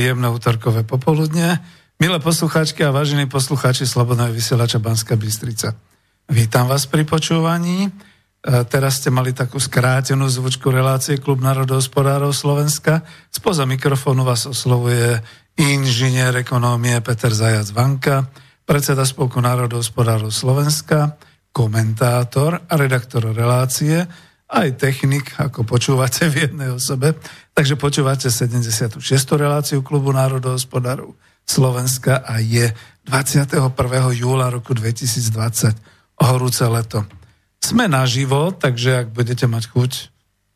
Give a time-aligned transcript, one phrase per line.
[0.00, 1.60] príjemné útorkové popoludne.
[2.00, 5.76] Milé poslucháčky a vážení poslucháči Slobodného vysielača Banska Bystrica.
[6.24, 7.84] Vítam vás pri počúvaní.
[7.84, 7.90] E,
[8.64, 13.04] teraz ste mali takú skrátenú zvučku relácie Klub národohospodárov Slovenska.
[13.28, 15.20] Spoza mikrofónu vás oslovuje
[15.60, 18.24] inžinier ekonómie Peter Zajac Vanka,
[18.64, 21.20] predseda Spolku národohospodárov Slovenska,
[21.52, 24.08] komentátor a redaktor relácie,
[24.50, 27.14] aj technik, ako počúvate v jednej osobe.
[27.54, 28.98] Takže počúvate 76.
[29.38, 31.14] reláciu Klubu národohospodárov
[31.46, 32.74] Slovenska a je
[33.06, 33.70] 21.
[34.18, 35.74] júla roku 2020
[36.20, 37.06] horúce leto.
[37.62, 39.92] Sme naživo, takže ak budete mať chuť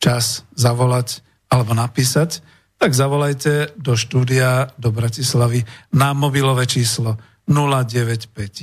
[0.02, 2.42] čas zavolať alebo napísať,
[2.76, 7.16] tak zavolajte do štúdia do Bratislavy na mobilové číslo
[7.46, 8.58] 0951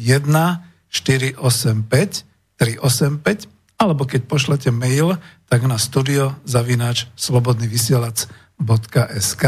[0.92, 2.28] 485
[2.60, 5.18] 385 alebo keď pošlete mail,
[5.50, 9.44] tak na studio zavináč slobodnyvysielac.sk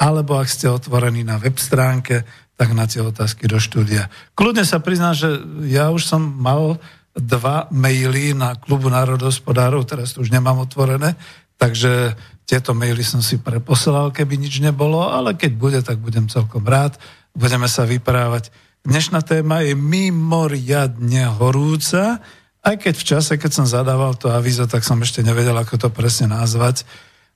[0.00, 2.26] alebo ak ste otvorení na web stránke
[2.58, 4.12] tak na tie otázky do štúdia.
[4.36, 6.76] Kľudne sa priznám, že ja už som mal
[7.16, 11.16] dva maily na klubu národospodárov, teraz to už nemám otvorené,
[11.56, 12.12] takže
[12.44, 16.98] tieto maily som si preposlal, keby nič nebolo, ale keď bude, tak budem celkom rád.
[17.32, 18.50] Budeme sa vyprávať.
[18.82, 22.18] Dnešná téma je mimoriadne horúca,
[22.60, 25.88] aj keď v čase, keď som zadával to avizo, tak som ešte nevedel, ako to
[25.88, 26.84] presne nazvať.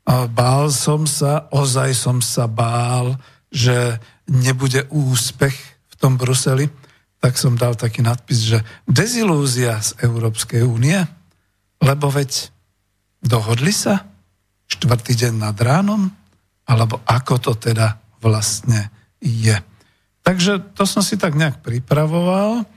[0.07, 3.17] Bál som sa, ozaj som sa bál,
[3.49, 3.97] že
[4.29, 5.57] nebude úspech
[5.89, 6.69] v tom Bruseli,
[7.25, 11.01] tak som dal taký nadpis, že dezilúzia z Európskej únie,
[11.81, 12.53] lebo veď
[13.25, 14.05] dohodli sa
[14.69, 16.13] štvrtý deň nad ránom,
[16.69, 18.93] alebo ako to teda vlastne
[19.25, 19.57] je.
[20.21, 22.69] Takže to som si tak nejak pripravoval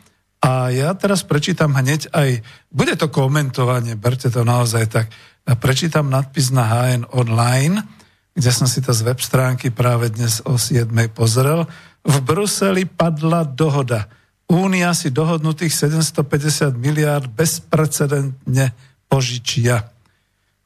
[0.48, 2.40] a ja teraz prečítam hneď aj,
[2.72, 5.12] bude to komentovanie, berte to naozaj tak,
[5.60, 7.84] prečítam nadpis na HN online,
[8.32, 10.88] kde som si to z web stránky práve dnes o 7.
[11.12, 11.68] pozrel.
[12.08, 14.08] V Bruseli padla dohoda.
[14.48, 18.72] Únia si dohodnutých 750 miliárd bezprecedentne
[19.12, 19.84] požičia.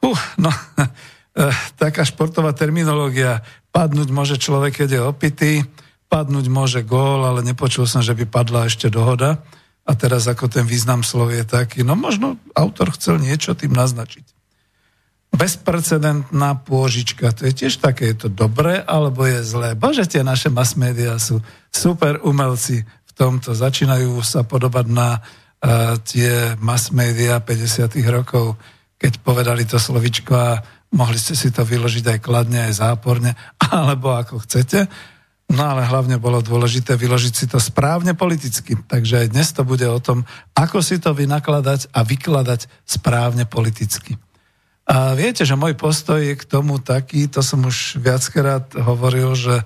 [0.06, 0.54] Uh, no,
[1.82, 3.42] taká športová terminológia.
[3.74, 5.52] Padnúť môže človek, keď je opitý,
[6.06, 9.42] padnúť môže gól, ale nepočul som, že by padla ešte dohoda.
[9.92, 14.24] A teraz ako ten význam slov je taký, no možno autor chcel niečo tým naznačiť
[15.32, 17.32] bezprecedentná pôžička.
[17.32, 19.80] To je tiež také, je to dobré alebo je zlé.
[19.80, 21.40] Bože, tie naše mass media sú
[21.72, 23.56] super umelci v tomto.
[23.56, 28.60] Začínajú sa podobať na uh, tie mass media 50 rokov,
[29.00, 30.60] keď povedali to slovičko a
[30.92, 33.32] mohli ste si to vyložiť aj kladne, aj záporne,
[33.72, 34.92] alebo ako chcete.
[35.52, 38.80] No ale hlavne bolo dôležité vyložiť si to správne politicky.
[38.80, 40.24] Takže aj dnes to bude o tom,
[40.56, 44.16] ako si to vynakladať a vykladať správne politicky.
[44.88, 49.60] A viete, že môj postoj je k tomu taký, to som už viackrát hovoril, že
[49.60, 49.66] e,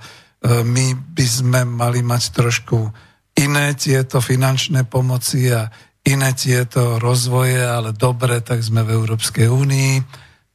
[0.66, 2.90] my by sme mali mať trošku
[3.38, 5.70] iné tieto finančné pomoci a
[6.06, 9.94] iné tieto rozvoje, ale dobre, tak sme v Európskej únii,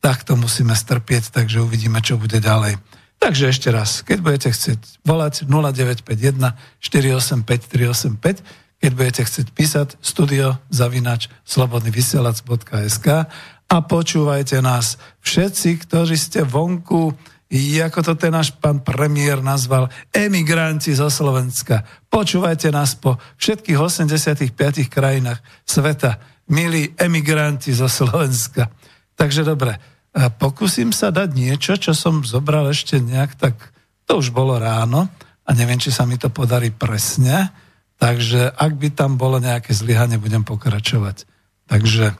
[0.02, 2.78] tak to musíme strpieť, takže uvidíme, čo bude ďalej.
[3.20, 7.44] Takže ešte raz, keď budete chcieť volať 0951 485
[8.16, 13.08] 385, keď budete chcieť písať studio zavinač slobodnyvysielac.sk
[13.70, 17.12] a počúvajte nás všetci, ktorí ste vonku,
[17.84, 21.84] ako to ten náš pán premiér nazval, emigranti zo Slovenska.
[22.08, 24.48] Počúvajte nás po všetkých 85
[24.88, 26.16] krajinách sveta,
[26.48, 28.72] milí emigranti zo Slovenska.
[29.12, 29.76] Takže dobre,
[30.14, 33.54] pokúsim sa dať niečo, čo som zobral ešte nejak tak,
[34.10, 35.06] to už bolo ráno
[35.46, 37.54] a neviem, či sa mi to podarí presne,
[37.98, 41.26] takže ak by tam bolo nejaké zlyhanie, budem pokračovať.
[41.70, 42.18] Takže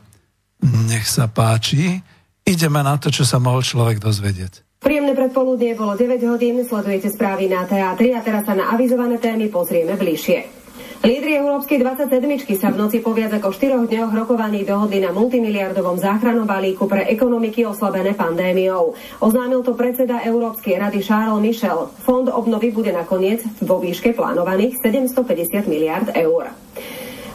[0.87, 1.99] nech sa páči,
[2.47, 4.81] ideme na to, čo sa mohol človek dozvedieť.
[4.81, 9.53] Príjemné predpoludnie bolo 9 hodín, sledujete správy na teatri a teraz sa na avizované témy
[9.53, 10.60] pozrieme bližšie.
[11.01, 15.97] Lídry Európskej 27 sa v noci po viac ako 4 dňoch rokovaní dohodli na multimiliardovom
[15.97, 18.93] záchranom balíku pre ekonomiky oslabené pandémiou.
[19.25, 21.89] Oznámil to predseda Európskej rady Charles Michel.
[22.05, 26.53] Fond obnovy bude nakoniec vo výške plánovaných 750 miliard eur.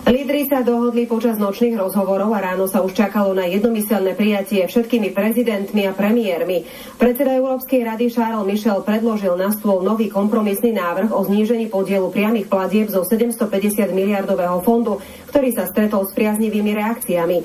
[0.05, 5.09] Lídry sa dohodli počas nočných rozhovorov a ráno sa už čakalo na jednomyselné prijatie všetkými
[5.09, 6.61] prezidentmi a premiérmi.
[7.01, 12.45] Predseda Európskej rady Charles Michel predložil na stôl nový kompromisný návrh o znížení podielu priamých
[12.45, 13.49] platieb zo 750
[13.97, 15.01] miliardového fondu,
[15.33, 17.37] ktorý sa stretol s priaznivými reakciami.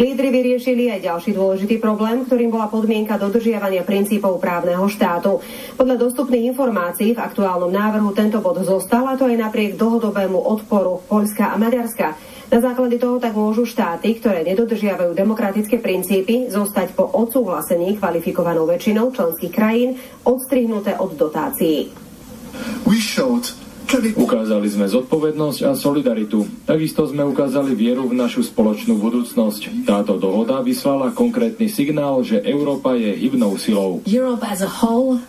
[0.00, 5.44] Lídry vyriešili aj ďalší dôležitý problém, ktorým bola podmienka dodržiavania princípov právneho štátu.
[5.76, 11.04] Podľa dostupných informácií v aktuálnom návrhu tento bod zostal a to aj napriek dlhodobému odporu
[11.08, 12.05] Poľska a Maďarska.
[12.46, 19.10] Na základe toho tak môžu štáty, ktoré nedodržiavajú demokratické princípy, zostať po odsúhlasení kvalifikovanou väčšinou
[19.10, 21.90] členských krajín odstrihnuté od dotácií.
[24.18, 26.42] Ukázali sme zodpovednosť a solidaritu.
[26.66, 29.86] Takisto sme ukázali vieru v našu spoločnú budúcnosť.
[29.86, 34.02] Táto dohoda vyslala konkrétny signál, že Európa je hybnou silou.
[34.02, 35.22] Europe as a whole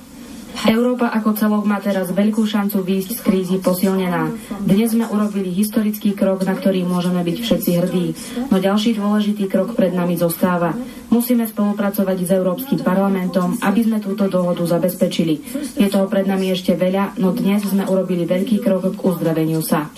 [0.66, 4.34] Európa ako celok má teraz veľkú šancu výjsť z krízy posilnená.
[4.66, 8.06] Dnes sme urobili historický krok, na ktorý môžeme byť všetci hrdí.
[8.50, 10.74] No ďalší dôležitý krok pred nami zostáva.
[11.14, 15.46] Musíme spolupracovať s Európskym parlamentom, aby sme túto dohodu zabezpečili.
[15.78, 19.94] Je toho pred nami ešte veľa, no dnes sme urobili veľký krok k uzdraveniu sa.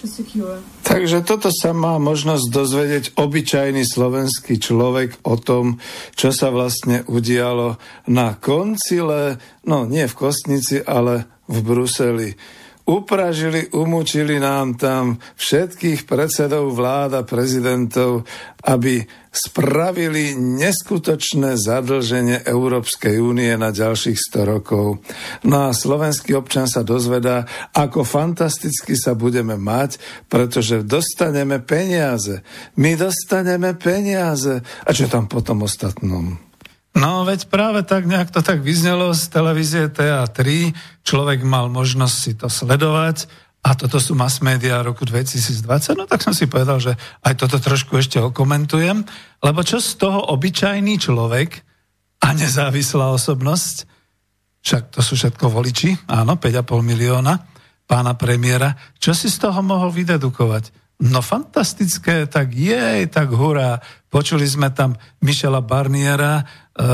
[0.89, 5.77] Takže toto sa má možnosť dozvedieť obyčajný slovenský človek o tom,
[6.17, 7.77] čo sa vlastne udialo
[8.09, 9.37] na koncile,
[9.69, 12.33] no nie v Kostnici, ale v Bruseli
[12.89, 18.25] upražili, umúčili nám tam všetkých predsedov vláda, prezidentov,
[18.65, 25.05] aby spravili neskutočné zadlženie Európskej únie na ďalších 100 rokov.
[25.45, 27.45] No a slovenský občan sa dozvedá,
[27.77, 32.41] ako fantasticky sa budeme mať, pretože dostaneme peniaze.
[32.81, 34.65] My dostaneme peniaze.
[34.65, 36.48] A čo tam potom ostatnom?
[36.97, 40.73] No veď práve tak nejak to tak vyznelo z televízie TA3.
[41.05, 43.29] Človek mal možnosť si to sledovať.
[43.59, 45.67] A toto sú mass media roku 2020,
[45.99, 46.95] no tak som si povedal, že
[47.27, 49.03] aj toto trošku ešte okomentujem,
[49.43, 51.59] lebo čo z toho obyčajný človek
[52.23, 53.83] a nezávislá osobnosť,
[54.63, 57.35] však to sú všetko voliči, áno, 5,5 milióna.
[57.83, 60.95] Pána premiéra, čo si z toho mohol vydedukovať?
[60.99, 63.79] No fantastické, tak jej, tak hurá.
[64.11, 66.43] Počuli sme tam Michela Barniera,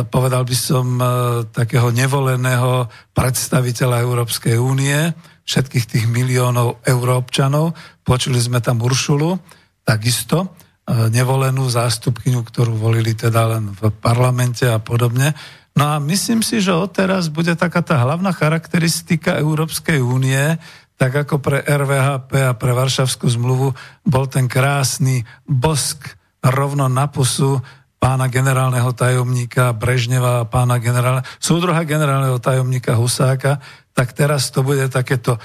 [0.10, 1.06] povedal by som e,
[1.54, 5.14] takého nevoleného predstaviteľa Európskej únie,
[5.46, 7.78] všetkých tých miliónov európčanov.
[8.02, 9.38] Počuli sme tam Uršulu,
[9.86, 10.48] takisto e,
[11.14, 15.38] nevolenú zástupkyňu, ktorú volili teda len v parlamente a podobne.
[15.78, 20.58] No a myslím si, že odteraz bude taká tá hlavná charakteristika Európskej únie,
[20.96, 23.76] tak ako pre RVHP a pre Varšavskú zmluvu
[24.08, 27.60] bol ten krásny bosk rovno na pusu
[28.06, 33.58] pána generálneho tajomníka Brežneva a pána generálneho, súdruha generálneho tajomníka Husáka,
[33.98, 35.42] tak teraz to bude takéto,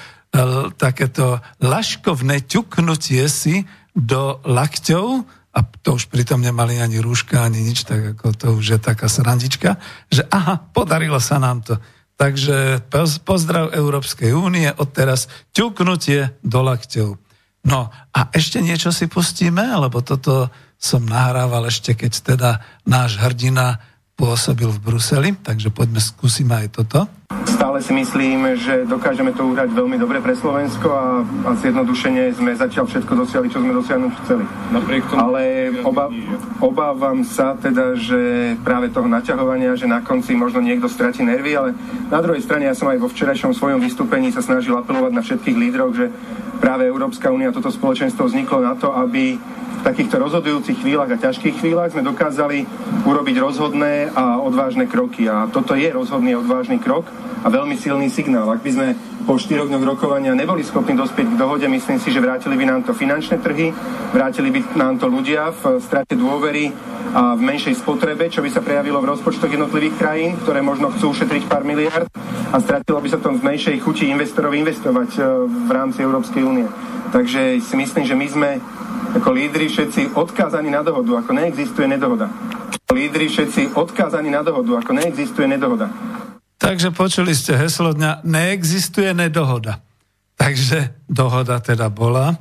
[0.77, 3.65] takéto laškovné ťuknutie si
[3.97, 5.25] do lakťov,
[5.57, 9.09] a to už pritom nemali ani rúška, ani nič, tak ako to už je taká
[9.09, 9.81] srandička,
[10.13, 11.81] že aha, podarilo sa nám to.
[12.21, 12.85] Takže
[13.25, 17.17] pozdrav Európskej únie, odteraz ťuknutie do lakťov.
[17.65, 22.51] No a ešte niečo si pustíme, lebo toto som nahrával ešte, keď teda
[22.89, 23.85] náš hrdina
[24.17, 27.09] pôsobil v Bruseli, takže poďme skúsime aj toto.
[27.49, 32.53] Stále si myslím, že dokážeme to uhrať veľmi dobre pre Slovensko a, a zjednodušene sme
[32.53, 34.45] zatiaľ všetko dosiahli, čo sme dosiahnuť chceli.
[34.77, 35.43] Napriek tomu, Ale
[35.85, 36.13] oba,
[36.61, 38.21] obávam sa teda, že
[38.61, 41.71] práve toho naťahovania, že na konci možno niekto stratí nervy, ale
[42.13, 45.57] na druhej strane ja som aj vo včerajšom svojom vystúpení sa snažil apelovať na všetkých
[45.57, 46.13] lídrov, že
[46.61, 49.41] práve Európska únia, toto spoločenstvo vzniklo na to, aby
[49.83, 52.69] takýchto rozhodujúcich chvíľach a ťažkých chvíľach sme dokázali
[53.05, 55.27] urobiť rozhodné a odvážne kroky.
[55.27, 57.09] A toto je rozhodný a odvážny krok
[57.41, 58.53] a veľmi silný signál.
[58.53, 58.89] Ak by sme
[59.25, 62.81] po štyroch dňoch rokovania neboli schopní dospieť k dohode, myslím si, že vrátili by nám
[62.85, 63.73] to finančné trhy,
[64.13, 66.73] vrátili by nám to ľudia v strate dôvery
[67.11, 71.17] a v menšej spotrebe, čo by sa prejavilo v rozpočtoch jednotlivých krajín, ktoré možno chcú
[71.17, 72.07] ušetriť pár miliard
[72.51, 76.67] a stratilo by sa to v menšej chuti investorov investovať e, v rámci Európskej únie.
[77.11, 78.51] Takže si myslím, že my sme
[79.17, 82.31] ako lídry všetci odkázaní na dohodu, ako neexistuje nedohoda.
[82.91, 85.91] Lídry všetci odkázaní na dohodu, ako neexistuje nedohoda.
[86.61, 89.81] Takže počuli ste heslo dňa, neexistuje nedohoda.
[90.37, 92.37] Takže dohoda teda bola.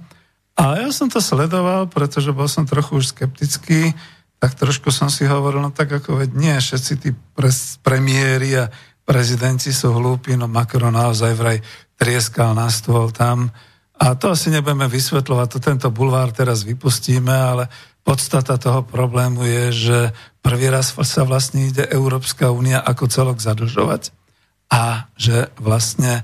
[0.60, 3.96] A ja som to sledoval, pretože bol som trochu už skeptický,
[4.40, 8.72] tak trošku som si hovoril, no tak ako veď nie, všetci tí pres, a
[9.08, 11.58] prezidenti sú hlúpi, no Macron naozaj vraj
[11.96, 13.52] trieskal na stôl tam.
[14.00, 17.68] A to asi nebudeme vysvetľovať, to tento bulvár teraz vypustíme, ale
[18.08, 20.00] podstata toho problému je, že
[20.40, 24.16] prvý raz sa vlastne ide Európska únia ako celok zadlžovať
[24.72, 26.24] a že vlastne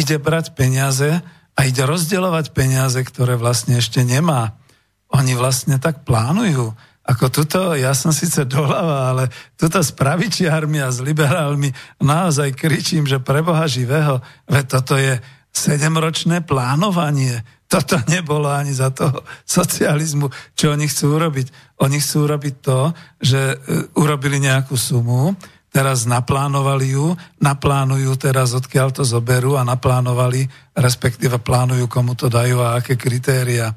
[0.00, 1.20] ide brať peniaze,
[1.56, 4.60] a ide rozdeľovať peniaze, ktoré vlastne ešte nemá.
[5.08, 6.76] Oni vlastne tak plánujú.
[7.06, 9.24] Ako tuto, ja som síce doľava, ale
[9.56, 11.72] tuto s pravičiarmi a s liberálmi
[12.02, 15.16] naozaj kričím, že pre Boha živého, veď toto je
[15.56, 17.40] sedemročné plánovanie.
[17.64, 21.46] Toto nebolo ani za toho socializmu, čo oni chcú urobiť.
[21.80, 23.56] Oni chcú urobiť to, že e,
[23.96, 25.32] urobili nejakú sumu,
[25.72, 32.60] teraz naplánovali ju, naplánujú teraz, odkiaľ to zoberú a naplánovali, respektíve plánujú, komu to dajú
[32.64, 33.72] a aké kritéria.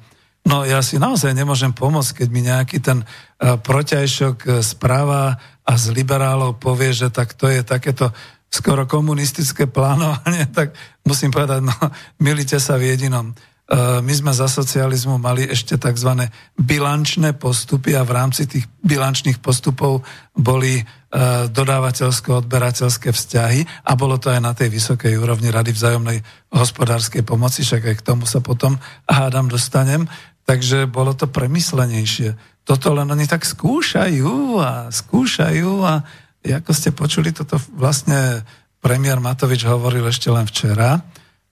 [0.48, 5.36] No ja si naozaj nemôžem pomôcť, keď mi nejaký ten uh, protiajšok e, správa
[5.67, 8.15] a z liberálov povie, že tak to je takéto
[8.50, 10.74] skoro komunistické plánovanie, tak
[11.06, 11.74] musím povedať, no
[12.22, 13.34] milite sa v jedinom.
[13.70, 16.25] Uh, my sme za socializmu mali ešte tzv.
[16.58, 20.01] bilančné postupy a v rámci tých bilančných postupov
[20.34, 26.22] boli E, dodávateľsko-odberateľské vzťahy a bolo to aj na tej vysokej úrovni Rady vzájomnej
[26.53, 28.77] hospodárskej pomoci, však aj k tomu sa potom
[29.10, 30.06] hádam dostanem,
[30.46, 32.38] takže bolo to premyslenejšie.
[32.62, 36.06] Toto len oni tak skúšajú a skúšajú a
[36.46, 38.43] ako ste počuli, toto vlastne
[38.79, 41.00] premiér Matovič hovoril ešte len včera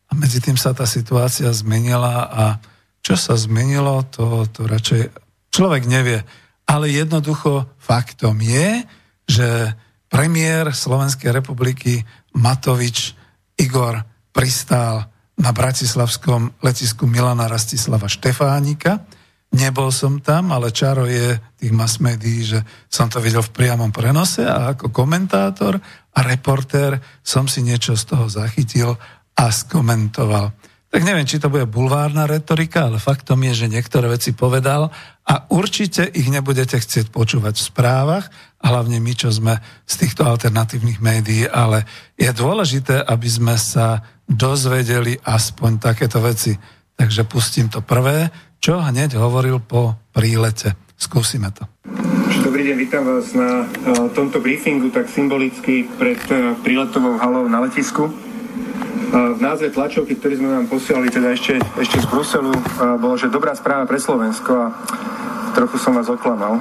[0.07, 2.43] a medzi tým sa tá situácia zmenila a
[3.03, 5.11] čo sa zmenilo, to, to radšej
[5.51, 6.23] človek nevie.
[6.67, 8.83] Ale jednoducho faktom je,
[9.27, 9.47] že
[10.11, 12.03] premiér Slovenskej republiky
[12.35, 13.15] Matovič
[13.59, 19.07] Igor pristál na bratislavskom letisku Milana Rastislava Štefánika.
[19.47, 22.59] Nebol som tam, ale čaro je tých mass médií, že
[22.91, 25.79] som to videl v priamom prenose a ako komentátor
[26.13, 28.99] a reportér som si niečo z toho zachytil
[29.39, 30.51] a skomentoval.
[30.87, 34.87] Tak neviem, či to bude bulvárna retorika, ale faktom je, že niektoré veci povedal
[35.27, 38.25] a určite ich nebudete chcieť počúvať v správach,
[38.57, 41.85] a hlavne my, čo sme z týchto alternatívnych médií, ale
[42.17, 46.57] je dôležité, aby sme sa dozvedeli aspoň takéto veci.
[46.97, 50.73] Takže pustím to prvé, čo hneď hovoril po prílete.
[50.97, 51.65] Skúsime to.
[52.41, 53.69] Dobrý deň, vítam vás na
[54.17, 56.17] tomto briefingu tak symbolicky pred
[56.65, 58.09] príletovou halou na letisku.
[59.07, 62.51] V názve tlačovky, ktorý sme vám posielali teda ešte, ešte z Bruselu,
[62.99, 64.67] bolo, že dobrá správa pre Slovensko a
[65.55, 66.59] trochu som vás oklamal.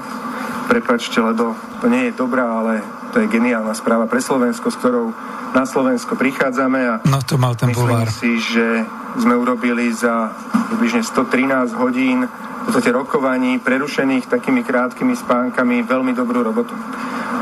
[0.66, 2.82] Prepačte, lebo to nie je dobrá, ale
[3.14, 5.14] to je geniálna správa pre Slovensko, s ktorou
[5.54, 8.10] na Slovensko prichádzame a no, to mal ten myslím bulvár.
[8.12, 8.84] si, že
[9.16, 10.34] sme urobili za
[10.68, 12.28] približne 113 hodín
[12.66, 16.74] podstate rokovaní prerušených takými krátkými spánkami veľmi dobrú robotu.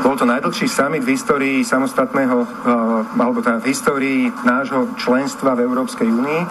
[0.05, 2.47] Bol to najdlhší summit v histórii samostatného, uh,
[3.17, 6.41] alebo teda v histórii nášho členstva v Európskej únii.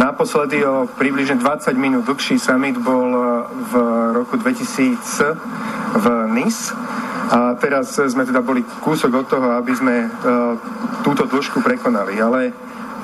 [0.00, 3.72] Naposledy o približne 20 minút dlhší summit bol uh, v
[4.16, 4.96] roku 2000
[6.00, 6.72] v Nice.
[7.26, 10.56] A teraz sme teda boli kúsok od toho, aby sme uh,
[11.04, 12.16] túto dĺžku prekonali.
[12.16, 12.54] Ale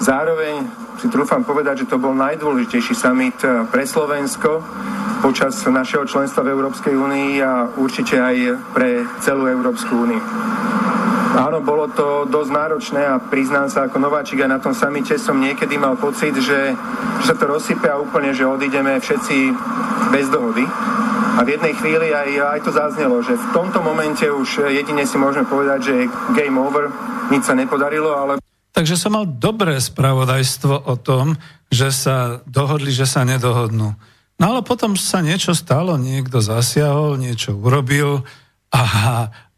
[0.03, 0.67] zároveň
[0.99, 3.39] si trúfam povedať, že to bol najdôležitejší summit
[3.71, 4.61] pre Slovensko
[5.23, 8.37] počas našeho členstva v Európskej únii a určite aj
[8.75, 10.19] pre celú Európsku úniu.
[11.33, 15.41] Áno, bolo to dosť náročné a priznám sa ako nováčik aj na tom samite som
[15.41, 16.77] niekedy mal pocit, že,
[17.23, 19.37] že sa to rozsype a úplne, že odídeme všetci
[20.13, 20.69] bez dohody.
[21.33, 25.17] A v jednej chvíli aj, aj to zaznelo, že v tomto momente už jedine si
[25.17, 25.95] môžeme povedať, že
[26.37, 26.93] game over,
[27.33, 28.37] nič sa nepodarilo, ale...
[28.73, 31.37] Takže som mal dobré spravodajstvo o tom,
[31.69, 33.93] že sa dohodli, že sa nedohodnú.
[34.41, 38.25] No ale potom sa niečo stalo, niekto zasiahol, niečo urobil
[38.73, 38.83] a,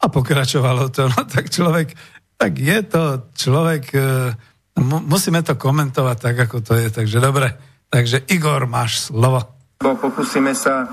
[0.02, 1.06] a pokračovalo to.
[1.14, 1.94] No tak človek,
[2.34, 4.34] tak je to človek, e,
[4.82, 6.90] musíme to komentovať tak, ako to je.
[6.90, 7.54] Takže dobre,
[7.88, 9.46] takže Igor, máš slovo.
[9.78, 10.90] Pokúsime sa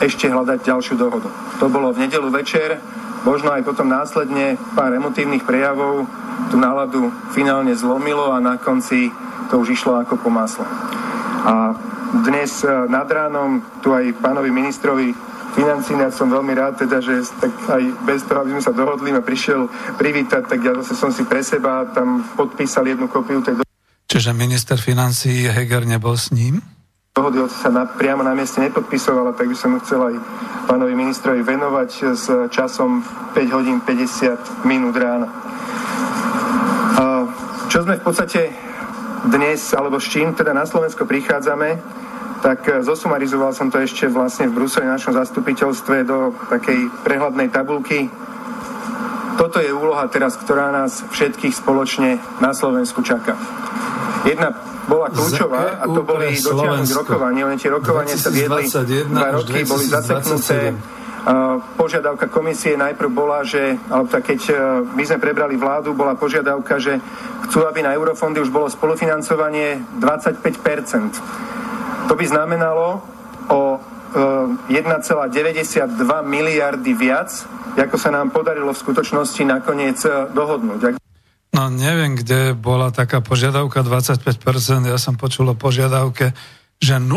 [0.00, 1.28] ešte hľadať ďalšiu dohodu.
[1.60, 2.80] To bolo v nedelu večer,
[3.24, 6.08] možno aj potom následne pár emotívnych prejavov
[6.48, 9.12] tú náladu finálne zlomilo a na konci
[9.50, 10.64] to už išlo ako po masle.
[11.44, 11.74] A
[12.26, 15.14] dnes eh, nad ránom tu aj pánovi ministrovi
[15.50, 19.10] financí, ja som veľmi rád teda, že tak aj bez toho, aby sme sa dohodli,
[19.10, 19.66] ma prišiel
[19.98, 23.58] privítať, tak ja zase som si pre seba tam podpísal jednu kopiu tej
[24.10, 26.58] Čiže minister financí Heger nebol s ním?
[27.20, 30.14] Dohody, sa na, priamo na mieste nepodpisovala, tak by som chcel aj
[30.64, 33.04] pánovi ministrovi venovať s časom
[33.36, 35.28] 5 hodín 50 minút rána.
[37.68, 38.50] Čo sme v podstate
[39.28, 41.78] dnes, alebo s čím teda na Slovensko prichádzame,
[42.40, 48.08] tak zosumarizoval som to ešte vlastne v Bruseli na našom zastupiteľstve do takej prehľadnej tabulky.
[49.36, 53.36] Toto je úloha teraz, ktorá nás všetkých spoločne na Slovensku čaká.
[54.24, 54.56] Jedna
[54.90, 57.46] bola kľúčová a to boli dotiahnuť rokovanie.
[57.46, 58.66] Len tie rokovania sa viedli
[59.06, 60.74] dva roky, boli zaseknuté
[61.76, 64.52] požiadavka komisie najprv bola, že, alebo tak keď e,
[64.96, 66.96] my sme prebrali vládu, bola požiadavka, že
[67.48, 73.04] chcú, aby na eurofondy už bolo spolufinancovanie 25% To by znamenalo
[73.52, 73.76] o
[74.72, 77.28] 1,92 e, miliardy viac,
[77.76, 80.96] ako sa nám podarilo v skutočnosti nakoniec e, dohodnúť.
[81.50, 86.30] No neviem, kde bola taká požiadavka 25%, ja som počul o požiadavke,
[86.78, 87.10] že 0%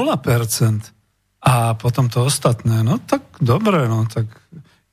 [1.43, 2.81] a potom to ostatné.
[2.81, 4.25] No tak dobre, no tak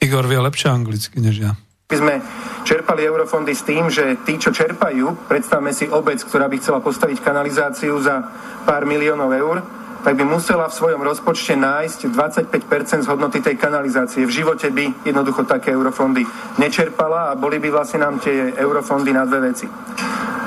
[0.01, 1.53] Igor vie lepšie anglicky než ja.
[1.91, 2.15] My sme
[2.63, 7.19] čerpali eurofondy s tým, že tí, čo čerpajú, predstavme si obec, ktorá by chcela postaviť
[7.19, 8.23] kanalizáciu za
[8.63, 14.25] pár miliónov eur, tak by musela v svojom rozpočte nájsť 25% z hodnoty tej kanalizácie.
[14.25, 16.25] V živote by jednoducho také eurofondy
[16.57, 19.69] nečerpala a boli by vlastne nám tie eurofondy na dve veci.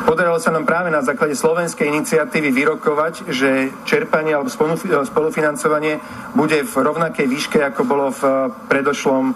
[0.04, 4.52] Podarilo sa nám práve na základe slovenskej iniciatívy vyrokovať, že čerpanie alebo
[5.08, 6.04] spolufinancovanie
[6.36, 8.22] bude v rovnakej výške, ako bolo v
[8.68, 9.32] predošlom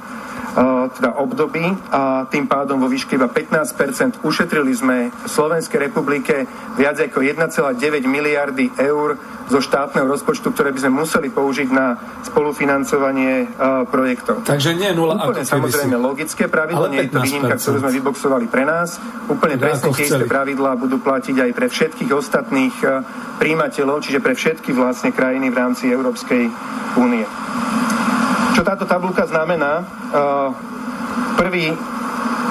[0.97, 7.21] teda období a tým pádom vo výške iba 15% Ušetrili sme Slovenskej republike viac ako
[7.21, 7.77] 1,9
[8.09, 14.47] miliardy eur zo štátneho rozpočtu, ktoré by sme museli použiť na spolufinancovanie uh, projektov.
[14.47, 16.01] Takže nie nula Úplne ako samozrejme si...
[16.01, 18.97] logické pravidlo, nie je to výnimka, ktorú sme vyboxovali pre nás.
[19.27, 23.03] Úplne teda presne tie isté pravidlá budú platiť aj pre všetkých ostatných uh,
[23.37, 26.49] príjimateľov, čiže pre všetky vlastne krajiny v rámci Európskej
[26.97, 27.27] únie.
[28.57, 29.85] Čo táto tabulka znamená?
[31.37, 31.69] Prvý,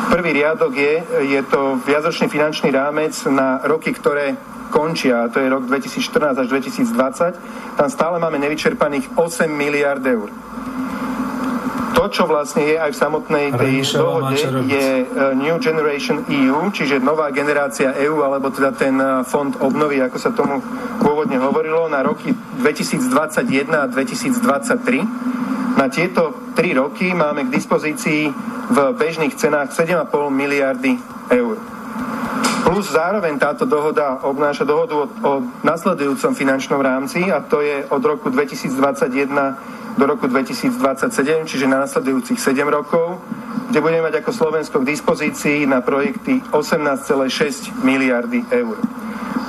[0.07, 1.03] prvý riadok je,
[1.35, 4.39] je to viazočný finančný rámec na roky, ktoré
[4.71, 7.79] končia, a to je rok 2014 až 2020.
[7.79, 10.31] Tam stále máme nevyčerpaných 8 miliard eur.
[11.97, 14.37] To, čo vlastne je aj v samotnej tej dohode,
[14.69, 20.05] je e, New Generation EU, čiže nová generácia EU, alebo teda ten e, fond obnovy,
[20.05, 20.61] ako sa tomu
[21.01, 28.33] pôvodne hovorilo, na roky 2021 a 2023 na tieto tri roky máme k dispozícii
[28.73, 30.97] v bežných cenách 7,5 miliardy
[31.29, 31.61] eur.
[32.67, 35.33] Plus zároveň táto dohoda obnáša dohodu o, o
[35.63, 42.37] nasledujúcom finančnom rámci a to je od roku 2021 do roku 2027, čiže na nasledujúcich
[42.37, 43.17] 7 rokov,
[43.73, 48.77] kde budeme mať ako Slovensko k dispozícii na projekty 18,6 miliardy eur.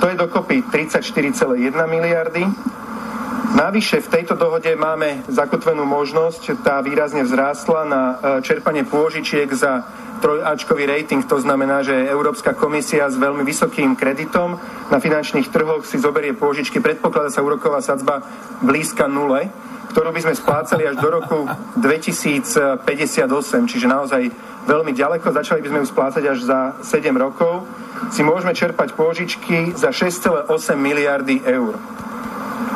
[0.00, 2.48] To je dokopy 34,1 miliardy
[3.38, 8.14] Navyše v tejto dohode máme zakotvenú možnosť, tá výrazne vzrástla na e,
[8.46, 14.58] čerpanie pôžičiek za trojačkový rating, to znamená, že Európska komisia s veľmi vysokým kreditom
[14.90, 18.26] na finančných trhoch si zoberie pôžičky, predpokladá sa úroková sadzba
[18.60, 19.46] blízka nule,
[19.94, 21.48] ktorú by sme splácali až do roku
[21.80, 22.84] 2058,
[23.70, 24.28] čiže naozaj
[24.68, 27.64] veľmi ďaleko, začali by sme ju splácať až za 7 rokov,
[28.12, 30.46] si môžeme čerpať pôžičky za 6,8
[30.76, 31.78] miliardy eur.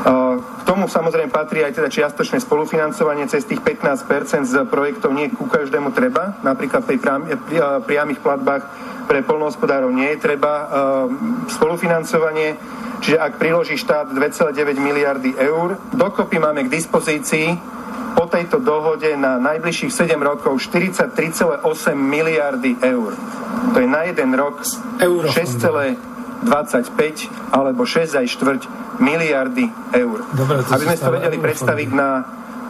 [0.03, 5.47] K tomu samozrejme patrí aj teda čiastočné spolufinancovanie cez tých 15% z projektov nie ku
[5.47, 6.43] každému treba.
[6.43, 6.99] Napríklad pri
[7.87, 8.67] priamých platbách
[9.07, 10.53] pre polnohospodárov nie je treba
[11.47, 12.59] spolufinancovanie.
[13.03, 17.55] Čiže ak priloží štát 2,9 miliardy eur, dokopy máme k dispozícii
[18.19, 21.63] po tejto dohode na najbližších 7 rokov 43,8
[21.95, 23.15] miliardy eur.
[23.75, 24.63] To je na jeden rok
[26.45, 28.63] 6,25 alebo 6 aj štvrť
[28.99, 30.19] miliardy eur.
[30.35, 32.11] Dobre, Aby sme to vedeli predstaviť na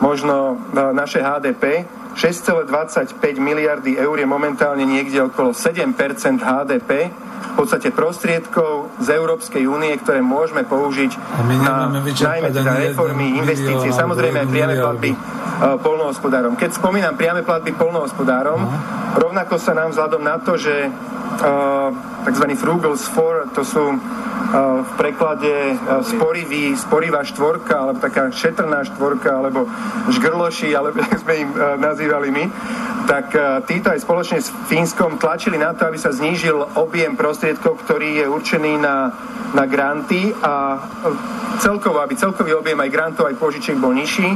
[0.02, 5.96] možno na naše HDP, 6,25 miliardy eur je momentálne niekde okolo 7%
[6.40, 7.12] HDP,
[7.52, 11.12] v podstate prostriedkov z Európskej únie, ktoré môžeme použiť
[11.60, 16.56] na najmä teda reformy, investície, samozrejme aj priame platby uh, polnohospodárom.
[16.56, 19.20] Keď spomínam priame platby polnohospodárom, uh-huh.
[19.20, 21.92] rovnako sa nám vzhľadom na to, že uh,
[22.24, 22.46] tzv.
[22.56, 23.84] Frugals 4, to sú
[24.52, 29.64] v preklade sporivý, sporivá štvorka, alebo taká šetrná štvorka, alebo
[30.12, 32.44] žgrloši, alebo jak sme im nazývali my,
[33.06, 33.34] tak
[33.66, 38.26] títo aj spoločne s Fínskom tlačili na to, aby sa znížil objem prostriedkov, ktorý je
[38.30, 39.10] určený na,
[39.52, 40.80] na granty a
[41.58, 44.32] celkovo, aby celkový objem aj grantov, aj požičiek bol nižší.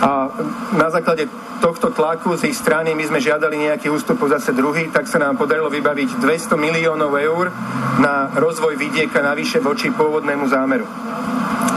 [0.00, 0.32] A
[0.74, 1.28] na základe
[1.60, 5.36] tohto tlaku z ich strany my sme žiadali nejaký ústup zase druhý, tak sa nám
[5.36, 7.52] podarilo vybaviť 200 miliónov eur
[8.00, 10.88] na rozvoj vidieka navyše voči pôvodnému zámeru.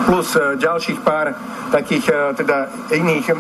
[0.07, 1.35] plus e, ďalších pár
[1.71, 3.33] takých e, teda iných,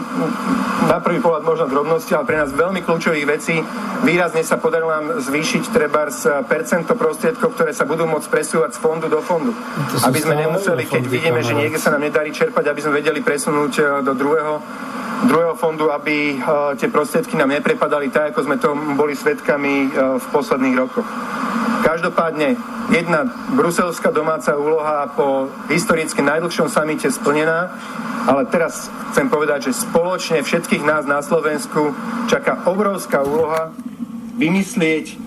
[0.89, 3.57] na prvý pohľad možno drobnosti, ale pre nás veľmi kľúčových vecí.
[4.05, 8.79] Výrazne sa podarilo nám zvýšiť treba z percento prostriedkov, ktoré sa budú môcť presúvať z
[8.79, 9.57] fondu do fondu.
[10.05, 14.05] Aby sme nemuseli, keď vidíme, že niekde sa nám nedarí čerpať, aby sme vedeli presunúť
[14.05, 14.61] do druhého
[15.23, 20.19] druhého fondu, aby uh, tie prostriedky nám neprepadali tak, ako sme to boli svetkami uh,
[20.19, 21.07] v posledných rokoch.
[21.83, 22.59] Každopádne
[22.91, 27.71] jedna bruselská domáca úloha po historicky najdlhšom samite splnená,
[28.27, 31.62] ale teraz chcem povedať, že spoločne všetkých nás na Slovensku
[32.27, 33.75] čaká obrovská úloha
[34.37, 35.23] vymyslieť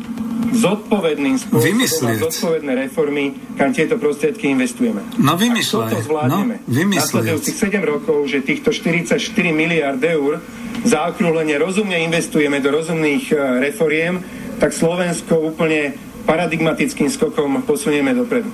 [0.56, 5.02] zodpovedným spôsobom a zodpovedné reformy, kam tieto prostriedky investujeme.
[5.18, 5.36] No.
[5.36, 9.18] Ak toto zvládneme no, nasledujúcich 7 rokov, že týchto 44
[9.52, 10.40] miliard eur
[10.86, 13.34] zaokrúhlenie rozumne investujeme do rozumných e,
[13.68, 14.22] reforiem,
[14.56, 18.48] tak Slovensko úplne paradigmatickým skokom posunieme dopredu.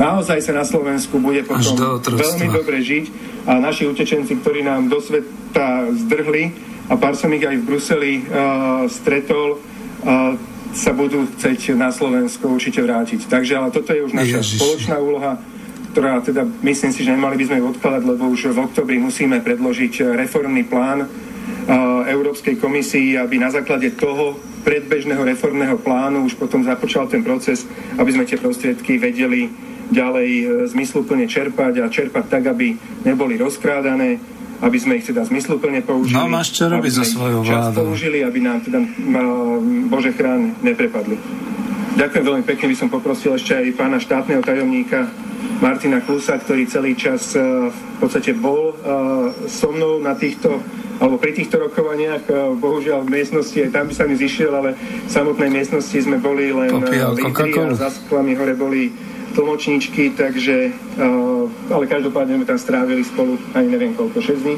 [0.00, 3.04] Naozaj sa na Slovensku bude potom veľmi dobre žiť
[3.44, 8.12] a naši utečenci, ktorí nám do sveta zdrhli a pár som ich aj v Bruseli
[8.26, 10.34] uh, stretol, uh,
[10.72, 13.28] sa budú chcieť na Slovensko určite vrátiť.
[13.28, 14.56] Takže ale toto je už naša Ježiši.
[14.56, 15.36] spoločná úloha,
[15.92, 19.44] ktorá teda myslím si, že nemali by sme ju odkladať, lebo už v oktobri musíme
[19.44, 21.08] predložiť reformný plán uh,
[22.08, 27.66] Európskej komisii, aby na základe toho predbežného reformného plánu už potom započal ten proces,
[27.98, 29.50] aby sme tie prostriedky vedeli
[29.92, 32.72] ďalej zmysluplne čerpať a čerpať tak, aby
[33.04, 34.16] neboli rozkrádané,
[34.62, 36.14] aby sme ich teda zmysluplne použili.
[36.14, 37.90] No máš čo robiť so svojou vládou.
[37.90, 38.78] použili, aby nám teda
[39.90, 41.18] Bože chrán neprepadli.
[41.92, 45.12] Ďakujem veľmi pekne, by som poprosil ešte aj pána štátneho tajomníka
[45.60, 48.74] Martina Klusa, ktorý celý čas e, v podstate bol e,
[49.46, 50.58] so mnou na týchto
[51.02, 54.74] alebo pri týchto rokovaniach, e, bohužiaľ v miestnosti, aj tam by sa mi zišiel, ale
[54.78, 58.90] v samotnej miestnosti sme boli len Popíjal a za sklami hore boli
[59.32, 64.56] tlmočníčky, takže, uh, ale každopádne sme tam strávili spolu ani neviem koľko, 6 dní.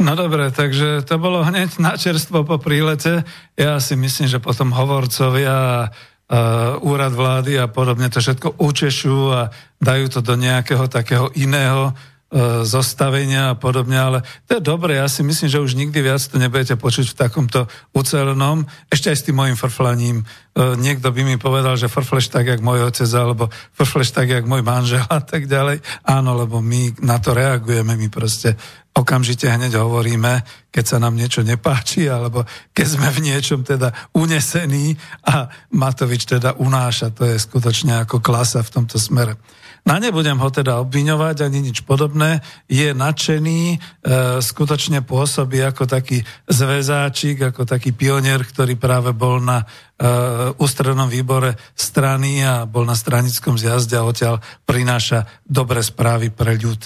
[0.00, 3.20] No dobre, takže to bolo hneď na čerstvo po prílete.
[3.52, 5.90] Ja si myslím, že potom hovorcovia
[6.30, 9.50] Uh, úrad vlády a podobne to všetko učešú a
[9.82, 11.90] dajú to do nejakého takého iného
[12.62, 16.38] zostavenia a podobne, ale to je dobre, ja si myslím, že už nikdy viac to
[16.38, 20.22] nebudete počuť v takomto ucelenom, ešte aj s tým mojim frflaním.
[20.22, 20.24] E,
[20.78, 24.62] niekto by mi povedal, že frfleš tak, jak môj otec, alebo frfleš tak, jak môj
[24.62, 25.82] manžel a tak ďalej.
[26.06, 28.54] Áno, lebo my na to reagujeme, my proste
[28.94, 34.94] okamžite hneď hovoríme, keď sa nám niečo nepáči, alebo keď sme v niečom teda unesení
[35.26, 37.10] a Matovič teda unáša.
[37.18, 39.34] To je skutočne ako klasa v tomto smere.
[39.88, 42.44] Na nebudem ho teda obviňovať ani nič podobné.
[42.68, 43.78] Je nadšený, e,
[44.44, 49.66] skutočne pôsobí ako taký zväzáčik, ako taký pionier, ktorý práve bol na e,
[50.60, 56.80] ústrednom výbore strany a bol na stranickom zjazde a odtiaľ prináša dobré správy pre ľud.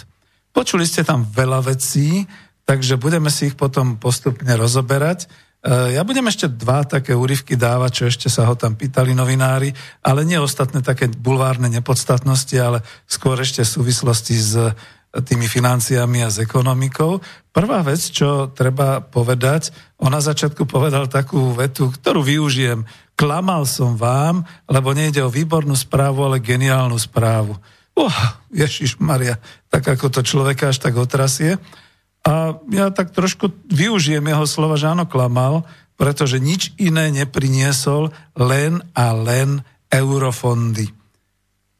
[0.55, 2.23] Počuli ste tam veľa vecí,
[2.63, 5.27] takže budeme si ich potom postupne rozoberať.
[5.65, 9.73] Eh, ja budem ešte dva také úryvky dávať, čo ešte sa ho tam pýtali novinári,
[10.05, 14.77] ale nie ostatné také bulvárne nepodstatnosti, ale skôr ešte v súvislosti s eh,
[15.25, 17.17] tými financiami a s ekonomikou.
[17.49, 22.85] Prvá vec, čo treba povedať, on na začiatku povedal takú vetu, ktorú využijem.
[23.17, 27.57] Klamal som vám, lebo nejde o výbornú správu, ale geniálnu správu.
[27.97, 28.19] Oh,
[28.53, 29.41] Ježiš Maria,
[29.73, 31.57] tak ako to človeka až tak otrasie.
[32.25, 38.81] A ja tak trošku využijem jeho slova, že áno, klamal, pretože nič iné nepriniesol len
[38.97, 40.91] a len eurofondy.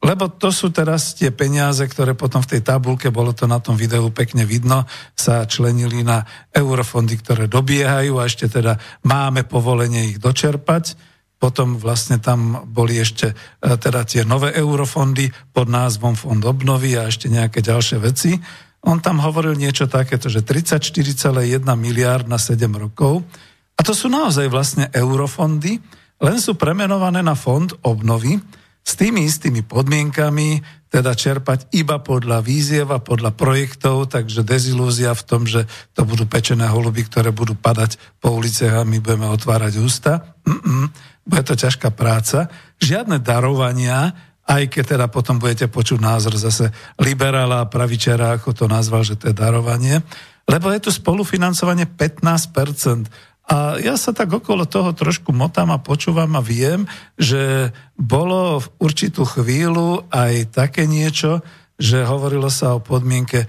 [0.05, 3.73] Lebo to sú teraz tie peniaze, ktoré potom v tej tabulke, bolo to na tom
[3.73, 4.85] videu pekne vidno,
[5.17, 8.77] sa členili na eurofondy, ktoré dobiehajú a ešte teda
[9.09, 11.17] máme povolenie ich dočerpať.
[11.41, 13.35] Potom vlastne tam boli ešte e,
[13.81, 18.37] teda tie nové eurofondy pod názvom Fond obnovy a ešte nejaké ďalšie veci.
[18.85, 23.25] On tam hovoril niečo takéto, že 34,1 miliard na 7 rokov.
[23.75, 25.81] A to sú naozaj vlastne eurofondy,
[26.23, 28.39] len sú premenované na fond obnovy
[28.85, 30.61] s tými istými podmienkami,
[30.93, 35.67] teda čerpať iba podľa víziev a podľa projektov, takže dezilúzia v tom, že
[35.97, 40.37] to budú pečené holuby, ktoré budú padať po uliciach a my budeme otvárať ústa.
[40.47, 40.93] Mm-mm,
[41.27, 42.53] bude to ťažká práca.
[42.79, 46.69] Žiadne darovania, aj keď teda potom budete počuť názor zase
[47.01, 50.05] liberála a pravičera, ako to nazval, že to je darovanie,
[50.45, 53.09] lebo je tu spolufinancovanie 15%.
[53.45, 56.89] A ja sa tak okolo toho trošku motám a počúvam a viem,
[57.21, 61.45] že bolo v určitú chvíľu aj také niečo,
[61.77, 63.49] že hovorilo sa o podmienke e,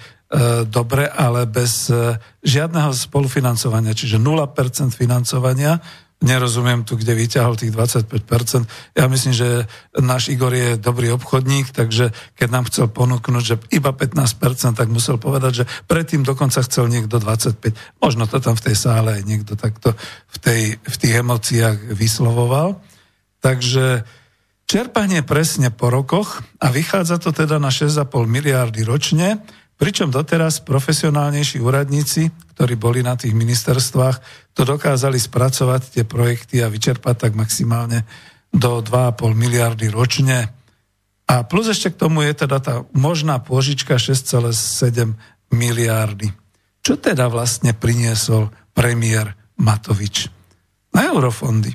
[0.67, 5.79] dobre, ale bez e, žiadneho spolufinancovania, čiže 0% financovania.
[6.25, 8.97] Nerozumiem tu, kde vyťahol tých 25%.
[8.97, 13.93] Ja myslím, že náš Igor je dobrý obchodník, takže keď nám chcel ponúknuť, že iba
[13.93, 18.01] 15%, tak musel povedať, že predtým dokonca chcel niekto 25%.
[18.01, 19.93] Možno to tam v tej sále aj niekto takto
[20.33, 22.81] v, tej, v tých emóciách vyslovoval.
[23.45, 24.01] Takže
[24.65, 31.59] čerpanie presne po rokoch a vychádza to teda na 6,5 miliardy ročne, pričom doteraz profesionálnejší
[31.59, 34.19] úradníci, ktorí boli na tých ministerstvách,
[34.55, 38.07] to dokázali spracovať tie projekty a vyčerpať tak maximálne
[38.55, 40.47] do 2,5 miliardy ročne.
[41.27, 45.17] A plus ešte k tomu je teda tá možná pôžička 6,7
[45.51, 46.31] miliardy.
[46.85, 50.29] Čo teda vlastne priniesol premiér Matovič?
[50.95, 51.73] Na eurofondy.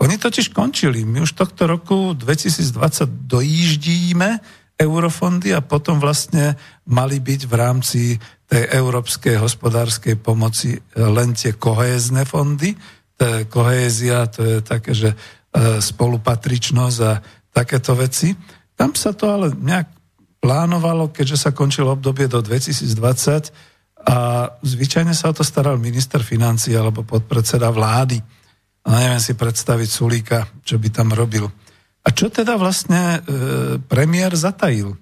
[0.00, 1.04] Oni totiž končili.
[1.04, 4.40] My už tohto roku 2020 dojíždíme
[4.74, 6.58] eurofondy a potom vlastne
[6.90, 8.02] mali byť v rámci
[8.50, 12.74] tej európskej hospodárskej pomoci len tie kohézne fondy.
[13.14, 15.16] To kohézia, to je také, že e,
[15.78, 17.12] spolupatričnosť a
[17.54, 18.34] takéto veci.
[18.74, 19.86] Tam sa to ale nejak
[20.42, 24.16] plánovalo, keďže sa končilo obdobie do 2020 a
[24.60, 28.20] zvyčajne sa o to staral minister financí alebo podpredseda vlády.
[28.84, 31.48] A neviem si predstaviť Sulíka, čo by tam robil.
[32.04, 35.00] A čo teda vlastne e, premiér zatajil?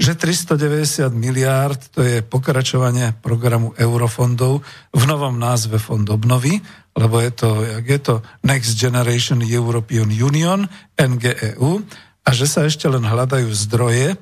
[0.00, 4.62] Že 390 miliárd to je pokračovanie programu eurofondov
[4.94, 6.62] v novom názve Fond obnovy,
[6.96, 8.14] lebo je to, jak je to
[8.46, 10.64] Next Generation European Union,
[10.96, 11.82] NGEU,
[12.24, 14.14] a že sa ešte len hľadajú zdroje.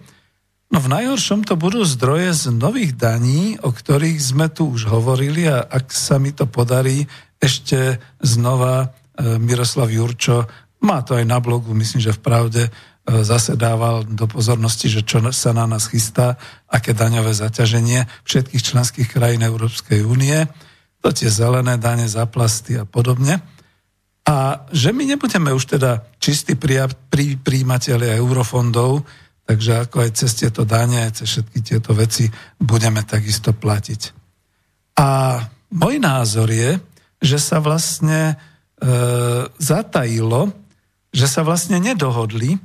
[0.69, 5.49] No v najhoršom to budú zdroje z nových daní, o ktorých sme tu už hovorili
[5.49, 8.87] a ak sa mi to podarí, ešte znova e,
[9.39, 10.45] Miroslav Jurčo,
[10.79, 12.71] má to aj na blogu, myslím, že v pravde e,
[13.27, 16.39] zase dával do pozornosti, že čo sa na nás chystá,
[16.71, 20.47] aké daňové zaťaženie všetkých členských krajín Európskej únie,
[21.03, 23.43] to tie zelené dane za plasty a podobne.
[24.29, 26.53] A že my nebudeme už teda čistí
[27.41, 29.09] príjimatelia eurofondov,
[29.49, 32.29] takže ako aj cez tieto dane, cez všetky tieto veci
[32.61, 34.01] budeme takisto platiť.
[35.01, 35.41] A
[35.73, 36.77] môj názor je,
[37.25, 38.37] že sa vlastne e,
[39.57, 40.53] zatajilo,
[41.13, 42.61] že sa vlastne nedohodli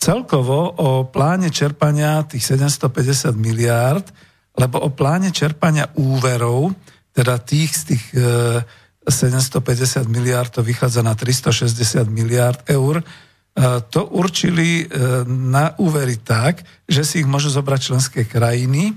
[0.00, 4.08] celkovo o pláne čerpania tých 750 miliárd,
[4.56, 6.72] lebo o pláne čerpania úverov,
[7.12, 8.64] teda tých z tých e,
[9.04, 13.04] 750 miliárd, to vychádza na 360 miliárd eur, e,
[13.92, 18.96] to určili e, na úvery tak, že si ich môžu zobrať členské krajiny,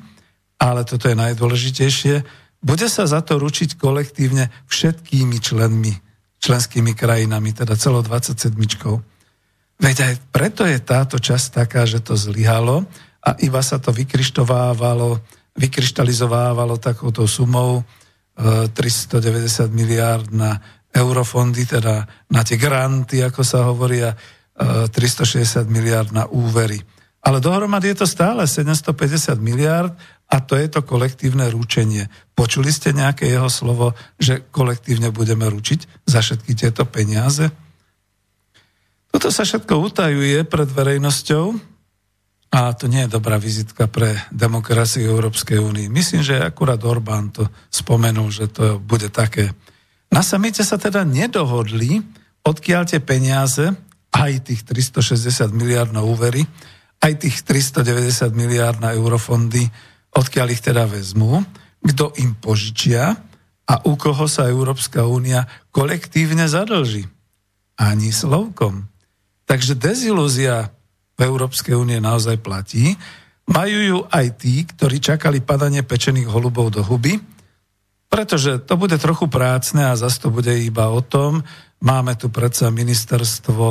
[0.56, 2.16] ale toto je najdôležitejšie,
[2.64, 6.00] bude sa za to ručiť kolektívne všetkými členmi,
[6.44, 8.52] členskými krajinami, teda celo 27.
[9.80, 12.84] Veď aj preto je táto časť taká, že to zlyhalo
[13.24, 15.24] a iba sa to vykryštovávalo,
[15.56, 17.88] vykryštalizovávalo takouto sumou
[18.36, 18.76] 390
[19.24, 20.60] e, miliárd na
[20.92, 24.14] eurofondy, teda na tie granty, ako sa hovoria,
[24.54, 26.78] 360 miliárd na úvery.
[27.26, 29.96] Ale dohromady je to stále 750 miliárd
[30.34, 32.10] a to je to kolektívne rúčenie.
[32.34, 37.54] Počuli ste nejaké jeho slovo, že kolektívne budeme ručiť za všetky tieto peniaze?
[39.13, 41.54] Toto sa všetko utajuje pred verejnosťou
[42.50, 45.86] a to nie je dobrá vizitka pre demokraciu Európskej únie.
[45.86, 49.54] Myslím, že akurát Orbán to spomenul, že to bude také.
[50.10, 52.02] Na samite sa teda nedohodli,
[52.41, 53.69] odkiaľ tie peniaze,
[54.13, 56.46] aj tých 360 miliard na úvery,
[57.02, 59.69] aj tých 390 miliard na eurofondy,
[60.13, 61.41] odkiaľ ich teda vezmú,
[61.84, 63.17] kto im požičia
[63.67, 67.08] a u koho sa Európska únia kolektívne zadlží.
[67.80, 68.86] Ani slovkom.
[69.49, 70.71] Takže dezilúzia
[71.17, 72.95] v Európskej únie naozaj platí.
[73.49, 77.19] Majú ju aj tí, ktorí čakali padanie pečených holubov do huby,
[78.08, 81.41] pretože to bude trochu prácne a zase to bude iba o tom,
[81.84, 83.67] máme tu predsa ministerstvo,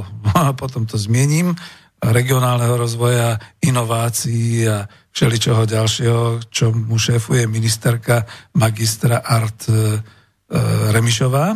[0.40, 1.54] a potom to zmiením,
[2.00, 8.26] regionálneho rozvoja, inovácií a všeličoho ďalšieho, čo mu šéfuje ministerka
[8.58, 9.78] magistra Art e, e,
[10.90, 11.54] Remišová.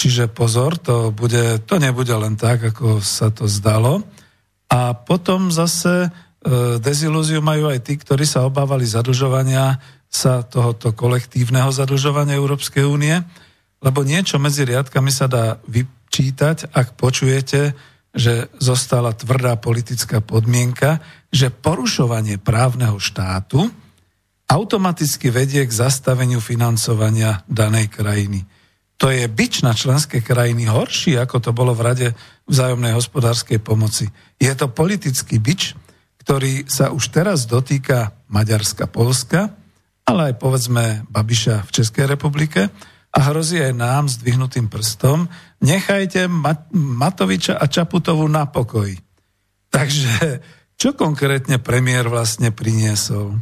[0.00, 4.00] Čiže pozor, to, bude, to nebude len tak, ako sa to zdalo.
[4.72, 9.76] A potom zase e, dezilúziu majú aj tí, ktorí sa obávali zadlžovania
[10.08, 13.20] sa tohoto kolektívneho zadlžovania Európskej únie,
[13.84, 17.76] lebo niečo medzi riadkami sa dá vyčítať, ak počujete,
[18.10, 20.98] že zostala tvrdá politická podmienka,
[21.30, 23.70] že porušovanie právneho štátu
[24.50, 28.42] automaticky vedie k zastaveniu financovania danej krajiny.
[29.00, 32.08] To je byč na členské krajiny horší, ako to bolo v Rade
[32.50, 34.10] vzájomnej hospodárskej pomoci.
[34.36, 35.78] Je to politický byč,
[36.20, 39.56] ktorý sa už teraz dotýka Maďarska, Polska,
[40.04, 42.68] ale aj povedzme Babiša v Českej republike,
[43.10, 45.26] a hrozí aj nám s dvihnutým prstom,
[45.58, 46.30] nechajte
[46.72, 48.98] Matoviča a Čaputovu na pokoji.
[49.70, 50.42] Takže
[50.78, 53.38] čo konkrétne premiér vlastne priniesol?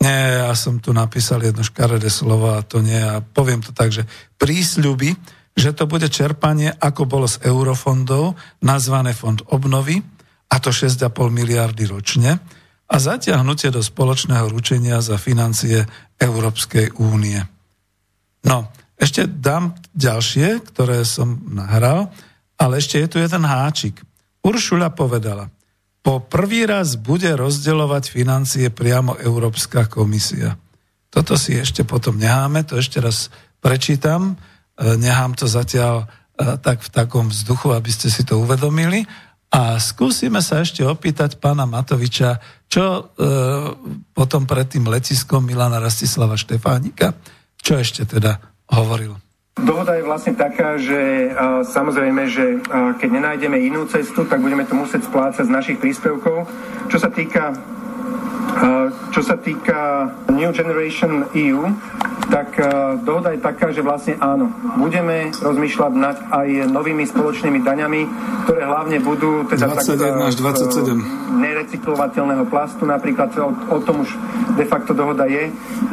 [0.00, 3.00] Nie, ja som tu napísal jedno škaredé slovo a to nie.
[3.00, 4.04] A poviem to tak, že
[4.36, 5.16] prísľuby,
[5.56, 10.04] že to bude čerpanie, ako bolo z eurofondov, nazvané fond obnovy,
[10.52, 12.38] a to 6,5 miliardy ročne,
[12.86, 15.82] a zatiahnutie do spoločného ručenia za financie
[16.22, 17.55] Európskej únie.
[18.46, 22.14] No, ešte dám ďalšie, ktoré som nahral,
[22.56, 24.00] ale ešte je tu jeden háčik.
[24.46, 25.50] Uršula povedala,
[26.06, 30.54] po prvý raz bude rozdeľovať financie priamo Európska komisia.
[31.10, 33.26] Toto si ešte potom necháme, to ešte raz
[33.58, 34.38] prečítam,
[34.78, 36.06] e, nechám to zatiaľ
[36.38, 39.02] e, tak v takom vzduchu, aby ste si to uvedomili.
[39.50, 42.38] A skúsime sa ešte opýtať pána Matoviča,
[42.70, 43.02] čo e,
[44.14, 47.18] potom pred tým letiskom Milana Rastislava Štefánika,
[47.66, 48.38] čo ešte teda
[48.70, 49.18] hovoril.
[49.58, 54.62] Dohoda je vlastne taká, že uh, samozrejme, že uh, keď nenájdeme inú cestu, tak budeme
[54.68, 56.46] to musieť splácať z našich príspevkov.
[56.86, 57.56] Čo sa týka
[59.12, 61.66] čo sa týka New Generation EU,
[62.26, 62.58] tak
[63.06, 68.00] dohoda je taká, že vlastne áno, budeme rozmýšľať nad aj novými spoločnými daňami,
[68.44, 71.38] ktoré hlavne budú teda 21 až 27.
[71.38, 74.10] nerecyklovateľného plastu, napríklad o, o tom už
[74.58, 75.52] de facto dohoda je,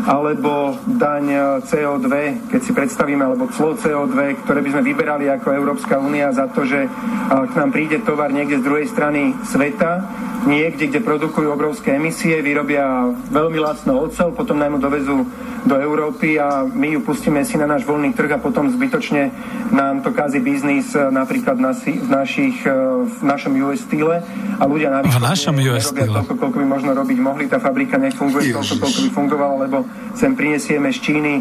[0.09, 2.09] alebo daň CO2,
[2.49, 6.67] keď si predstavíme, alebo clo CO2, ktoré by sme vyberali ako Európska únia za to,
[6.67, 6.89] že
[7.29, 10.03] k nám príde tovar niekde z druhej strany sveta,
[10.43, 15.23] niekde, kde produkujú obrovské emisie, vyrobia veľmi lacno ocel, potom najmu dovezú
[15.63, 19.31] do Európy a my ju pustíme si na náš voľný trh a potom zbytočne
[19.71, 22.75] nám to kazí biznis e, napríklad na, v, našich, e,
[23.07, 24.19] v našom US style
[24.59, 27.47] a ľudia na v našom US toľko, koľko by možno robiť mohli.
[27.47, 28.59] Tá fabrika nefunguje Ježiš.
[28.59, 29.87] toľko, koľko by fungovala, lebo
[30.19, 31.33] sem prinesieme z Číny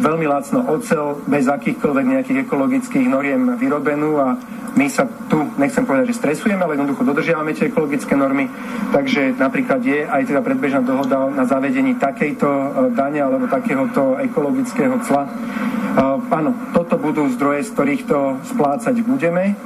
[0.00, 4.34] veľmi lacno ocel bez akýchkoľvek nejakých ekologických noriem vyrobenú a
[4.70, 8.46] my sa tu, nechcem povedať, že stresujeme, ale jednoducho dodržiavame tie ekologické normy,
[8.94, 12.46] takže napríklad je aj teda predbežná dohoda na zavedení takejto
[12.94, 15.26] dane alebo takéhoto ekologického cla.
[16.30, 19.58] Áno, toto budú zdroje, z ktorých to splácať budeme.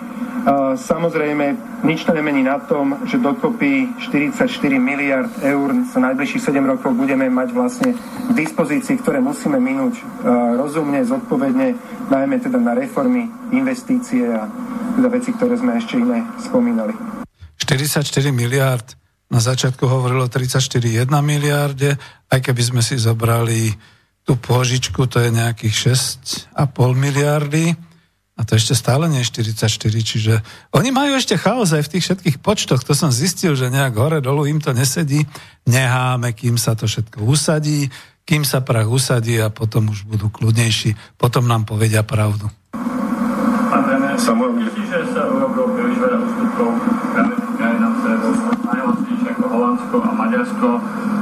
[0.76, 1.56] Samozrejme,
[1.88, 4.44] nič to nemení na tom, že dokopy 44
[4.76, 10.04] miliard eur za najbližších 7 rokov budeme mať vlastne k dispozícii, ktoré musíme minúť
[10.60, 11.80] rozumne, zodpovedne,
[12.12, 13.24] najmä teda na reformy,
[13.56, 14.44] investície a
[15.00, 16.92] teda veci, ktoré sme ešte iné spomínali.
[17.56, 18.84] 44 miliard,
[19.32, 21.96] na začiatku hovorilo 34,1 miliarde,
[22.28, 23.72] aj keby sme si zobrali
[24.28, 25.96] tú požičku, to je nejakých
[26.52, 26.60] 6,5
[26.92, 27.93] miliardy
[28.34, 30.34] a to ešte stále nie je 44, čiže
[30.74, 32.82] oni majú ešte chaos aj v tých všetkých počtoch.
[32.82, 35.22] To som zistil, že nejak hore dolu im to nesedí.
[35.70, 37.86] Neháme, kým sa to všetko usadí,
[38.26, 41.14] kým sa prach usadí a potom už budú kľudnejší.
[41.14, 42.50] Potom nám povedia pravdu.
[44.14, 46.70] Samuel, že sa urobil príliš veľa ústupkov
[49.54, 50.68] Holandsko a Maďarsko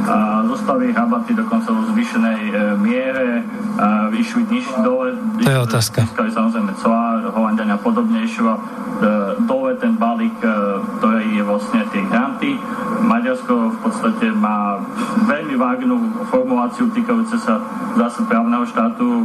[0.03, 3.45] a zostali rabaty dokonca vo zvyšenej e, miere,
[3.79, 5.14] a vyšli niž dole.
[5.40, 6.05] To je otázka.
[6.05, 8.42] Získali samozrejme celá Holandiania podobnejšie.
[8.42, 8.59] E,
[9.47, 10.49] dole ten balík, e,
[10.99, 12.59] ktorý je vlastne tie granty.
[13.05, 14.83] Maďarsko v podstate má
[15.29, 15.97] veľmi vágnu
[16.29, 17.62] formuláciu týkajúce sa
[17.95, 19.25] zásad právneho štátu.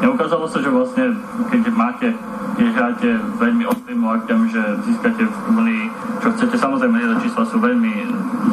[0.00, 1.16] Neukázalo sa, že vlastne,
[1.50, 2.08] keď máte
[2.54, 3.08] keď hráte
[3.42, 5.84] veľmi ostrými akťami, že získate v Unii,
[6.22, 6.54] čo chcete.
[6.54, 7.92] Samozrejme, že čísla sú veľmi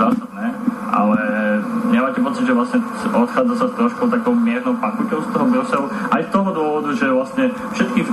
[0.02, 0.46] zásadné,
[0.90, 1.20] ale
[1.94, 2.80] nemáte pocit, že vlastne
[3.14, 5.88] odchádza sa s trošku takou miernou pakuťou z toho Bruselu.
[6.10, 7.46] Aj z toho dôvodu, že vlastne
[7.78, 8.08] všetky e,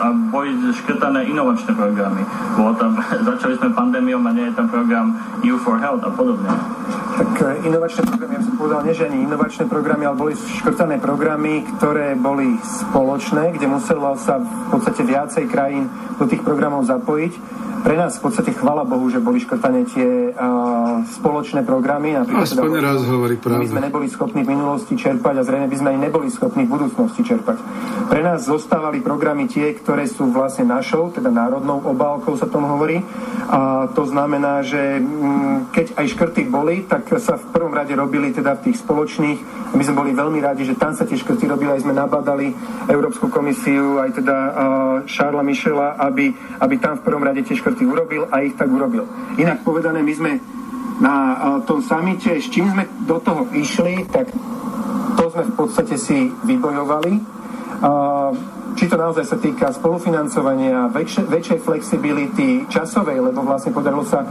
[0.00, 2.22] a boli škrtané inovačné programy.
[2.56, 2.96] Bolo tam,
[3.30, 5.06] začali sme pandémiou a nie je tam program
[5.44, 6.48] EU for Health a podobne.
[7.14, 10.96] Tak e, inovačné programy, ja som povedal, nie že ani inovačné programy, ale boli škrtané
[10.98, 17.64] programy, ktoré boli spoločné, kde muselo sa v podstate viacej krajín do tých programov zapojiť
[17.84, 22.16] pre nás v podstate chvala Bohu, že boli škrtané tie uh, spoločné programy.
[22.16, 23.60] Aspoň teda, raz hovorí pravdu.
[23.60, 26.70] My sme neboli schopní v minulosti čerpať a zrejme by sme aj neboli schopní v
[26.72, 27.60] budúcnosti čerpať.
[28.08, 33.04] Pre nás zostávali programy tie, ktoré sú vlastne našou, teda národnou obálkou sa tom hovorí.
[33.52, 37.92] A to znamená, že m, mm, keď aj škrty boli, tak sa v prvom rade
[37.92, 39.38] robili teda v tých spoločných.
[39.76, 42.48] My sme boli veľmi radi, že tam sa tie škrty robili, aj sme nabadali
[42.88, 44.52] Európsku komisiu, aj teda uh,
[45.04, 46.32] Šarla Michela, aby,
[46.64, 49.02] aby tam v prvom rade tie škrty škrty urobil a ich tak urobil.
[49.34, 50.32] Inak povedané, my sme
[51.02, 51.14] na
[51.66, 54.30] tom samite, s čím sme do toho išli, tak
[55.18, 57.18] to sme v podstate si vybojovali.
[58.74, 64.26] Či to naozaj sa týka spolufinancovania, väčšej, väčšej flexibility časovej, lebo vlastne podarilo sa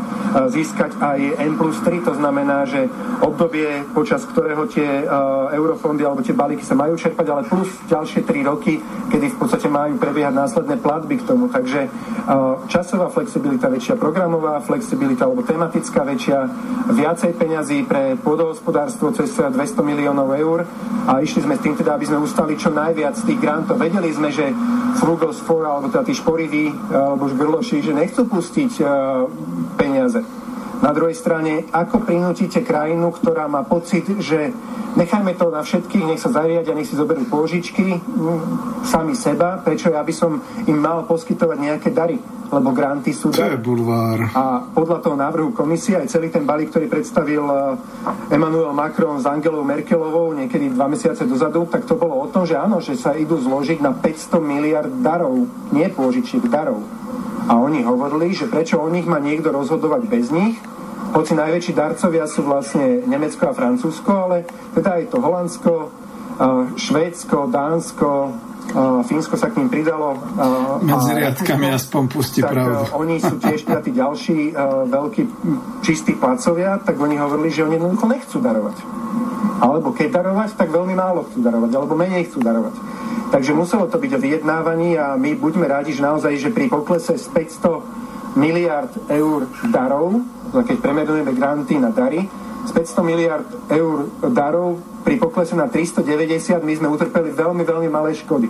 [0.51, 2.91] získať aj N plus 3, to znamená, že
[3.23, 5.07] obdobie, počas ktorého tie
[5.55, 9.71] eurofondy alebo tie balíky sa majú čerpať, ale plus ďalšie 3 roky, kedy v podstate
[9.71, 11.47] majú prebiehať následné platby k tomu.
[11.47, 11.87] Takže
[12.67, 16.37] časová flexibilita väčšia, programová flexibilita alebo tematická väčšia,
[16.91, 19.55] viacej peňazí pre pôdohospodárstvo cez 200
[19.87, 20.67] miliónov eur
[21.07, 23.79] a išli sme s tým teda, aby sme ustali čo najviac tých grantov.
[23.79, 24.49] Vedeli sme, že
[24.97, 28.89] Frugals 4, alebo teda tí šporiví, alebo žgrloši, že nechcú pustiť uh,
[29.77, 30.25] peniaze.
[30.83, 34.51] Na druhej strane, ako prinútite krajinu, ktorá má pocit, že
[34.99, 38.03] nechajme to na všetkých, nech sa zariadia, nech si zoberú pôžičky
[38.83, 42.19] sami seba, prečo ja by som im mal poskytovať nejaké dary,
[42.51, 43.55] lebo granty sú dar.
[44.35, 49.25] A podľa toho návrhu komisie aj celý ten balík, ktorý predstavil eh, Emmanuel Macron s
[49.25, 53.15] Angelou Merkelovou niekedy dva mesiace dozadu, tak to bolo o tom, že áno, že sa
[53.15, 56.83] idú zložiť na 500 miliard darov, nie pôžičiek, darov.
[57.43, 60.55] A oni hovorili, že prečo o nich má niekto rozhodovať bez nich,
[61.13, 65.73] hoci najväčší darcovia sú vlastne Nemecko a Francúzsko, ale teda aj to Holandsko,
[66.73, 68.33] Švédsko, Dánsko,
[69.03, 70.15] Fínsko sa k ním pridalo.
[70.81, 72.89] Medzi riadkami aspoň pustí tak pravdu.
[73.03, 74.37] oni sú tiež tí ďalší
[74.87, 75.23] veľkí
[75.83, 78.77] čistí placovia, tak oni hovorili, že oni jednoducho nechcú darovať.
[79.59, 82.75] Alebo keď darovať, tak veľmi málo chcú darovať, alebo menej chcú darovať.
[83.33, 87.17] Takže muselo to byť o vyjednávaní a my buďme rádi, že naozaj, že pri poklese
[87.17, 90.21] z 500 miliard eur darov,
[90.53, 92.29] keď premerujeme granty na dary,
[92.63, 98.15] z 500 miliard eur darov pri poklese na 390 my sme utrpeli veľmi, veľmi malé
[98.15, 98.47] škody.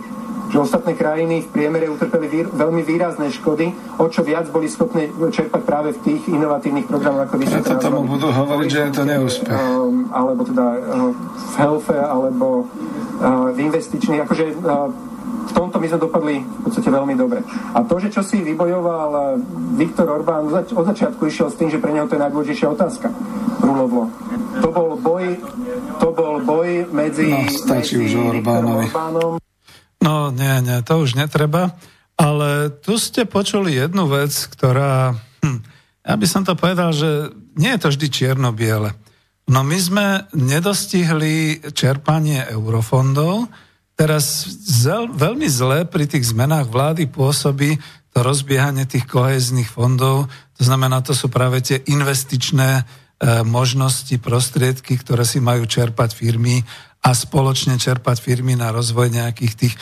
[0.54, 5.10] Že ostatné krajiny v priemere utrpeli výr, veľmi výrazné škody, o čo viac boli schopné
[5.10, 8.90] čerpať práve v tých inovatívnych programoch, ako vy ste to tomu budú hovoriť, že je
[8.94, 9.50] to neúspech.
[9.50, 14.94] Um, alebo teda uh, v healthe, alebo uh, v investičných, akože uh,
[15.44, 17.42] v tomto my sme dopadli v podstate veľmi dobre.
[17.74, 19.42] A to, že čo si vybojoval
[19.76, 23.12] Viktor Orbán, od začiatku išiel s tým, že pre neho to je najdôležitejšia otázka.
[23.64, 24.04] Rulovlo.
[24.60, 25.24] To bol boj,
[25.96, 28.86] to bol boj medzi, no, stačí medzi už Orbánovi.
[28.92, 29.32] Orbánom.
[30.04, 31.72] No nie, nie, to už netreba.
[32.14, 35.60] Ale tu ste počuli jednu vec, ktorá, hm,
[36.04, 38.92] ja by som to povedal, že nie je to vždy čierno-biele.
[39.48, 40.06] No my sme
[40.36, 43.48] nedostihli čerpanie eurofondov,
[43.94, 47.78] Teraz zel, veľmi zle pri tých zmenách vlády pôsobí
[48.10, 50.26] to rozbiehanie tých kohezných fondov.
[50.58, 52.82] To znamená, to sú práve tie investičné
[53.46, 56.66] možnosti, prostriedky, ktoré si majú čerpať firmy
[57.04, 59.80] a spoločne čerpať firmy na rozvoj nejakých tých e,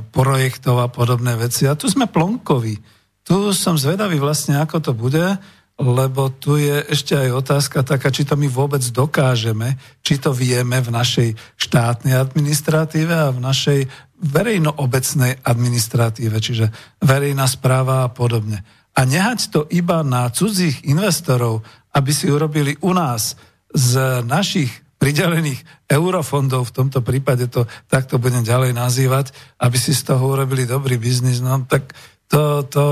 [0.00, 1.68] projektov a podobné veci.
[1.68, 2.80] A tu sme plonkoví.
[3.24, 5.24] Tu som zvedavý vlastne, ako to bude
[5.74, 9.74] lebo tu je ešte aj otázka taká, či to my vôbec dokážeme,
[10.06, 13.80] či to vieme v našej štátnej administratíve a v našej
[14.22, 16.70] verejnoobecnej administratíve, čiže
[17.02, 18.62] verejná správa a podobne.
[18.94, 23.38] A nehať to iba na cudzích investorov, aby si urobili u nás
[23.70, 29.30] z našich pridelených eurofondov, v tomto prípade to takto budem ďalej nazývať,
[29.60, 31.92] aby si z toho urobili dobrý biznis, no tak
[32.28, 32.84] to, to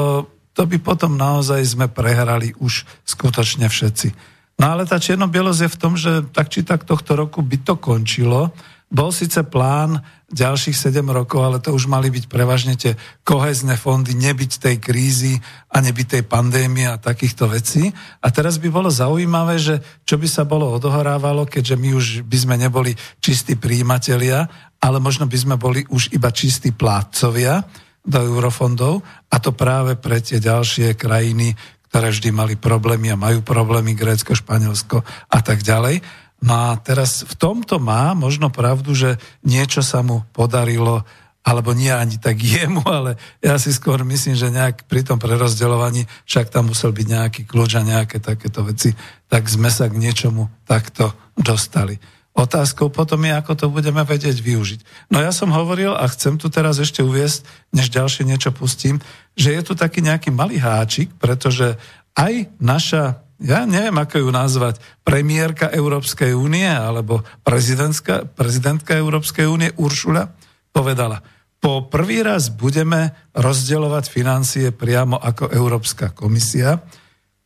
[0.53, 4.13] to by potom naozaj sme prehrali už skutočne všetci.
[4.61, 7.81] No ale tá čierno-bielosť je v tom, že tak či tak tohto roku by to
[7.81, 8.53] končilo.
[8.93, 14.17] Bol síce plán ďalších 7 rokov, ale to už mali byť prevažne tie kohezné fondy,
[14.17, 15.37] nebyť tej krízy
[15.69, 17.93] a nebyť tej pandémie a takýchto vecí.
[18.25, 19.79] A teraz by bolo zaujímavé, že
[20.09, 24.49] čo by sa bolo odohrávalo, keďže my už by sme neboli čistí príjimatelia,
[24.83, 27.63] ale možno by sme boli už iba čistí plátcovia
[28.03, 31.55] do eurofondov a to práve pre tie ďalšie krajiny,
[31.93, 36.01] ktoré vždy mali problémy a majú problémy, Grécko, Španielsko a tak ďalej.
[36.43, 39.17] No a teraz v tomto má možno pravdu, že
[39.47, 41.07] niečo sa mu podarilo,
[41.43, 46.07] alebo nie ani tak jemu, ale ja si skôr myslím, že nejak pri tom prerozdeľovaní,
[46.27, 48.95] však tam musel byť nejaký kľúč a nejaké takéto veci,
[49.31, 51.99] tak sme sa k niečomu takto dostali.
[52.33, 54.81] Otázkou potom je, ako to budeme vedieť využiť.
[55.13, 57.45] No ja som hovoril a chcem tu teraz ešte uviesť,
[57.77, 59.05] než ďalšie niečo pustím,
[59.37, 61.77] že je tu taký nejaký malý háčik, pretože
[62.17, 69.75] aj naša, ja neviem, ako ju nazvať, premiérka Európskej únie alebo prezidentka, prezidentka Európskej únie
[69.75, 70.31] Uršula
[70.71, 71.21] povedala,
[71.63, 76.83] po prvý raz budeme rozdeľovať financie priamo ako Európska komisia.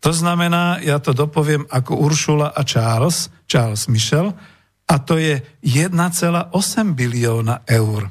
[0.00, 4.32] To znamená, ja to dopoviem ako Uršula a Charles, Charles Michel,
[4.86, 6.52] a to je 1,8
[6.94, 8.08] bilióna eur.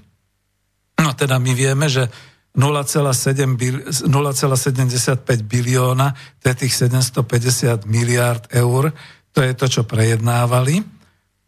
[0.99, 2.09] No teda my vieme, že
[2.55, 8.95] 0,75 bilióna, to je tých 750 miliárd eur,
[9.35, 10.95] to je to, čo prejednávali.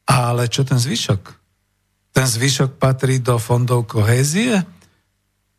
[0.07, 1.21] Ale čo ten zvyšok?
[2.15, 4.63] Ten zvyšok patrí do fondov kohézie?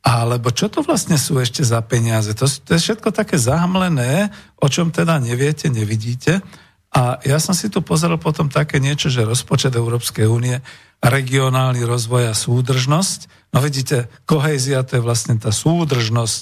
[0.05, 2.33] Alebo čo to vlastne sú ešte za peniaze?
[2.33, 6.41] To, to je všetko také zahamlené, o čom teda neviete, nevidíte.
[6.89, 10.57] A ja som si tu pozrel potom také niečo, že rozpočet Európskej únie,
[11.05, 13.38] regionálny rozvoj a súdržnosť.
[13.53, 16.41] No vidíte, kohézia to je vlastne tá súdržnosť.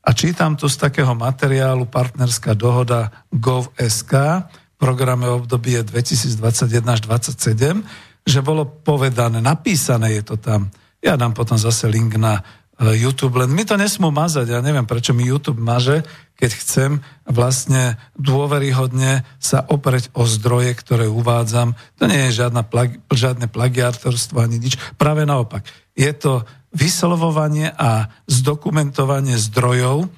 [0.00, 4.44] A čítam tu z takého materiálu partnerská dohoda GovSK,
[4.80, 7.84] programe obdobie 2021 až 2027,
[8.24, 10.72] že bolo povedané, napísané je to tam.
[11.04, 12.40] Ja dám potom zase link na
[12.80, 14.56] YouTube, len mi to nesmú mazať.
[14.56, 16.00] Ja neviem, prečo mi YouTube maže,
[16.40, 16.90] keď chcem
[17.28, 21.76] vlastne dôveryhodne sa opreť o zdroje, ktoré uvádzam.
[22.00, 24.80] To nie je žiadna plagi- žiadne plagiátorstvo ani nič.
[24.96, 25.68] Práve naopak.
[25.92, 30.08] Je to vyslovovanie a zdokumentovanie zdrojov,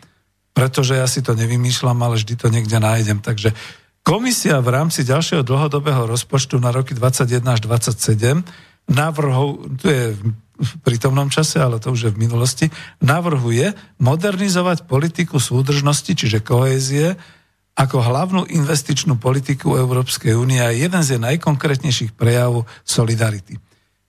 [0.54, 3.18] pretože ja si to nevymýšľam, ale vždy to niekde nájdem.
[3.18, 3.50] Takže
[4.06, 8.46] komisia v rámci ďalšieho dlhodobého rozpočtu na roky 21 až 27
[8.86, 10.14] navrhov, tu je
[10.62, 12.70] v prítomnom čase, ale to už je v minulosti,
[13.02, 17.18] navrhuje modernizovať politiku súdržnosti, čiže kohézie,
[17.74, 23.58] ako hlavnú investičnú politiku Európskej únie a jeden z najkonkrétnejších prejavov solidarity.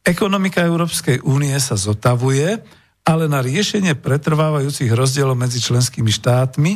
[0.04, 2.60] Ekonomika Európskej únie sa zotavuje,
[3.08, 6.72] ale na riešenie pretrvávajúcich rozdielov medzi členskými štátmi,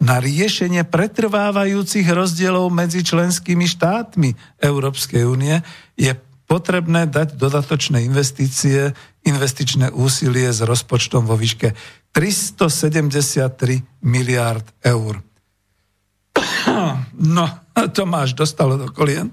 [0.00, 4.32] na riešenie pretrvávajúcich rozdielov medzi členskými štátmi
[4.64, 5.60] Európskej únie
[5.92, 6.16] je
[6.48, 11.76] potrebné dať dodatočné investície, investičné úsilie s rozpočtom vo výške
[12.12, 15.20] 373 miliárd eur.
[17.20, 17.44] No,
[17.92, 19.28] to máš dostalo do kolien.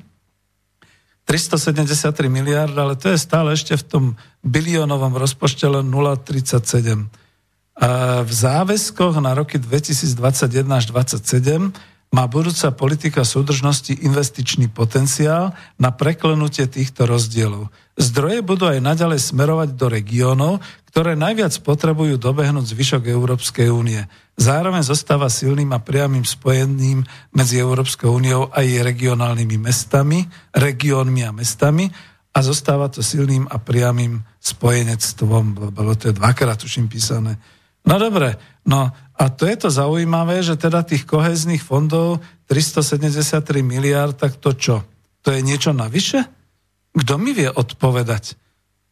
[1.23, 4.03] 373 miliard, ale to je stále ešte v tom
[4.43, 7.07] biliónovom rozpočte len 0,37.
[7.77, 11.71] A v záväzkoch na roky 2021 až 2027
[12.07, 17.67] má budúca politika súdržnosti investičný potenciál na preklenutie týchto rozdielov.
[17.97, 20.53] Zdroje budú aj naďalej smerovať do regiónov,
[20.93, 24.05] ktoré najviac potrebujú dobehnúť zvyšok Európskej únie.
[24.37, 27.03] Zároveň zostáva silným a priamým spojením
[27.33, 31.89] medzi Európskou úniou a jej regionálnymi mestami, regiónmi a mestami
[32.37, 35.73] a zostáva to silným a priamým spojenectvom.
[35.73, 37.41] Bolo to dvakrát im písané.
[37.87, 38.35] No dobre,
[38.67, 44.53] no a to je to zaujímavé, že teda tých kohezných fondov 373 miliard, tak to
[44.53, 44.85] čo?
[45.25, 46.21] To je niečo navyše?
[46.93, 48.37] Kto mi vie odpovedať?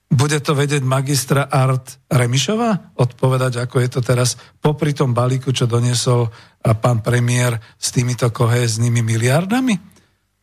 [0.09, 5.69] Bude to vedieť magistra Art Remišová odpovedať, ako je to teraz popri tom balíku, čo
[5.69, 6.29] doniesol
[6.61, 9.75] pán premiér s týmito kohéznymi miliardami?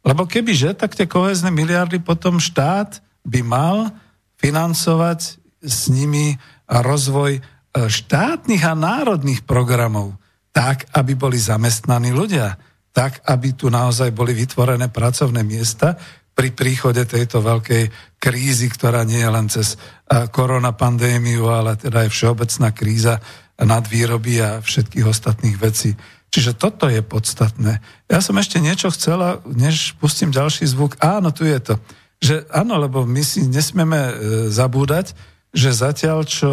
[0.02, 3.94] Lebo kebyže, tak tie kohézne miliardy potom štát by mal
[4.42, 7.38] financovať s nimi rozvoj
[7.72, 10.16] štátnych a národných programov
[10.52, 12.60] tak, aby boli zamestnaní ľudia,
[12.92, 15.96] tak, aby tu naozaj boli vytvorené pracovné miesta
[16.32, 22.68] pri príchode tejto veľkej krízy, ktorá nie je len cez koronapandémiu, ale teda je všeobecná
[22.72, 23.14] kríza
[23.56, 25.96] nadvýroby a všetkých ostatných vecí.
[26.32, 27.84] Čiže toto je podstatné.
[28.08, 30.96] Ja som ešte niečo chcela, než pustím ďalší zvuk.
[31.04, 31.76] Áno, tu je to.
[32.24, 34.12] Že áno, lebo my si nesmieme e,
[34.48, 35.12] zabúdať,
[35.52, 36.52] že zatiaľ, čo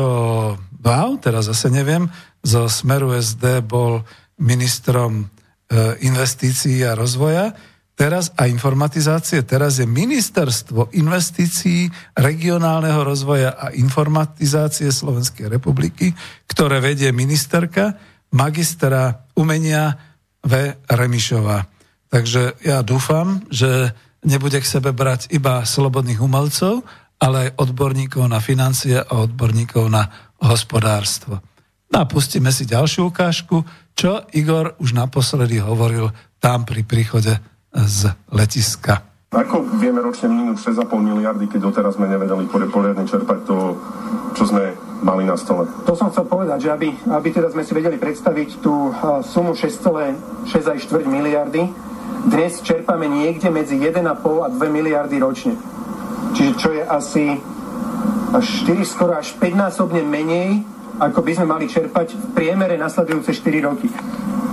[0.80, 2.08] Wow, teraz zase neviem,
[2.40, 4.08] zo Smeru SD bol
[4.40, 7.52] ministrom e, investícií a rozvoja,
[8.00, 16.16] teraz a informatizácie, teraz je ministerstvo investícií, regionálneho rozvoja a informatizácie Slovenskej republiky,
[16.48, 18.00] ktoré vedie ministerka,
[18.32, 20.00] magistra umenia
[20.40, 20.80] V.
[20.88, 21.68] Remišová.
[22.08, 23.92] Takže ja dúfam, že
[24.24, 26.88] nebude k sebe brať iba slobodných umelcov,
[27.20, 30.08] ale aj odborníkov na financie a odborníkov na
[30.40, 31.44] hospodárstvo.
[31.92, 33.66] No a pustíme si ďalšiu ukážku,
[33.98, 37.36] čo Igor už naposledy hovoril tam pri príchode
[37.76, 39.04] z letiska.
[39.30, 43.78] Ako vieme ročne minúť 6,5 miliardy, keď doteraz sme nevedeli poriadne čerpať to,
[44.34, 44.74] čo sme
[45.06, 45.70] mali na stole?
[45.86, 48.90] To som chcel povedať, že aby, aby teda sme si vedeli predstaviť tú
[49.22, 50.10] sumu 6,4
[51.06, 51.62] miliardy,
[52.26, 55.54] dnes čerpame niekde medzi 1,5 a 2 miliardy ročne.
[56.34, 57.26] Čiže čo je asi
[58.30, 60.62] až 4, skoro až 5 násobne menej,
[61.00, 63.88] ako by sme mali čerpať v priemere nasledujúce 4 roky.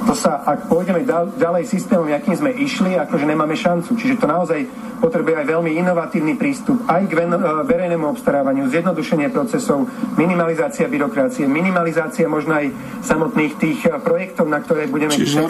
[0.07, 1.03] To sa, ak pôjdeme
[1.34, 3.99] ďalej systémom, akým sme išli, akože nemáme šancu.
[3.99, 4.62] Čiže to naozaj
[5.03, 7.26] potrebuje aj veľmi inovatívny prístup aj k e,
[7.68, 9.84] verejnému obstarávaniu, zjednodušenie procesov,
[10.16, 12.72] minimalizácia byrokracie, minimalizácia možno aj
[13.05, 15.42] samotných tých e, projektov, na ktoré budeme Čiže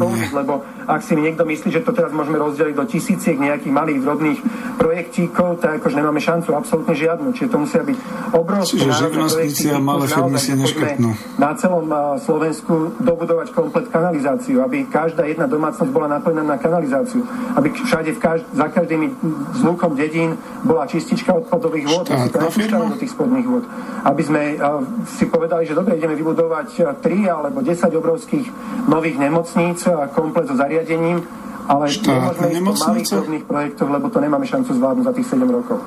[0.00, 4.00] použiť, lebo ak si niekto myslí, že to teraz môžeme rozdeliť do tisíciek nejakých malých
[4.04, 4.38] drobných
[4.76, 7.32] projektíkov, tak akože nemáme šancu absolútne žiadnu.
[7.32, 7.98] Čiže to musia byť
[8.36, 10.52] obrovské Čiže živnostníci a malé firmy si
[11.38, 17.26] Na celom e, Slovensku dobudovať komplet kanalizáciu, aby každá jedna domácnosť bola napojená na kanalizáciu,
[17.58, 19.10] aby všade v každ- za každým
[19.58, 22.06] zvukom dedín bola čistička odpadových vôd,
[22.94, 23.64] do tých spodných vôd.
[24.04, 24.80] Aby sme uh,
[25.18, 28.46] si povedali, že dobre, ideme vybudovať 3 alebo 10 obrovských
[28.88, 31.24] nových nemocníc komplet so zariadením,
[31.64, 32.04] ale ísť
[32.60, 35.78] po malých projektoch, lebo to nemáme šancu zvládnuť za tých 7 rokov.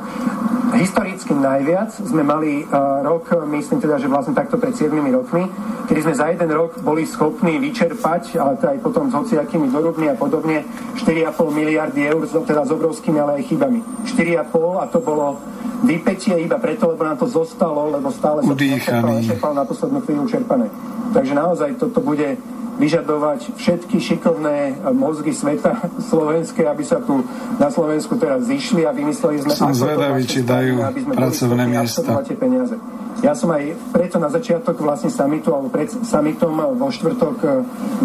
[0.77, 5.47] Historicky najviac sme mali uh, rok, myslím teda, že vlastne takto pred 7 rokmi,
[5.87, 10.11] kedy sme za jeden rok boli schopní vyčerpať, ale teda aj potom s hociakými dorubmi
[10.11, 10.67] a podobne,
[10.99, 13.79] 4,5 miliardy eur, teda s obrovskými, ale aj chybami.
[14.11, 15.39] 4,5 a to bolo
[15.85, 20.67] vypetie iba preto, lebo nám to zostalo, lebo stále sa to na poslednú chvíľu čerpané.
[21.13, 22.35] Takže naozaj toto bude
[22.77, 27.25] vyžadovať všetky šikovné mozgy sveta slovenské, aby sa tu
[27.57, 29.51] na Slovensku teraz zišli a vymysleli sme...
[29.53, 30.81] Som zvedavý, či dajú
[31.13, 32.21] pracovné miesta.
[32.37, 32.77] Peniaze.
[33.25, 37.47] Ja som aj preto na začiatok vlastne samitu, alebo pred samitom vo štvrtok e,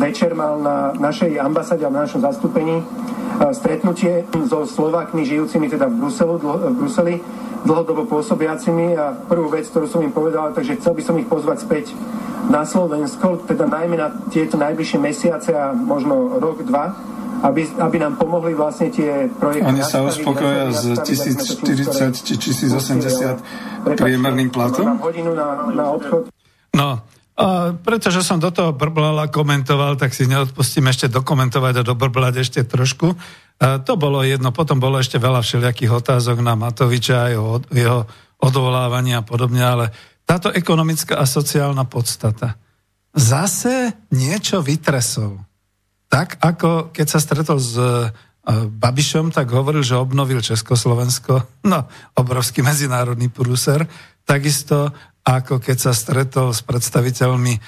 [0.00, 2.84] večer mal na našej ambasáde alebo na našom zastúpení e,
[3.52, 7.14] stretnutie so Slovákmi žijúcimi teda v, Bruselu, v Bruseli,
[7.68, 8.96] dlhodobo pôsobiacimi.
[8.96, 11.92] A prvú vec, ktorú som im povedal, takže chcel by som ich pozvať späť
[12.48, 16.96] na Slovensko, teda najmä na tieto najbližšie mesiace a možno rok, dva,
[17.43, 19.66] aby, aby nám pomohli vlastne tie projekty.
[19.66, 25.03] Oni sa uspokoja z 1040 či 1080 priemerným platom?
[25.03, 26.30] hodinu na, na odchod.
[26.72, 31.86] No, a pretože som do toho brblal a komentoval, tak si neodpustím ešte dokumentovať a
[31.86, 33.18] dobrblať ešte trošku.
[33.59, 38.07] A to bolo jedno, potom bolo ešte veľa všelijakých otázok na Matoviča a jeho, jeho
[38.38, 39.84] odvolávania a podobne, ale
[40.22, 42.59] táto ekonomická a sociálna podstata
[43.12, 45.51] zase niečo vytresol.
[46.12, 48.12] Tak ako keď sa stretol s e,
[48.68, 51.40] Babišom, tak hovoril, že obnovil Československo,
[51.72, 51.88] no,
[52.20, 53.88] obrovský medzinárodný prúser,
[54.28, 54.92] takisto
[55.22, 57.60] ako keď sa stretol s predstaviteľmi e,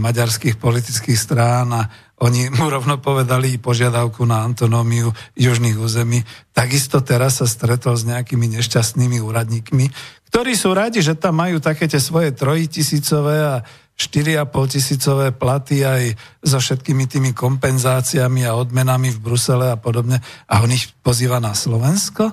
[0.00, 1.82] maďarských politických strán a
[2.20, 6.20] oni mu rovno povedali požiadavku na antonómiu južných území.
[6.52, 9.84] Takisto teraz sa stretol s nejakými nešťastnými úradníkmi,
[10.30, 13.54] ktorí sú radi, že tam majú také tie svoje trojtisícové a
[14.00, 20.24] 4,5 tisícové platy aj so všetkými tými kompenzáciami a odmenami v Brusele a podobne.
[20.48, 22.32] A on ich pozýva na Slovensko?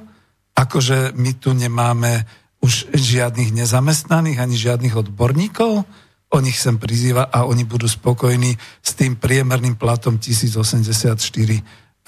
[0.55, 2.23] Akože my tu nemáme
[2.63, 5.83] už žiadnych nezamestnaných ani žiadnych odborníkov?
[6.31, 11.19] On ich sem prizýva a oni budú spokojní s tým priemerným platom 1084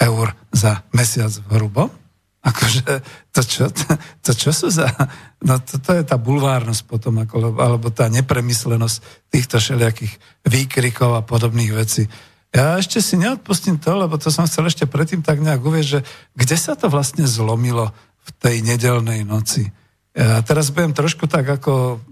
[0.00, 1.99] eur za mesiac v?
[2.40, 3.04] Akože
[3.36, 3.84] to čo, to,
[4.24, 4.88] to čo sú za...
[5.44, 10.16] No to, to je tá bulvárnosť potom, ako, alebo tá nepremyslenosť týchto všelijakých
[10.48, 12.08] výkrikov a podobných vecí.
[12.50, 16.00] Ja ešte si neodpustím to, lebo to som chcel ešte predtým tak nejak uvieť, že
[16.34, 17.92] kde sa to vlastne zlomilo
[18.24, 19.68] v tej nedelnej noci.
[20.16, 22.02] Ja teraz budem trošku tak ako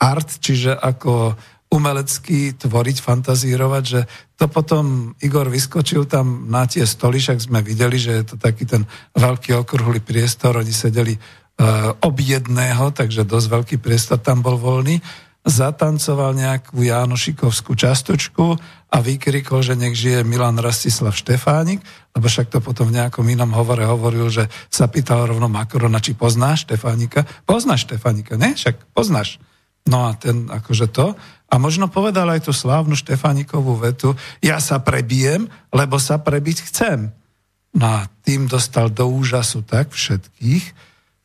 [0.00, 1.36] art, čiže ako
[1.66, 4.00] umelecky tvoriť, fantazírovať, že
[4.38, 8.68] to potom Igor vyskočil tam na tie stoly, však sme videli, že je to taký
[8.68, 8.86] ten
[9.18, 15.02] veľký okrúhly priestor, oni sedeli uh, ob jedného, takže dosť veľký priestor tam bol voľný,
[15.46, 18.58] zatancoval nejakú Jánošikovskú častočku
[18.90, 21.78] a vykrikol, že nech žije Milan Rastislav Štefánik,
[22.18, 26.18] lebo však to potom v nejakom inom hovore hovoril, že sa pýtal rovno Makrona, či
[26.18, 27.22] poznáš Štefánika.
[27.46, 28.58] Poznáš Štefánika, ne?
[28.58, 29.38] Však poznáš.
[29.86, 31.14] No a ten akože to.
[31.46, 37.14] A možno povedal aj tú slávnu Štefanikovú vetu, ja sa prebijem, lebo sa prebiť chcem.
[37.76, 40.64] No a tým dostal do úžasu tak všetkých,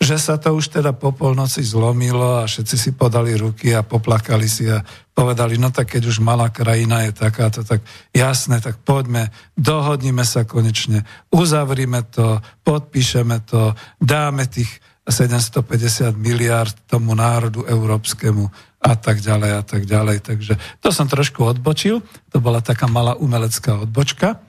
[0.01, 4.49] že sa to už teda po polnoci zlomilo a všetci si podali ruky a poplakali
[4.49, 4.81] si a
[5.13, 10.41] povedali, no tak keď už malá krajina je takáto, tak jasné, tak poďme, dohodnime sa
[10.41, 14.73] konečne, uzavrime to, podpíšeme to, dáme tých
[15.05, 18.49] 750 miliard tomu národu európskemu
[18.81, 20.17] a tak ďalej a tak ďalej.
[20.25, 22.01] Takže to som trošku odbočil,
[22.33, 24.41] to bola taká malá umelecká odbočka.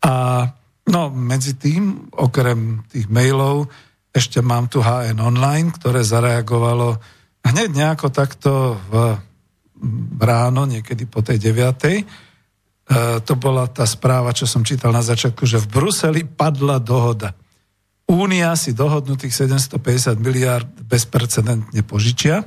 [0.00, 0.12] A
[0.88, 3.68] no, medzi tým, okrem tých mailov,
[4.16, 6.96] ešte mám tu HN Online, ktoré zareagovalo
[7.44, 9.20] hneď nejako takto v
[10.16, 11.60] ráno, niekedy po tej 9.
[11.84, 12.02] E,
[13.20, 17.36] to bola tá správa, čo som čítal na začiatku, že v Bruseli padla dohoda.
[18.08, 22.40] Únia si dohodnutých 750 miliard bezprecedentne požičia.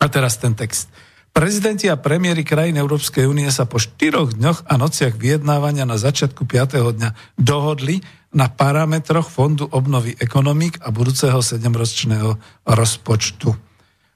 [0.00, 0.88] A teraz ten text.
[1.30, 6.42] Prezidenti a premiéry krajín Európskej únie sa po štyroch dňoch a nociach vyjednávania na začiatku
[6.42, 6.98] 5.
[6.98, 8.02] dňa dohodli
[8.34, 12.34] na parametroch Fondu obnovy ekonomík a budúceho sedemročného
[12.66, 13.54] rozpočtu.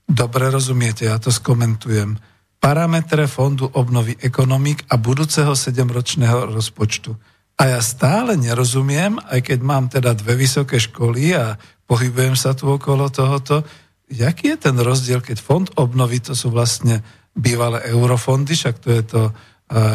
[0.05, 2.19] Dobre rozumiete, ja to skomentujem.
[2.59, 7.15] Parametre Fondu obnovy ekonomík a budúceho sedemročného rozpočtu
[7.55, 11.55] a ja stále nerozumiem, aj keď mám teda dve vysoké školy a
[11.87, 13.63] pohybujem sa tu okolo tohoto,
[14.11, 17.01] jaký je ten rozdiel, keď fond obnovy, to sú vlastne
[17.35, 19.23] bývalé eurofondy, však to je to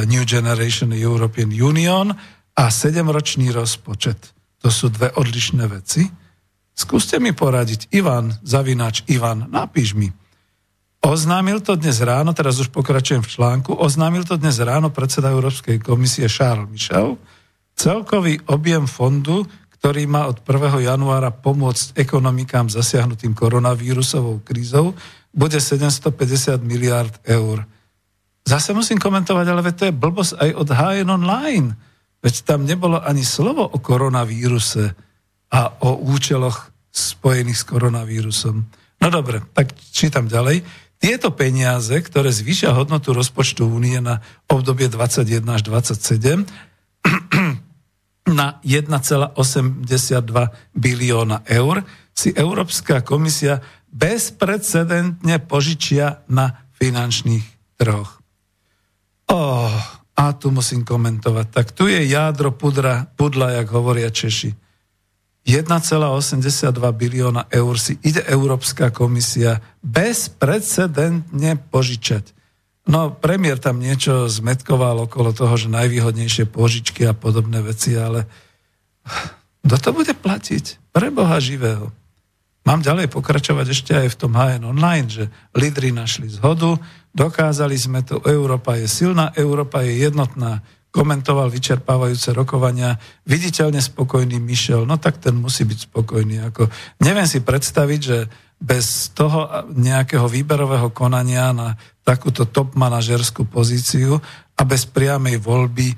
[0.09, 2.11] New Generation European Union
[2.57, 4.35] a sedemročný rozpočet.
[4.59, 6.03] To sú dve odlišné veci.
[6.75, 10.11] Skúste mi poradiť, Ivan, zavinač Ivan, napíš mi.
[10.99, 15.79] Oznámil to dnes ráno, teraz už pokračujem v článku, oznámil to dnes ráno predseda Európskej
[15.79, 17.15] komisie Charles Michel,
[17.79, 19.47] celkový objem fondu,
[19.79, 20.83] ktorý má od 1.
[20.83, 24.91] januára pomôcť ekonomikám zasiahnutým koronavírusovou krízou,
[25.31, 27.63] bude 750 miliard eur.
[28.43, 31.67] Zase musím komentovať, ale to je blbosť aj od HN Online.
[32.19, 34.91] Veď tam nebolo ani slovo o koronavíruse
[35.53, 38.55] a o účeloch spojených s koronavírusom.
[38.99, 40.67] No dobre, tak čítam ďalej.
[40.99, 44.19] Tieto peniaze, ktoré zvýšia hodnotu rozpočtu únie na
[44.51, 46.43] obdobie 21 až 27,
[48.29, 49.33] na 1,82
[50.73, 58.21] bilióna eur si Európska komisia bezprecedentne požičia na finančných trhoch.
[59.29, 59.73] Oh,
[60.19, 61.47] a tu musím komentovať.
[61.53, 64.51] Tak tu je jádro pudra, pudla, jak hovoria Češi.
[65.47, 72.35] 1,82 bilióna eur si ide Európska komisia bezprecedentne požičať.
[72.89, 78.25] No, premiér tam niečo zmetkoval okolo toho, že najvýhodnejšie požičky a podobné veci, ale
[79.61, 80.89] kto to bude platiť?
[80.89, 81.93] Pre Boha živého.
[82.65, 85.23] Mám ďalej pokračovať ešte aj v tom HN Online, že
[85.53, 86.81] lídry našli zhodu,
[87.13, 92.97] dokázali sme to, Európa je silná, Európa je jednotná, komentoval vyčerpávajúce rokovania,
[93.29, 96.41] viditeľne spokojný Michel, no tak ten musí byť spokojný.
[96.49, 96.65] Ako,
[97.05, 98.17] neviem si predstaviť, že
[98.59, 101.79] bez toho nejakého výberového konania na
[102.09, 104.17] takúto top manažerskú pozíciu
[104.57, 105.95] a bez priamej voľby e,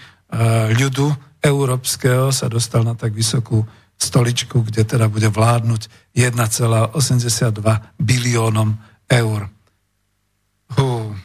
[0.76, 1.07] ľudu
[1.39, 3.64] európskeho sa dostal na tak vysokú
[3.95, 7.64] stoličku, kde teda bude vládnuť 1,82
[7.95, 8.76] biliónom
[9.07, 9.47] eur.
[10.76, 11.16] Hú.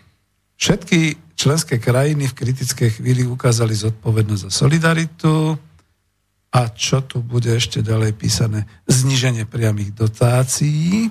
[0.55, 5.59] Všetky členské krajiny v kritickej chvíli ukázali zodpovednosť za solidaritu
[6.55, 8.65] a čo tu bude ešte ďalej písané?
[8.87, 11.11] Zníženie priamých dotácií.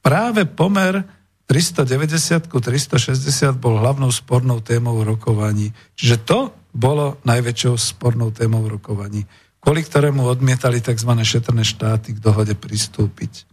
[0.00, 1.19] Práve pomer
[1.50, 5.74] 390 ku 360 bol hlavnou spornou témou rokovaní.
[5.98, 9.26] Čiže to bolo najväčšou spornou témou rokovaní,
[9.58, 11.10] kvôli ktorému odmietali tzv.
[11.10, 13.50] šetrné štáty k dohode pristúpiť.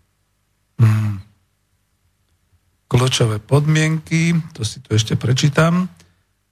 [0.78, 1.26] Hmm.
[2.86, 5.90] Kľúčové podmienky, to si tu ešte prečítam.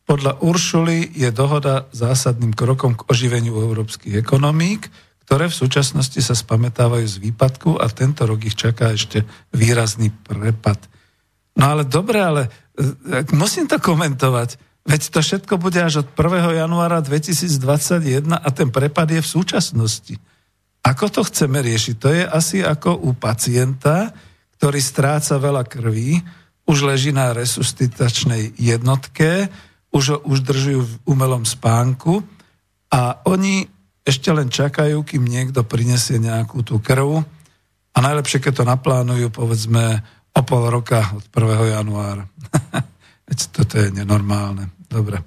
[0.10, 4.90] Podľa Uršuly je dohoda zásadným krokom k oživeniu európskych ekonomík,
[5.30, 10.95] ktoré v súčasnosti sa spametávajú z výpadku a tento rok ich čaká ešte výrazný prepad.
[11.56, 12.42] No ale dobre, ale
[12.76, 14.60] e, musím to komentovať.
[14.86, 16.62] Veď to všetko bude až od 1.
[16.62, 20.16] januára 2021 a ten prepad je v súčasnosti.
[20.86, 21.96] Ako to chceme riešiť?
[21.98, 24.14] To je asi ako u pacienta,
[24.62, 26.22] ktorý stráca veľa krví,
[26.70, 29.50] už leží na resuscitačnej jednotke,
[29.90, 32.22] už ho už držujú v umelom spánku
[32.94, 33.66] a oni
[34.06, 37.26] ešte len čakajú, kým niekto prinesie nejakú tú krv
[37.96, 40.06] a najlepšie, keď to naplánujú, povedzme,
[40.36, 41.80] o pol roka od 1.
[41.80, 42.28] januára.
[43.28, 44.70] Veď toto je nenormálne.
[44.86, 45.24] Dobre.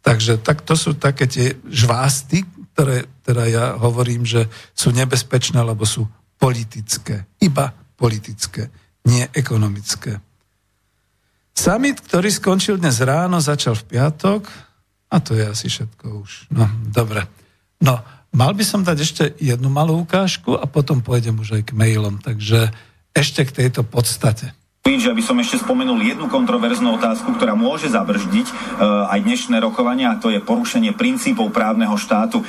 [0.00, 5.84] Takže tak to sú také tie žvásty, ktoré teda ja hovorím, že sú nebezpečné, lebo
[5.84, 6.08] sú
[6.40, 7.28] politické.
[7.40, 8.72] Iba politické,
[9.04, 10.20] nie ekonomické.
[11.52, 14.48] Summit, ktorý skončil dnes ráno, začal v piatok
[15.12, 16.48] a to je asi všetko už.
[16.56, 17.28] No, dobre.
[17.84, 18.00] No,
[18.32, 22.16] mal by som dať ešte jednu malú ukážku a potom pôjdem už aj k mailom.
[22.22, 22.72] Takže
[23.14, 24.54] ešte k tejto podstate.
[24.80, 30.12] Že by som ešte spomenul jednu kontroverznú otázku, ktorá môže zabrždiť uh, aj dnešné rokovania,
[30.12, 32.48] a to je porušenie princípov právneho štátu uh,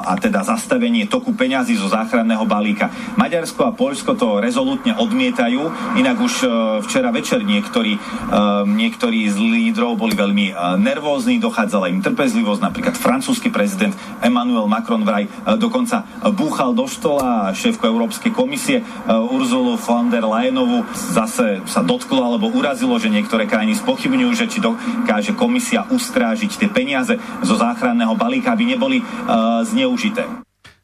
[0.00, 2.88] a teda zastavenie toku peňazí zo záchranného balíka.
[3.20, 6.50] Maďarsko a Poľsko to rezolutne odmietajú, inak už uh,
[6.88, 12.96] včera večer niektorí, uh, niektorí z lídrov boli veľmi uh, nervózni, dochádzala im trpezlivosť, napríklad
[12.96, 13.92] francúzsky prezident
[14.24, 20.24] Emmanuel Macron vraj uh, dokonca búchal do stola šéfku Európskej komisie uh, Urzulu von der
[20.24, 25.82] Leyenovu zase zase sa dotklo alebo urazilo, že niektoré krajiny spochybňujú, že či dokáže komisia
[25.90, 30.22] ustrážiť tie peniaze zo záchranného balíka, aby neboli uh, zneužité.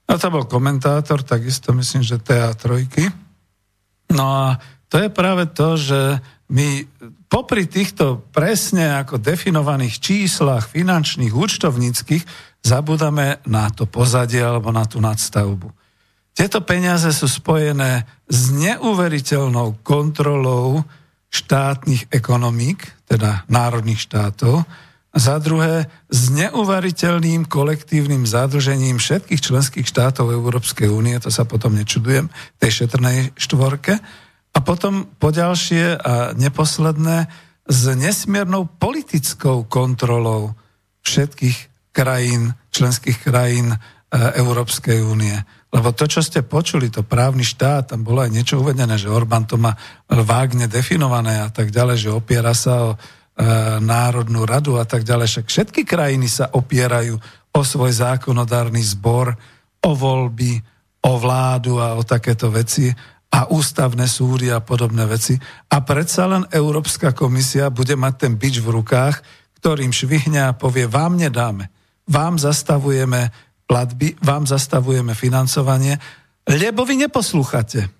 [0.08, 2.90] No to bol komentátor, takisto myslím, že TA3.
[4.16, 4.46] No a
[4.88, 6.00] to je práve to, že
[6.48, 6.88] my
[7.28, 12.24] popri týchto presne ako definovaných číslach finančných, účtovníckých,
[12.64, 15.68] zabudáme na to pozadie alebo na tú nadstavbu.
[16.32, 20.84] Tieto peniaze sú spojené s neuveriteľnou kontrolou
[21.28, 24.64] štátnych ekonomík, teda národných štátov,
[25.16, 32.28] za druhé s neuveriteľným kolektívnym zadlžením všetkých členských štátov Európskej únie, to sa potom nečudujem,
[32.60, 33.98] tej šetrnej štvorke,
[34.56, 37.28] a potom poďalšie a neposledné
[37.68, 40.56] s nesmiernou politickou kontrolou
[41.04, 43.78] všetkých krajín, členských krajín e,
[44.40, 45.36] Európskej únie.
[45.68, 49.44] Lebo to, čo ste počuli, to právny štát, tam bolo aj niečo uvedené, že Orbán
[49.44, 49.76] to má
[50.08, 52.96] vágne definované a tak ďalej, že opiera sa o e,
[53.84, 55.28] Národnú radu a tak ďalej.
[55.28, 57.20] Však všetky krajiny sa opierajú
[57.52, 59.36] o svoj zákonodárny zbor,
[59.84, 60.56] o voľby,
[61.04, 62.88] o vládu a o takéto veci
[63.28, 65.36] a ústavné súdy a podobné veci.
[65.68, 69.20] A predsa len Európska komisia bude mať ten bič v rukách,
[69.60, 71.68] ktorým švihne a povie, vám nedáme,
[72.08, 76.00] vám zastavujeme platby, vám zastavujeme financovanie,
[76.48, 77.92] lebo vy neposlúchate.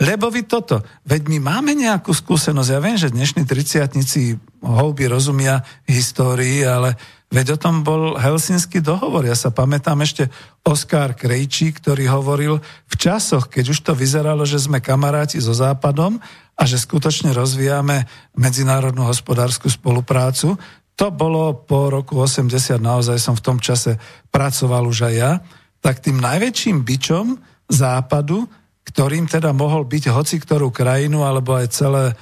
[0.00, 0.80] Lebo vy toto.
[1.04, 2.70] Veď my máme nejakú skúsenosť.
[2.72, 6.96] Ja viem, že dnešní triciatnici houby rozumia histórii, ale
[7.28, 9.28] veď o tom bol Helsinský dohovor.
[9.28, 10.32] Ja sa pamätám ešte
[10.64, 16.16] Oskar Krejčí, ktorý hovoril v časoch, keď už to vyzeralo, že sme kamaráti so Západom
[16.56, 18.08] a že skutočne rozvíjame
[18.40, 20.56] medzinárodnú hospodárskú spoluprácu,
[21.00, 23.96] to bolo po roku 80, naozaj som v tom čase
[24.28, 25.32] pracoval už aj ja,
[25.80, 27.40] tak tým najväčším bičom
[27.72, 28.44] západu,
[28.84, 32.14] ktorým teda mohol byť hoci ktorú krajinu alebo aj celé e,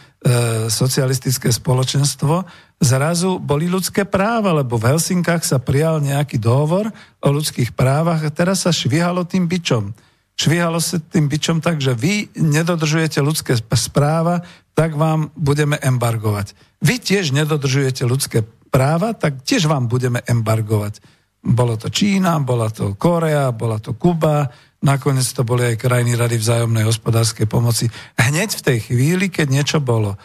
[0.71, 2.47] socialistické spoločenstvo,
[2.79, 6.87] zrazu boli ľudské práva, lebo v Helsinkách sa prijal nejaký dohovor
[7.19, 9.91] o ľudských právach a teraz sa švihalo tým bičom.
[10.39, 14.47] Švihalo sa tým bičom tak, že vy nedodržujete ľudské správa,
[14.79, 16.55] tak vám budeme embargovať.
[16.79, 21.01] Vy tiež nedodržujete ľudské práva, tak tiež vám budeme embargovať.
[21.43, 24.51] Bolo to Čína, bola to Korea, bola to Kuba,
[24.85, 27.91] nakoniec to boli aj krajiny Rady vzájomnej hospodárskej pomoci.
[28.19, 30.19] Hneď v tej chvíli, keď niečo bolo.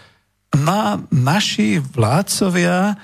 [0.54, 2.96] Na naši vládcovia e,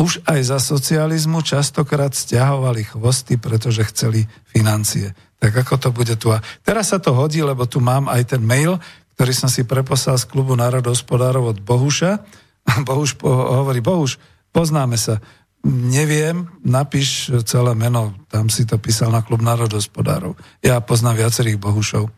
[0.00, 5.12] už aj za socializmu častokrát stiahovali chvosty, pretože chceli financie.
[5.36, 6.32] Tak ako to bude tu.
[6.32, 8.80] A teraz sa to hodí, lebo tu mám aj ten mail,
[9.14, 12.24] ktorý som si preposlal z klubu národohospodárov od Bohuša.
[12.88, 14.16] Bohuš hovorí, Bohuš,
[14.54, 15.18] poznáme sa.
[15.66, 20.38] Neviem, napíš celé meno, tam si to písal na klub národospodárov.
[20.62, 22.12] Ja poznám viacerých bohušov.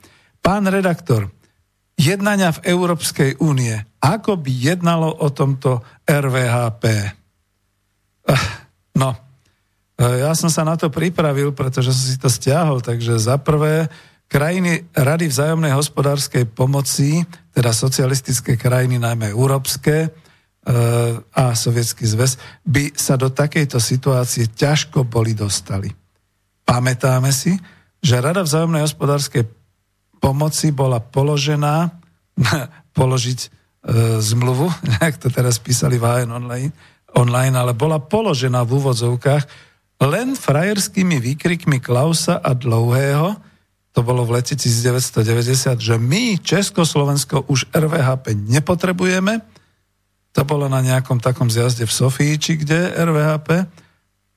[0.45, 1.33] Pán redaktor,
[1.97, 6.85] jednania v Európskej únie, ako by jednalo o tomto RVHP?
[8.27, 8.45] Eh,
[8.99, 9.15] no,
[9.97, 13.87] eh, ja som sa na to pripravil, pretože som si to stiahol, takže za prvé,
[14.27, 17.23] krajiny Rady vzájomnej hospodárskej pomoci,
[17.55, 20.11] teda socialistické krajiny, najmä európske,
[21.31, 25.87] a Sovietský zväz by sa do takejto situácie ťažko boli dostali.
[26.67, 27.55] Pamätáme si,
[28.03, 29.47] že Rada vzájomnej hospodárskej
[30.19, 31.95] pomoci bola položená
[32.99, 33.49] položiť e,
[34.19, 34.67] zmluvu,
[35.03, 36.75] jak to teraz písali v online,
[37.15, 39.45] online, ale bola položená v úvodzovkách
[40.03, 43.39] len frajerskými výkrikmi Klausa a Dlouhého,
[43.97, 49.41] to bolo v lete 1990, že my, Československo, už RVHP nepotrebujeme,
[50.37, 53.49] to bolo na nejakom takom zjazde v Sofii, či kde RVHP.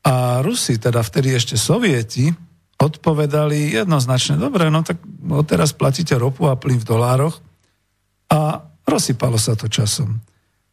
[0.08, 2.32] A Rusi, teda vtedy ešte Sovieti,
[2.80, 5.04] odpovedali jednoznačne, dobre, no tak
[5.43, 7.43] teraz platíte ropu a plyn v dolároch
[8.32, 10.24] a rozsypalo sa to časom.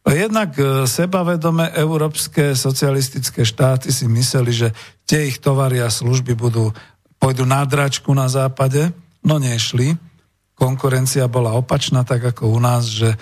[0.07, 4.71] Jednak e, sebavedome európske socialistické štáty si mysleli, že
[5.03, 6.71] tie ich tovary a služby budú,
[7.19, 9.99] pôjdu na dračku na západe, no nešli.
[10.55, 13.19] Konkurencia bola opačná, tak ako u nás, že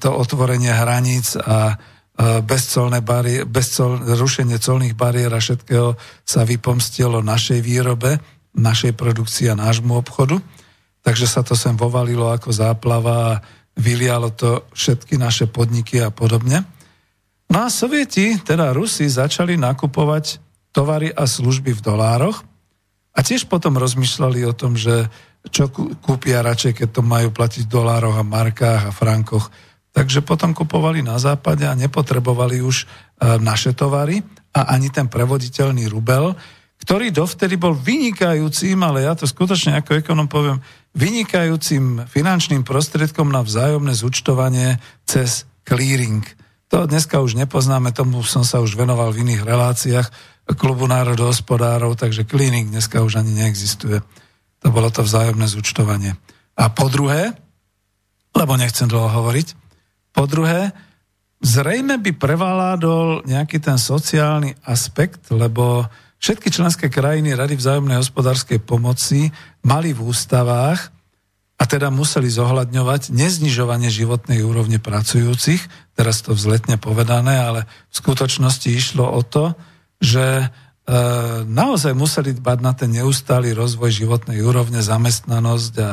[0.00, 5.92] to otvorenie hraníc a e, bezcolné bari- bezcol, rušenie colných bariér a všetkého
[6.24, 8.16] sa vypomstilo našej výrobe,
[8.56, 10.40] našej produkcii a nášmu obchodu.
[11.04, 13.40] Takže sa to sem vovalilo ako záplava a
[13.78, 16.64] vylialo to všetky naše podniky a podobne.
[17.48, 20.40] No a Sovieti, teda Rusi, začali nakupovať
[20.72, 22.44] tovary a služby v dolároch
[23.18, 25.10] a tiež potom rozmýšľali o tom, že
[25.50, 29.50] čo kúpia radšej, keď to majú platiť v dolároch a markách a frankoch.
[29.90, 32.86] Takže potom kupovali na západe a nepotrebovali už e,
[33.42, 34.22] naše tovary
[34.54, 36.38] a ani ten prevoditeľný rubel,
[36.78, 40.62] ktorý dovtedy bol vynikajúcim, ale ja to skutočne ako ekonom poviem,
[40.94, 46.22] vynikajúcim finančným prostriedkom na vzájomné zúčtovanie cez clearing.
[46.70, 50.06] To dneska už nepoznáme, tomu som sa už venoval v iných reláciách
[50.56, 54.00] klubu národohospodárov, takže clearing dneska už ani neexistuje.
[54.64, 56.16] To bolo to vzájomné zúčtovanie.
[56.56, 57.36] A po druhé,
[58.32, 59.54] lebo nechcem dlho hovoriť,
[60.16, 60.72] po druhé,
[61.38, 65.86] zrejme by prevládol nejaký ten sociálny aspekt, lebo
[66.18, 69.30] všetky členské krajiny Rady vzájomnej hospodárskej pomoci
[69.62, 70.90] mali v ústavách
[71.58, 78.68] a teda museli zohľadňovať neznižovanie životnej úrovne pracujúcich, teraz to vzletne povedané, ale v skutočnosti
[78.70, 79.54] išlo o to,
[79.98, 80.50] že
[80.88, 80.92] E,
[81.44, 85.92] naozaj museli dbať na ten neustály rozvoj životnej úrovne, zamestnanosť a, a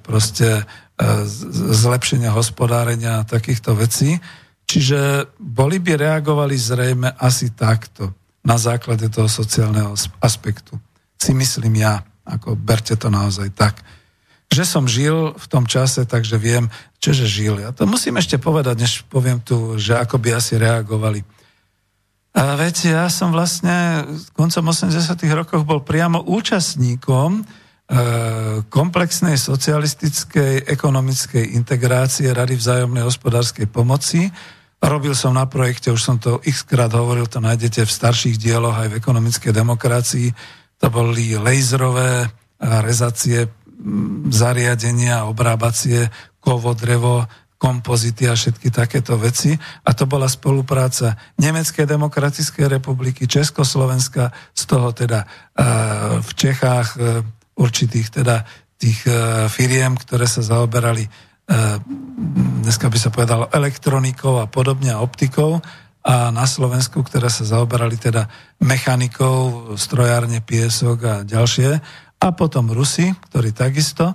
[0.00, 1.28] proste a e,
[1.76, 4.16] zlepšenia hospodárenia a takýchto vecí.
[4.64, 9.92] Čiže boli by reagovali zrejme asi takto na základe toho sociálneho
[10.24, 10.80] aspektu.
[11.20, 13.84] Si myslím ja, ako berte to naozaj tak.
[14.48, 17.60] Že som žil v tom čase, takže viem, čože žil.
[17.60, 21.33] Ja to musím ešte povedať, než poviem tu, že ako by asi reagovali.
[22.34, 24.02] A viete, ja som vlastne
[24.34, 24.90] koncom 80
[25.34, 27.46] rokov bol priamo účastníkom
[27.84, 28.00] E,
[28.72, 34.32] komplexnej socialistickej ekonomickej integrácie Rady vzájomnej hospodárskej pomoci.
[34.80, 38.72] Robil som na projekte, už som to x krát hovoril, to nájdete v starších dieloch
[38.72, 40.28] aj v ekonomickej demokracii.
[40.80, 42.24] To boli laserové
[42.56, 43.52] rezacie,
[44.32, 46.08] zariadenia, obrábacie,
[46.40, 47.28] kovo, drevo,
[47.64, 49.56] kompozity a všetky takéto veci.
[49.88, 55.24] A to bola spolupráca Nemeckej demokratickej republiky, Československa, z toho teda
[56.20, 57.00] v Čechách
[57.56, 58.44] určitých teda
[58.78, 61.10] tých e, firiem, ktoré sa zaoberali e,
[62.60, 65.62] dneska by sa povedalo elektronikou a podobne a optikou
[66.04, 68.28] a na Slovensku, ktoré sa zaoberali teda
[68.60, 71.80] mechanikou, strojárne, piesok a ďalšie.
[72.20, 74.14] A potom Rusi, ktorí takisto e,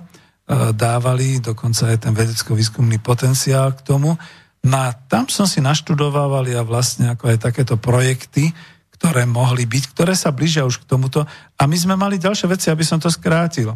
[0.74, 4.18] dávali dokonca aj ten vedecko-výskumný potenciál k tomu.
[4.66, 8.52] No a tam som si naštudovával ja vlastne ako aj takéto projekty,
[9.00, 11.24] ktoré mohli byť, ktoré sa blížia už k tomuto.
[11.56, 13.72] A my sme mali ďalšie veci, aby som to skrátil.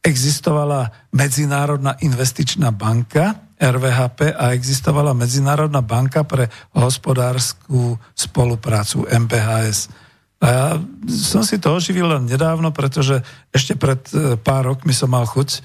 [0.00, 10.01] Existovala Medzinárodná investičná banka, RVHP, a existovala Medzinárodná banka pre hospodárskú spoluprácu, MBHS.
[10.42, 10.66] A ja
[11.06, 13.22] som si to oživil len nedávno, pretože
[13.54, 15.58] ešte pred e, pár rokmi som mal chuť e,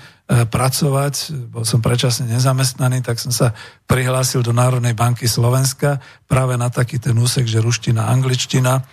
[0.46, 3.58] pracovať, bol som predčasne nezamestnaný, tak som sa
[3.90, 5.98] prihlásil do Národnej banky Slovenska
[6.30, 8.86] práve na taký ten úsek, že ruština, angličtina.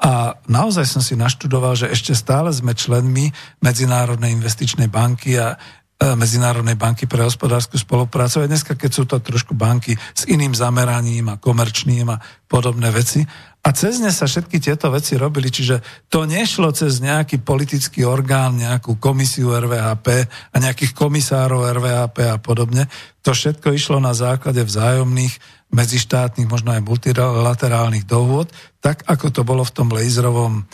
[0.00, 3.28] A naozaj som si naštudoval, že ešte stále sme členmi
[3.60, 5.60] Medzinárodnej investičnej banky a
[5.96, 8.44] Medzinárodnej banky pre hospodárskú spoluprácu.
[8.44, 13.24] A dneska, keď sú to trošku banky s iným zameraním a komerčným a podobné veci,
[13.66, 18.62] a cez ne sa všetky tieto veci robili, čiže to nešlo cez nejaký politický orgán,
[18.62, 20.06] nejakú komisiu RVHP
[20.54, 22.86] a nejakých komisárov RVHP a podobne.
[23.26, 25.34] To všetko išlo na základe vzájomných
[25.74, 30.64] medzištátnych, možno aj multilaterálnych dohôd, tak ako to bolo v tom laserovom e,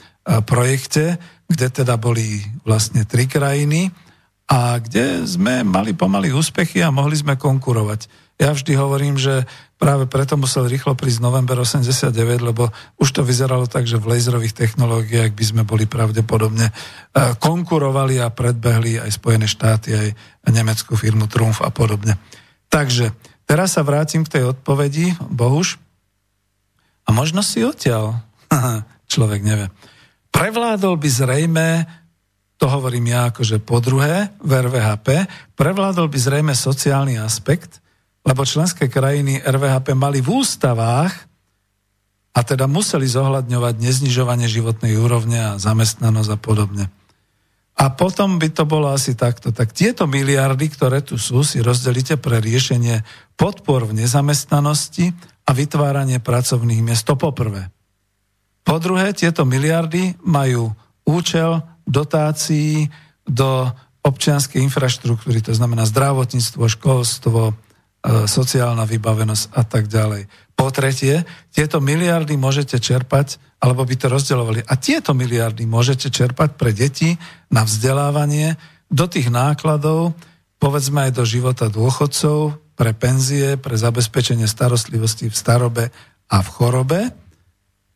[0.45, 1.17] projekte,
[1.49, 3.89] kde teda boli vlastne tri krajiny
[4.49, 8.09] a kde sme mali pomaly úspechy a mohli sme konkurovať.
[8.41, 9.47] Ja vždy hovorím, že
[9.83, 12.71] Práve preto musel rýchlo prísť november 89, lebo
[13.03, 16.73] už to vyzeralo tak, že v laserových technológiách by sme boli pravdepodobne e,
[17.43, 20.09] konkurovali a predbehli aj Spojené štáty, aj
[20.55, 22.15] nemeckú firmu Trumf a podobne.
[22.71, 23.11] Takže
[23.43, 25.83] teraz sa vrátim k tej odpovedi, Bohuž.
[27.03, 28.23] A možno si odtiaľ.
[29.11, 29.67] Človek nevie.
[30.31, 31.67] Prevládol by zrejme
[32.63, 35.27] to hovorím ja akože po druhé, v RVHP,
[35.59, 37.83] prevládol by zrejme sociálny aspekt,
[38.23, 41.11] lebo členské krajiny RVHP mali v ústavách
[42.31, 46.87] a teda museli zohľadňovať neznižovanie životnej úrovne a zamestnanosť a podobne.
[47.83, 49.51] A potom by to bolo asi takto.
[49.51, 53.03] Tak tieto miliardy, ktoré tu sú, si rozdelíte pre riešenie
[53.35, 55.11] podpor v nezamestnanosti
[55.43, 57.11] a vytváranie pracovných miest.
[57.11, 57.75] To poprvé.
[58.63, 60.71] Po druhé, tieto miliardy majú
[61.03, 62.91] účel dotácií
[63.27, 63.71] do
[64.03, 67.55] občianskej infraštruktúry, to znamená zdravotníctvo, školstvo,
[68.03, 70.27] E, sociálna vybavenosť a tak ďalej.
[70.59, 71.23] Po tretie,
[71.55, 77.15] tieto miliardy môžete čerpať, alebo by to rozdeľovali, a tieto miliardy môžete čerpať pre deti
[77.47, 78.59] na vzdelávanie
[78.91, 80.19] do tých nákladov,
[80.59, 85.85] povedzme aj do života dôchodcov, pre penzie, pre zabezpečenie starostlivosti v starobe
[86.27, 87.01] a v chorobe.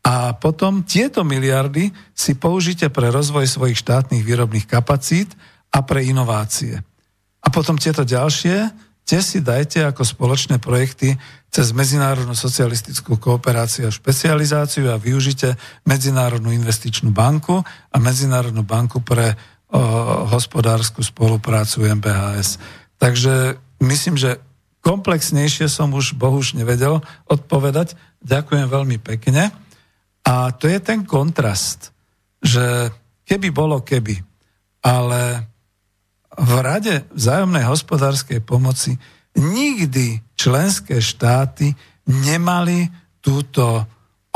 [0.06, 5.34] A potom tieto miliardy si použite pre rozvoj svojich štátnych výrobných kapacít
[5.74, 6.78] a pre inovácie.
[7.42, 8.70] A potom tieto ďalšie
[9.02, 11.18] tie si dajte ako spoločné projekty
[11.50, 19.34] cez Medzinárodnú socialistickú kooperáciu a špecializáciu a využite Medzinárodnú investičnú banku a Medzinárodnú banku pre
[19.34, 19.38] o,
[20.30, 22.62] hospodárskú spoluprácu MBHS.
[23.02, 24.38] Takže myslím, že
[24.86, 27.98] komplexnejšie som už bohuž nevedel odpovedať.
[28.22, 29.65] Ďakujem veľmi pekne.
[30.26, 31.94] A to je ten kontrast,
[32.42, 32.90] že
[33.22, 34.18] keby bolo keby,
[34.82, 35.46] ale
[36.36, 38.98] v Rade vzájomnej hospodárskej pomoci
[39.38, 41.72] nikdy členské štáty
[42.06, 42.90] nemali
[43.22, 43.86] túto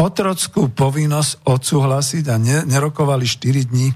[0.01, 3.93] otrockú povinnosť odsúhlasiť a nerokovali 4 dní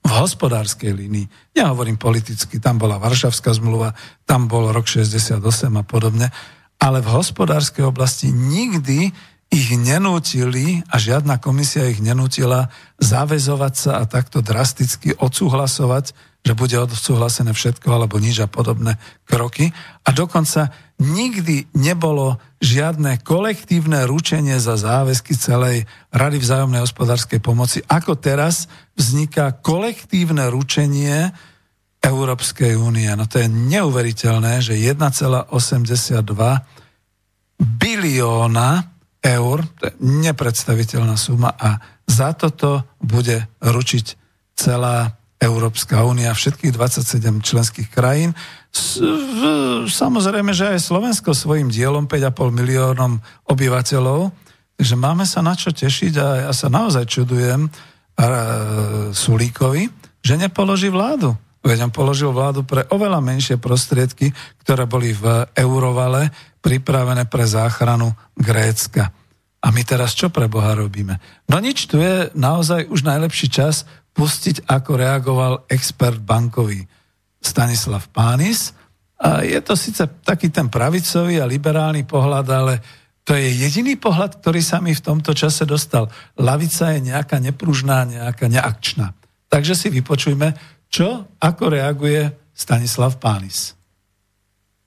[0.00, 1.26] v hospodárskej línii.
[1.58, 3.92] Ja hovorím politicky, tam bola Varšavská zmluva,
[4.24, 5.42] tam bol rok 68
[5.76, 6.30] a podobne,
[6.80, 9.12] ale v hospodárskej oblasti nikdy
[9.50, 12.70] ich nenútili a žiadna komisia ich nenútila
[13.02, 18.96] zavezovať sa a takto drasticky odsúhlasovať že bude odsúhlasené všetko alebo nič a podobné
[19.28, 19.68] kroky.
[20.08, 27.84] A dokonca nikdy nebolo žiadne kolektívne ručenie za záväzky celej Rady vzájomnej hospodárskej pomoci.
[27.84, 31.28] Ako teraz vzniká kolektívne ručenie
[32.00, 33.12] Európskej únie.
[33.12, 35.52] No to je neuveriteľné, že 1,82
[37.60, 38.88] bilióna
[39.20, 44.06] eur, to je nepredstaviteľná suma a za toto bude ručiť
[44.56, 48.36] celá Európska únia, všetkých 27 členských krajín.
[49.88, 54.36] Samozrejme, že aj Slovensko svojim dielom 5,5 miliónom obyvateľov,
[54.76, 57.72] takže máme sa na čo tešiť a ja sa naozaj čudujem
[59.16, 59.88] Sulíkovi,
[60.20, 61.32] že nepoloží vládu.
[61.60, 64.32] Veď on položil vládu pre oveľa menšie prostriedky,
[64.64, 69.12] ktoré boli v eurovale pripravené pre záchranu Grécka.
[69.60, 71.20] A my teraz čo pre Boha robíme?
[71.48, 73.84] No nič, tu je naozaj už najlepší čas
[74.16, 76.88] pustiť, ako reagoval expert bankový
[77.40, 78.72] Stanislav Pánis.
[79.20, 82.74] A je to síce taký ten pravicový a liberálny pohľad, ale
[83.20, 86.08] to je jediný pohľad, ktorý sa mi v tomto čase dostal.
[86.40, 89.12] Lavica je nejaká nepružná, nejaká neakčná.
[89.52, 90.56] Takže si vypočujme,
[90.88, 93.79] čo, ako reaguje Stanislav Pánis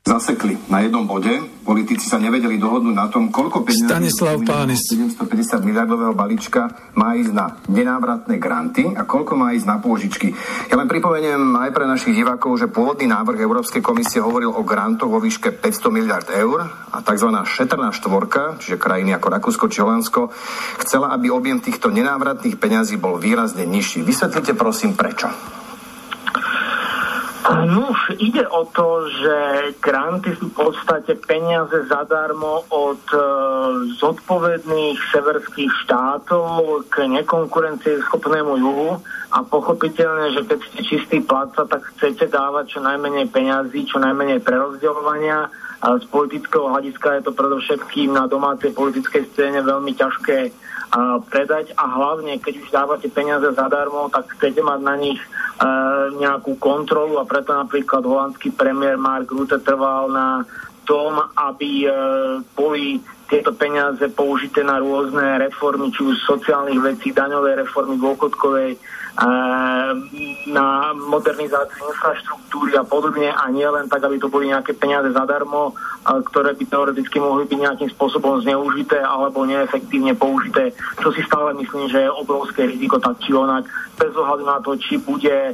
[0.04, 1.32] zasekli na jednom bode.
[1.64, 4.84] Politici sa nevedeli dohodnúť na tom, koľko peniazí Stanislav Pánis.
[4.91, 10.36] 750 miliardového balíčka má ísť na nenávratné granty a koľko má ísť na pôžičky.
[10.68, 15.08] Ja len pripomeniem aj pre našich divákov, že pôvodný návrh Európskej komisie hovoril o grantoch
[15.08, 17.30] vo výške 500 miliard eur a tzv.
[17.47, 20.36] šetrná štvorka, čiže krajiny ako Rakúsko či Holandsko,
[20.84, 24.04] chcela, aby objem týchto nenávratných peňazí bol výrazne nižší.
[24.04, 25.32] Vysvetlite prosím prečo.
[27.44, 29.36] No už ide o to, že
[29.84, 33.20] granty sú v podstate peniaze zadarmo od e,
[34.00, 38.96] zodpovedných severských štátov k nekonkurencieschopnému juhu.
[39.36, 44.39] A pochopiteľne, že keď ste čistý platca, tak chcete dávať čo najmenej peňazí, čo najmenej
[44.39, 45.52] prerozdeľovania
[45.84, 50.56] a z politického hľadiska je to predovšetkým na domácej politickej scéne veľmi ťažké
[51.28, 51.76] predať.
[51.76, 55.28] A hlavne, keď už dávate peniaze zadarmo, tak chcete mať na nich e,
[56.22, 57.20] nejakú kontrolu.
[57.20, 60.48] A preto napríklad holandský premiér Mark Rutte trval na
[60.86, 61.90] tom, aby e,
[62.54, 68.78] boli tieto peniaze použité na rôzne reformy, či už sociálnych vecí, daňovej reformy, dôchodkovej,
[70.49, 75.78] na modernizáciu infraštruktúry a podobne a nie len tak, aby to boli nejaké peniaze zadarmo,
[76.01, 81.93] ktoré by teoreticky mohli byť nejakým spôsobom zneužité alebo neefektívne použité, čo si stále myslím,
[81.93, 85.53] že je obrovské riziko tak či onak, bez ohľadu na to, či, bude,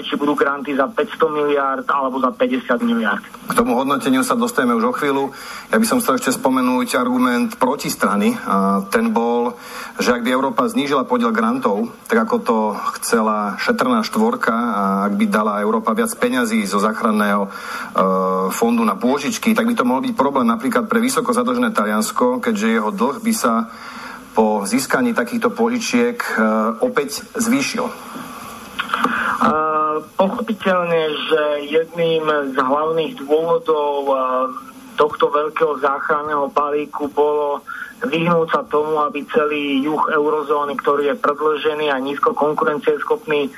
[0.00, 3.20] či budú granty za 500 miliard alebo za 50 miliard.
[3.20, 5.28] K tomu hodnoteniu sa dostaneme už o chvíľu.
[5.68, 8.32] Ja by som chcel ešte spomenúť argument protistrany.
[8.48, 9.60] A ten bol,
[10.00, 12.58] že ak by Európa znížila podiel grantov, tak ako to
[13.00, 17.50] chcela šetrná štvorka a ak by dala Európa viac peňazí zo záchranného e,
[18.56, 22.80] fondu na pôžičky, tak by to mohol byť problém napríklad pre vysoko zadlžené Taliansko, keďže
[22.80, 23.68] jeho dlh by sa
[24.32, 26.30] po získaní takýchto pôžičiek e,
[26.80, 27.84] opäť zvýšil.
[30.18, 34.10] Pochopiteľne, že jedným z hlavných dôvodov
[34.98, 37.62] tohto veľkého záchranného balíku bolo
[37.98, 43.50] vyhnúť sa tomu, aby celý juh eurozóny, ktorý je predlžený a nízko konkurencieschopný,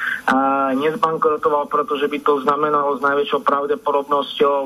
[0.81, 4.59] nezbankrotoval, pretože by to znamenalo s najväčšou pravdepodobnosťou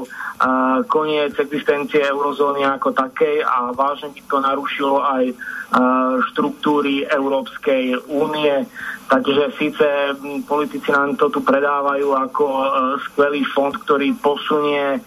[0.87, 5.25] koniec existencie eurozóny ako takej a vážne by to narušilo aj
[6.31, 8.67] štruktúry Európskej únie.
[9.05, 9.87] Takže síce
[10.49, 12.67] politici nám to tu predávajú ako e,
[13.09, 15.01] skvelý fond, ktorý posunie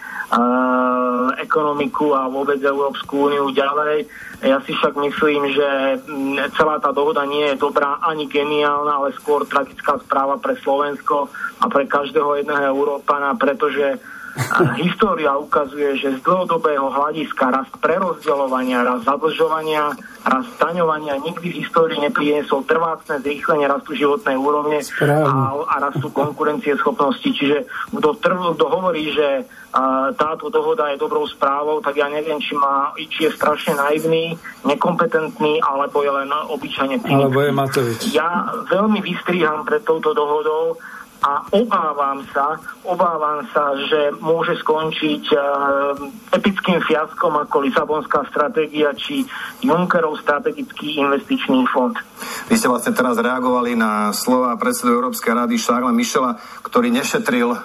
[1.39, 4.03] ekonomiku a vôbec Európsku úniu ďalej.
[4.43, 5.69] Ja si však myslím, že
[6.03, 11.31] mm, celá tá dohoda nie je dobrá ani geniálna, ale skôr tragická správa pre Slovensko
[11.63, 13.97] a pre každého jedného Európana, pretože
[14.77, 19.93] história ukazuje, že z dlhodobého hľadiska rast prerozdeľovania, rast zadlžovania,
[20.23, 26.77] rast staňovania nikdy v histórii nepriniesol trvácne zrýchlenie rastu životnej úrovne a, a rastu konkurencie
[26.77, 27.26] schopnosti.
[27.26, 28.09] Čiže kto,
[28.53, 33.27] kto hovorí, že a, táto dohoda je dobrou správou, tak ja neviem, či, má, či
[33.27, 37.99] je strašne naivný, nekompetentný, alebo je len obyčajne Alebo je Matovič.
[38.14, 40.77] Ja veľmi vystríham pred touto dohodou,
[41.22, 45.39] a obávam sa, obávam sa, že môže skončiť uh,
[46.38, 49.26] epickým fiaskom ako Lisabonská stratégia či
[49.65, 51.98] Junckerov strategický investičný fond.
[52.49, 57.60] Vy ste vlastne teraz reagovali na slova predsedu Európskej rady Šárla Mišela, ktorý nešetril uh,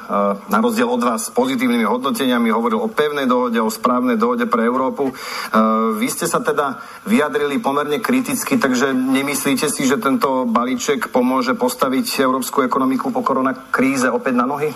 [0.49, 4.65] na rozdiel od vás s pozitívnymi hodnoteniami, hovoril o pevnej dohode, o správnej dohode pre
[4.65, 5.13] Európu.
[5.13, 11.53] Uh, vy ste sa teda vyjadrili pomerne kriticky, takže nemyslíte si, že tento balíček pomôže
[11.53, 14.71] postaviť európsku ekonomiku po koronakríze opäť na nohy?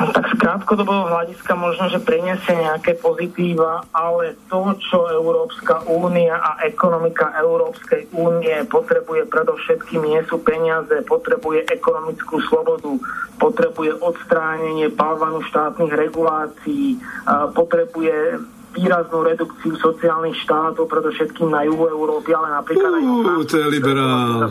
[0.00, 6.64] Tak z krátkodobého hľadiska možno, že priniesie nejaké pozitíva, ale to, čo Európska únia a
[6.64, 12.96] ekonomika Európskej únie potrebuje predovšetkým nie sú peniaze, potrebuje ekonomickú slobodu,
[13.36, 16.96] potrebuje odstránenie balvanu štátnych regulácií,
[17.52, 18.40] potrebuje
[18.70, 24.46] výraznú redukciu sociálnych štátov, predovšetkým na juhu Európy, ale napríklad aj uh, to je liberál.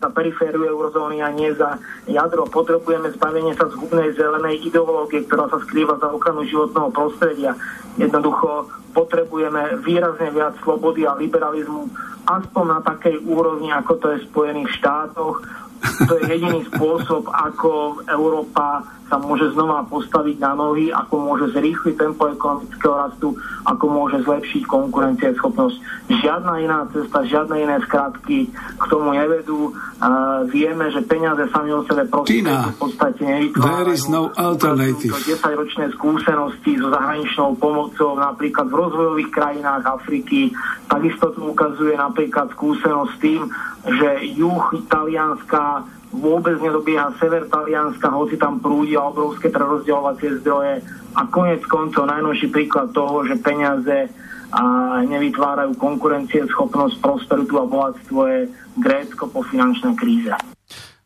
[0.00, 1.78] na perifériu eurozóny a nie za
[2.08, 2.48] jadro.
[2.50, 7.52] Potrebujeme zbavenie sa zhubnej zelenej ideológie, ktorá sa skrýva za ochranu životného prostredia.
[8.00, 11.86] Jednoducho potrebujeme výrazne viac slobody a liberalizmu,
[12.26, 15.46] aspoň na takej úrovni, ako to je v Spojených štátoch.
[15.80, 21.98] To je jediný spôsob, ako Európa sa môže znova postaviť na nohy, ako môže zrýchliť
[21.98, 23.34] tempo ekonomického rastu,
[23.66, 25.76] ako môže zlepšiť konkurencieschopnosť.
[26.22, 29.74] Žiadna iná cesta, žiadne iné skratky k tomu nevedú.
[30.00, 34.14] Uh, vieme, že peniaze sami o sebe v podstate nevytvárajú.
[34.14, 35.12] No alternative.
[35.12, 40.54] 10-ročné skúsenosti so zahraničnou pomocou napríklad v rozvojových krajinách Afriky.
[40.86, 43.42] Takisto to ukazuje napríklad skúsenosť tým,
[43.80, 45.69] že juh Talianska
[46.10, 50.82] vôbec nedobieha sever Talianska, hoci tam prúdia obrovské prerozdeľovacie zdroje
[51.14, 54.10] a konec koncov najnovší príklad toho, že peniaze
[54.50, 54.62] a
[55.06, 58.40] nevytvárajú konkurencie, schopnosť, prosperitu a bohatstvo je
[58.82, 60.34] Grécko po finančnej kríze.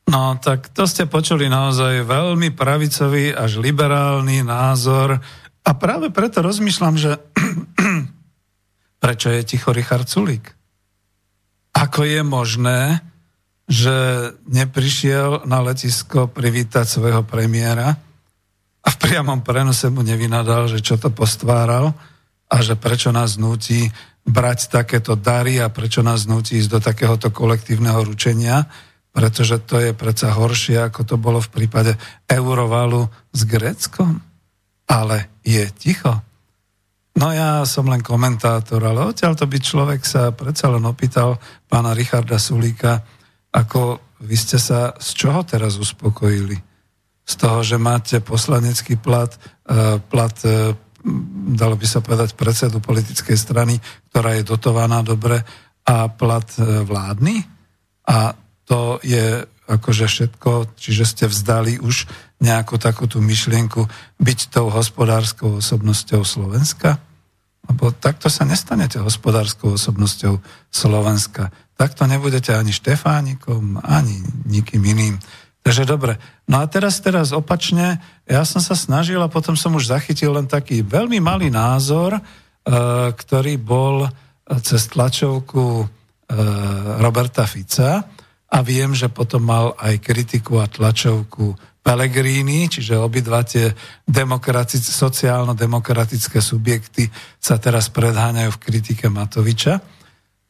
[0.09, 5.21] No, tak to ste počuli naozaj veľmi pravicový až liberálny názor
[5.65, 7.13] a práve preto rozmýšľam, že
[9.05, 10.53] prečo je ticho Richard Sulík?
[11.75, 13.01] Ako je možné,
[13.65, 13.97] že
[14.45, 17.97] neprišiel na letisko privítať svojho premiéra
[18.85, 21.97] a v priamom prenose mu nevynadal, že čo to postváral
[22.53, 23.89] a že prečo nás nutí
[24.25, 28.69] brať takéto dary a prečo nás nutí ísť do takéhoto kolektívneho ručenia,
[29.13, 31.93] pretože to je predsa horšie, ako to bolo v prípade
[32.29, 34.21] Eurovalu s Gréckom.
[34.85, 36.21] Ale je ticho.
[37.15, 41.39] No ja som len komentátor, ale odtiaľ to by človek sa predsa len opýtal
[41.71, 43.01] pána Richarda Sulíka,
[43.55, 46.59] ako vy ste sa z čoho teraz uspokojili?
[47.25, 49.31] Z toho, že máte poslanecký plat,
[49.65, 50.75] e, plat e,
[51.55, 53.79] dalo by sa povedať predsedu politickej strany,
[54.11, 55.41] ktorá je dotovaná dobre
[55.87, 57.47] a plat e, vládny?
[58.11, 58.35] A
[58.67, 62.05] to je akože všetko, čiže ste vzdali už
[62.45, 63.89] nejakú takúto myšlienku
[64.21, 67.01] byť tou hospodárskou osobnosťou Slovenska?
[67.65, 70.37] Lebo takto sa nestanete hospodárskou osobnosťou
[70.69, 71.49] Slovenska.
[71.75, 75.19] Takto nebudete ani Štefánikom, ani nikým iným.
[75.65, 76.21] Takže dobre.
[76.45, 77.97] No a teraz, teraz opačne,
[78.29, 82.23] ja som sa snažil a potom som už zachytil len taký veľmi malý názor, e,
[83.17, 84.05] ktorý bol
[84.61, 85.87] cez tlačovku e,
[87.01, 88.05] Roberta Fica
[88.45, 93.73] a viem, že potom mal aj kritiku a tlačovku Pellegrini, čiže obidva tie
[94.81, 99.94] sociálno-demokratické subjekty sa teraz predháňajú v kritike Matoviča.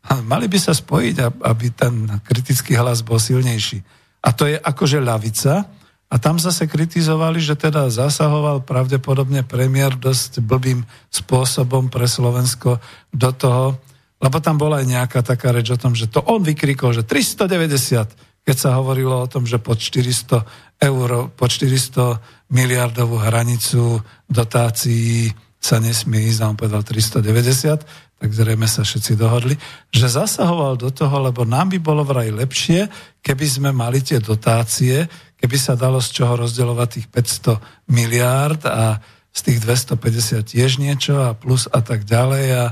[0.05, 3.81] A mali by sa spojiť, aby ten kritický hlas bol silnejší.
[4.24, 5.64] A to je akože ľavica.
[6.12, 12.78] A tam zase kritizovali, že teda zasahoval pravdepodobne premiér dosť blbým spôsobom pre Slovensko
[13.10, 13.81] do toho,
[14.22, 18.47] lebo tam bola aj nejaká taká reč o tom, že to on vykrikol, že 390,
[18.47, 20.44] keď sa hovorilo o tom, že pod 400
[20.81, 23.98] eur po 400 miliardovú hranicu
[24.28, 29.52] dotácií sa nesmie ísť, a on povedal 390, tak zrejme sa všetci dohodli,
[29.92, 32.88] že zasahoval do toho, lebo nám by bolo vraj lepšie,
[33.20, 35.05] keby sme mali tie dotácie,
[35.36, 41.20] keby sa dalo z čoho rozdeľovať tých 500 miliárd a z tých 250 tiež niečo
[41.20, 42.46] a plus a tak ďalej.
[42.56, 42.64] A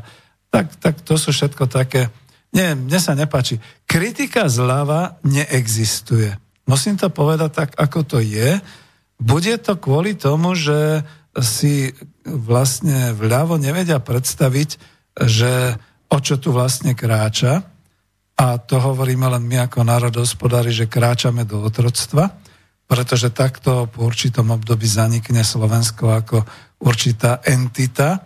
[0.49, 2.09] tak, tak to sú všetko také...
[2.57, 3.61] Nie, mne sa nepáči.
[3.85, 6.33] Kritika zľava neexistuje.
[6.65, 8.57] Musím to povedať tak, ako to je.
[9.21, 11.05] Bude to kvôli tomu, že
[11.45, 11.93] si
[12.25, 15.77] vlastne vľavo nevedia predstaviť, že
[16.13, 17.65] o čo tu vlastne kráča.
[18.37, 22.33] A to hovoríme len my ako národospodári, že kráčame do otroctva,
[22.89, 26.39] pretože takto po určitom období zanikne Slovensko ako
[26.83, 28.25] určitá entita,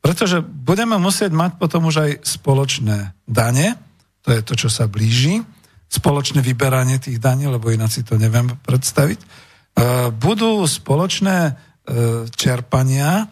[0.00, 3.76] pretože budeme musieť mať potom už aj spoločné dane,
[4.24, 5.44] to je to, čo sa blíži,
[5.90, 9.18] spoločné vyberanie tých daní, lebo ináč si to neviem predstaviť.
[9.20, 9.26] E,
[10.14, 11.52] budú spoločné e,
[12.30, 13.28] čerpania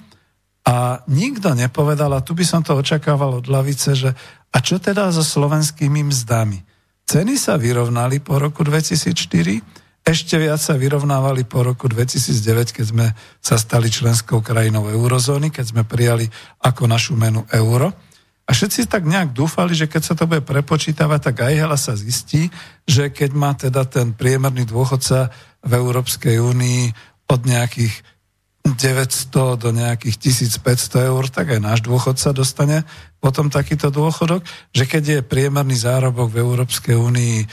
[0.68, 4.12] a nikto nepovedal, a tu by som to očakával od lavice, že
[4.52, 6.60] a čo teda so slovenskými mzdami?
[7.08, 9.64] Ceny sa vyrovnali po roku 2004,
[10.04, 13.06] ešte viac sa vyrovnávali po roku 2009, keď sme
[13.40, 16.28] sa stali členskou krajinou eurozóny, keď sme prijali
[16.60, 17.88] ako našu menu euro.
[18.48, 21.92] A všetci tak nejak dúfali, že keď sa to bude prepočítavať, tak aj hela sa
[21.96, 22.48] zistí,
[22.88, 25.32] že keď má teda ten priemerný dôchodca
[25.64, 26.82] v Európskej únii
[27.28, 27.92] od nejakých
[28.74, 30.16] 900 do nejakých
[30.60, 32.82] 1500 eur, tak aj náš dôchodca dostane
[33.18, 37.46] potom takýto dôchodok, že keď je priemerný zárobok v Európskej únii e,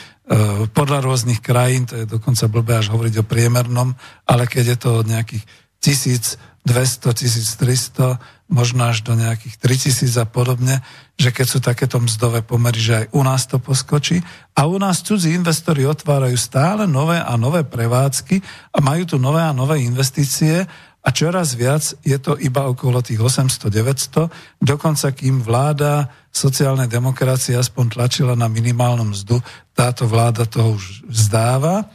[0.69, 3.93] podľa rôznych krajín, to je dokonca blbé až hovoriť o priemernom,
[4.29, 5.43] ale keď je to od nejakých
[5.81, 8.17] 1000 200, 1300,
[8.49, 10.81] možno až do nejakých 3000 a podobne,
[11.13, 14.25] že keď sú takéto mzdové pomery, že aj u nás to poskočí.
[14.57, 18.41] A u nás cudzí investori otvárajú stále nové a nové prevádzky
[18.73, 20.65] a majú tu nové a nové investície
[21.05, 24.25] a čoraz viac je to iba okolo tých 800-900,
[24.57, 29.37] dokonca kým vláda sociálnej demokracie aspoň tlačila na minimálnu mzdu,
[29.77, 31.85] táto vláda to už vzdáva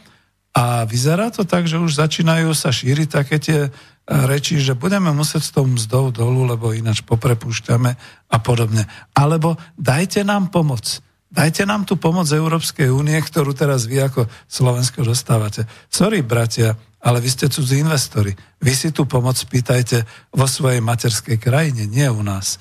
[0.55, 3.59] a vyzerá to tak, že už začínajú sa šíriť také tie
[4.07, 7.91] rečí, že budeme musieť s tou mzdou dolu, lebo ináč poprepúšťame
[8.31, 8.87] a podobne.
[9.15, 11.03] Alebo dajte nám pomoc.
[11.31, 15.63] Dajte nám tú pomoc Európskej únie, ktorú teraz vy ako Slovensko dostávate.
[15.87, 18.35] Sorry, bratia, ale vy ste cudzí investori.
[18.59, 20.03] Vy si tú pomoc pýtajte
[20.35, 22.59] vo svojej materskej krajine, nie u nás.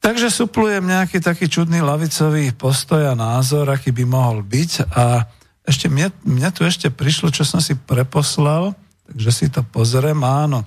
[0.00, 4.70] Takže suplujem nejaký taký čudný lavicový postoj a názor, aký by mohol byť.
[4.96, 5.28] A
[5.68, 8.72] ešte mne, mne tu ešte prišlo, čo som si preposlal,
[9.06, 10.66] Takže si to pozriem, áno.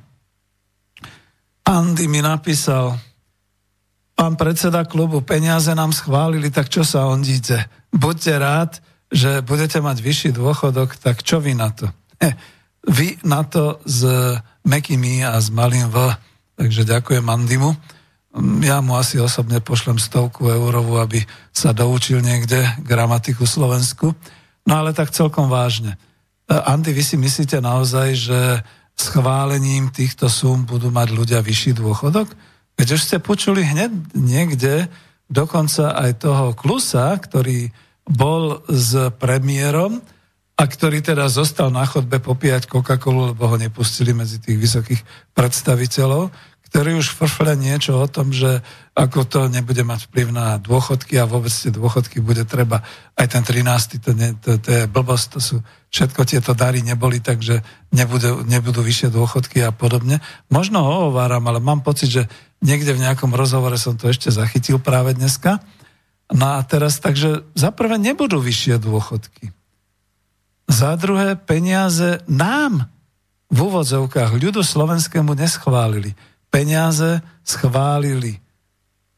[1.67, 2.95] Andy mi napísal,
[4.19, 7.55] pán predseda klubu, peniaze nám schválili, tak čo sa ondíte?
[7.95, 8.71] Buďte rád,
[9.07, 11.87] že budete mať vyšší dôchodok, tak čo vy na to?
[12.79, 14.07] Vy na to s
[14.63, 15.99] mekými a s malým V.
[16.55, 17.75] Takže ďakujem Andymu.
[18.63, 21.19] Ja mu asi osobne pošlem stovku eurovú, aby
[21.51, 24.15] sa doučil niekde gramatiku Slovensku.
[24.63, 25.99] No ale tak celkom vážne.
[26.47, 28.39] Andy, vy si myslíte naozaj, že
[28.95, 32.31] schválením týchto súm budú mať ľudia vyšší dôchodok?
[32.79, 34.87] Veď už ste počuli hneď niekde
[35.27, 37.75] dokonca aj toho Klusa, ktorý
[38.07, 39.99] bol s premiérom
[40.55, 45.01] a ktorý teda zostal na chodbe popíjať Coca-Colu, lebo ho nepustili medzi tých vysokých
[45.35, 46.31] predstaviteľov,
[46.69, 48.61] ktorý už frfle niečo o tom, že
[48.93, 52.85] ako to nebude mať vplyv na dôchodky a vôbec tie dôchodky bude treba,
[53.17, 53.97] aj ten 13.
[53.97, 55.55] to, ne, to, to je blbosť, to sú,
[55.89, 60.21] všetko tieto dary neboli, takže nebudú, nebudú vyššie dôchodky a podobne.
[60.53, 62.23] Možno ho ováram, ale mám pocit, že
[62.61, 65.65] niekde v nejakom rozhovore som to ešte zachytil práve dneska.
[66.29, 69.49] No a teraz, takže za prvé nebudú vyššie dôchodky.
[70.69, 72.85] Za druhé, peniaze nám
[73.49, 76.13] v úvodzovkách ľudu slovenskému neschválili
[76.49, 78.37] peniaze schválili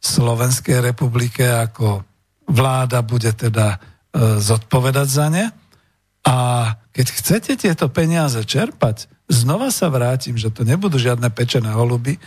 [0.02, 2.04] Slovenskej republike ako
[2.48, 3.78] vláda bude teda e,
[4.42, 5.46] zodpovedať za ne.
[6.28, 6.38] A
[6.94, 12.20] keď chcete tieto peniaze čerpať, znova sa vrátim, že to nebudú žiadne pečené holuby,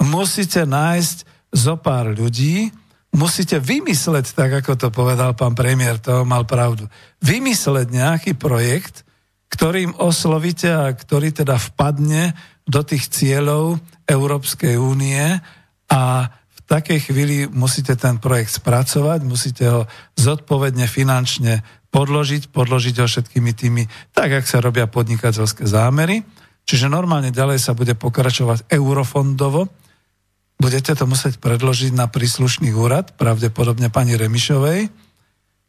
[0.00, 1.16] musíte nájsť
[1.52, 2.72] zo pár ľudí,
[3.12, 6.88] musíte vymysleť, tak ako to povedal pán premiér, to mal pravdu,
[7.20, 9.04] vymysleť nejaký projekt,
[9.52, 12.32] ktorým oslovíte a ktorý teda vpadne
[12.72, 13.76] do tých cieľov
[14.08, 15.20] Európskej únie
[15.92, 16.00] a
[16.32, 19.80] v takej chvíli musíte ten projekt spracovať, musíte ho
[20.16, 21.60] zodpovedne finančne
[21.92, 23.84] podložiť, podložiť ho všetkými tými,
[24.16, 26.24] tak, ak sa robia podnikateľské zámery.
[26.64, 29.68] Čiže normálne ďalej sa bude pokračovať eurofondovo.
[30.56, 34.88] Budete to musieť predložiť na príslušný úrad, pravdepodobne pani Remišovej.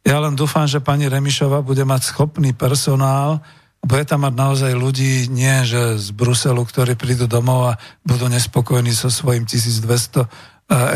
[0.04, 3.44] Ja len dúfam, že pani Remišova bude mať schopný personál,
[3.84, 8.96] bude tam mať naozaj ľudí, nie že z Bruselu, ktorí prídu domov a budú nespokojní
[8.96, 10.26] so svojím 1200 e,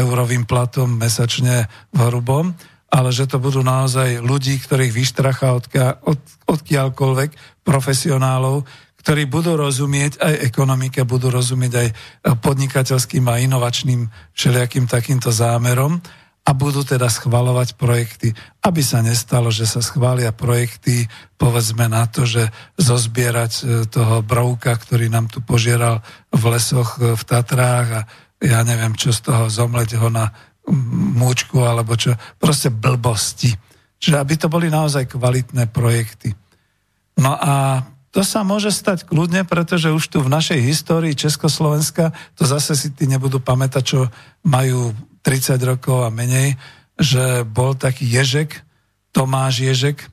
[0.02, 2.56] eurovým platom mesačne v hrubom,
[2.88, 6.16] ale že to budú naozaj ľudí, ktorých vyštracha odkia, od,
[6.48, 8.64] odkiaľkoľvek, profesionálov,
[9.04, 11.88] ktorí budú rozumieť aj ekonomike, budú rozumieť aj
[12.40, 16.00] podnikateľským a inovačným všelijakým takýmto zámerom
[16.48, 18.32] a budú teda schvalovať projekty,
[18.64, 21.04] aby sa nestalo, že sa schvália projekty,
[21.36, 22.48] povedzme na to, že
[22.80, 26.00] zozbierať e, toho brouka, ktorý nám tu požieral
[26.32, 28.00] v lesoch e, v Tatrách a
[28.40, 30.32] ja neviem, čo z toho zomleť ho na
[31.20, 33.52] múčku alebo čo, proste blbosti.
[34.00, 36.32] Čiže aby to boli naozaj kvalitné projekty.
[37.20, 42.48] No a to sa môže stať kľudne, pretože už tu v našej histórii Československa, to
[42.48, 44.00] zase si tí nebudú pamätať, čo
[44.48, 46.56] majú 30 rokov a menej,
[46.98, 48.66] že bol taký Ježek,
[49.14, 50.10] Tomáš Ježek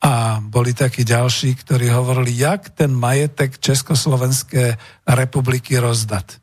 [0.00, 6.40] a boli takí ďalší, ktorí hovorili, jak ten majetek Československej republiky rozdať.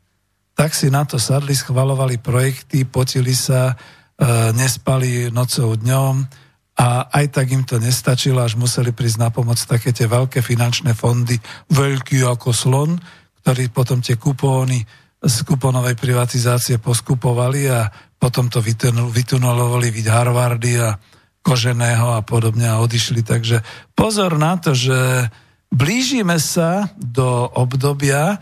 [0.54, 6.14] Tak si na to sadli, schvalovali projekty, potili sa, e, nespali nocou dňom
[6.78, 10.94] a aj tak im to nestačilo, až museli prísť na pomoc také tie veľké finančné
[10.94, 11.38] fondy,
[11.74, 12.94] veľký ako slon,
[13.42, 14.86] ktorí potom tie kupóny
[15.18, 18.62] z kuponovej privatizácie poskupovali a potom to
[19.10, 20.94] vytunulovali vid Harvardy a
[21.42, 23.26] Koženého a podobne a odišli.
[23.26, 23.62] Takže
[23.98, 25.30] pozor na to, že
[25.74, 28.38] blížime sa do obdobia,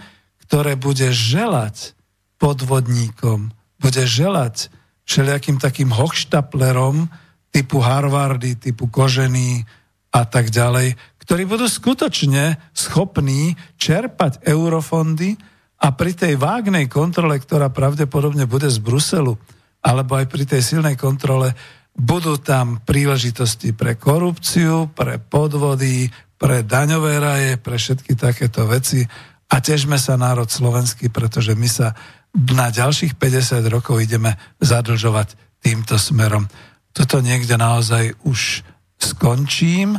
[0.46, 1.96] ktoré bude želať
[2.36, 4.68] podvodníkom, bude želať
[5.06, 7.08] všelijakým takým hochštaplerom
[7.54, 9.64] typu Harvardy, typu Kožený
[10.12, 15.40] a tak ďalej, ktorí budú skutočne schopní čerpať eurofondy
[15.76, 19.36] a pri tej vágnej kontrole, ktorá pravdepodobne bude z Bruselu,
[19.84, 21.52] alebo aj pri tej silnej kontrole
[21.96, 29.04] budú tam príležitosti pre korupciu, pre podvody, pre daňové raje, pre všetky takéto veci
[29.48, 31.96] a težme sa národ slovenský, pretože my sa
[32.36, 36.44] na ďalších 50 rokov ideme zadlžovať týmto smerom.
[36.92, 38.60] Toto niekde naozaj už
[39.00, 39.96] skončím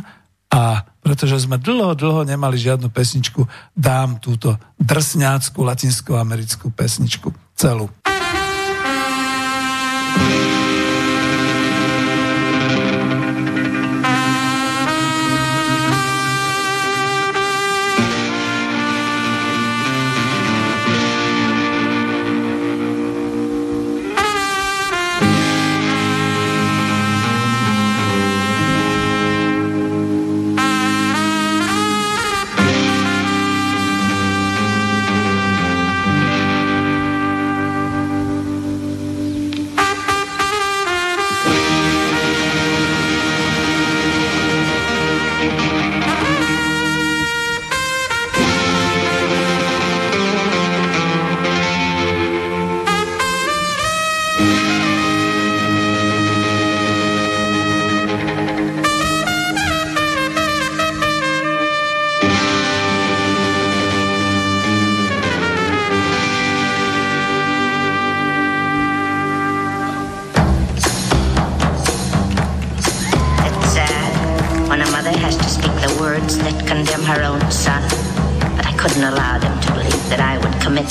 [0.48, 3.44] a pretože sme dlho, dlho nemali žiadnu pesničku,
[3.76, 7.88] dám túto drsňácku latinskoamerickú pesničku celú.
[10.18, 10.47] thank you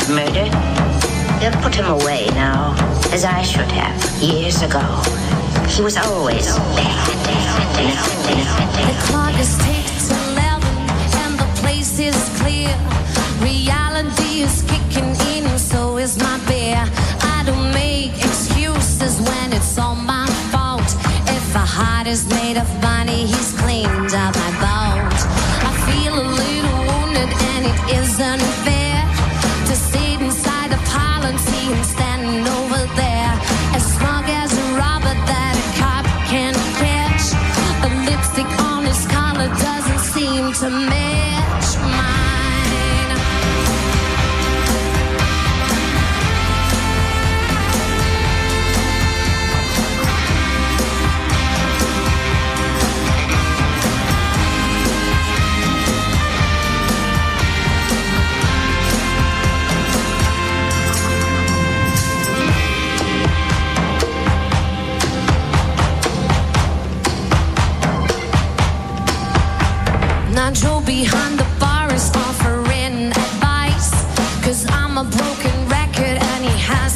[0.10, 0.50] Murder?
[1.40, 2.74] They'll put him away now,
[3.12, 4.82] as I should have years ago.
[5.68, 7.08] He was always bad.
[8.88, 10.78] The clock is ticked eleven,
[11.22, 12.74] and the place is clear.
[13.42, 16.84] Reality is kicking in, so is my beer.
[17.36, 20.90] I don't make excuses when it's all my fault.
[21.28, 22.97] If a heart is made of mine.
[40.60, 41.27] to me.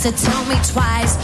[0.02, 1.21] So tell me twice.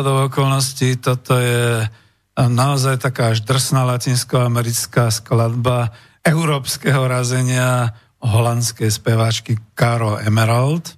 [0.00, 1.84] Z hodou okolností toto je
[2.40, 5.92] naozaj taká až drsná latinskoamerická skladba
[6.24, 7.92] európskeho razenia
[8.24, 10.96] holandskej speváčky Caro Emerald.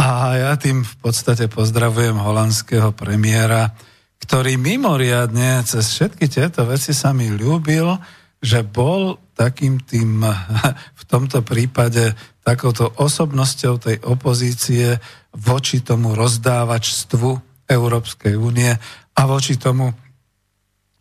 [0.00, 3.76] A ja tým v podstate pozdravujem holandského premiéra,
[4.24, 8.00] ktorý mimoriadne cez všetky tieto veci sa mi ľúbil,
[8.40, 10.24] že bol takým tým
[11.00, 14.96] v tomto prípade takouto osobnosťou tej opozície
[15.36, 18.70] voči tomu rozdávačstvu Európskej únie
[19.16, 19.92] a voči tomu,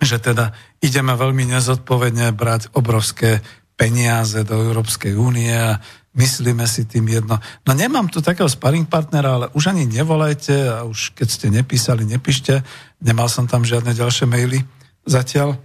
[0.02, 0.52] že teda
[0.84, 3.40] ideme veľmi nezodpovedne brať obrovské
[3.76, 5.80] peniaze do Európskej únie a
[6.16, 7.40] myslíme si tým jedno.
[7.68, 12.08] No nemám tu takého sparring partnera, ale už ani nevolajte a už keď ste nepísali,
[12.08, 12.64] nepíšte.
[13.04, 14.64] Nemal som tam žiadne ďalšie maily
[15.04, 15.60] zatiaľ.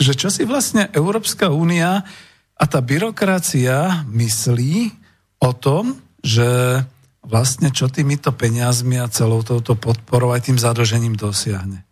[0.00, 2.04] Že čo si vlastne Európska únia
[2.56, 4.92] a tá byrokracia myslí
[5.44, 6.80] o tom, že
[7.26, 11.82] vlastne čo týmito peniazmi a celou touto podporou aj tým zadlžením dosiahne.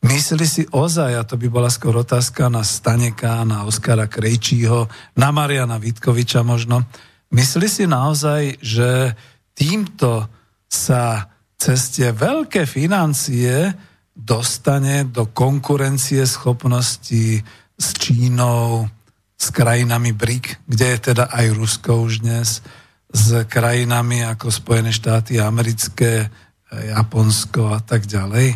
[0.00, 4.88] Myslí si ozaj, a to by bola skôr otázka na Staneka, na Oskara Krejčího,
[5.20, 6.88] na Mariana Vitkoviča možno,
[7.36, 9.12] myslí si naozaj, že
[9.52, 10.24] týmto
[10.72, 11.28] sa
[11.60, 13.76] cez tie veľké financie
[14.16, 17.44] dostane do konkurencie schopnosti
[17.76, 18.88] s Čínou,
[19.36, 22.64] s krajinami BRIC, kde je teda aj Rusko už dnes,
[23.10, 26.30] s krajinami ako Spojené štáty americké,
[26.70, 28.54] Japonsko a tak ďalej.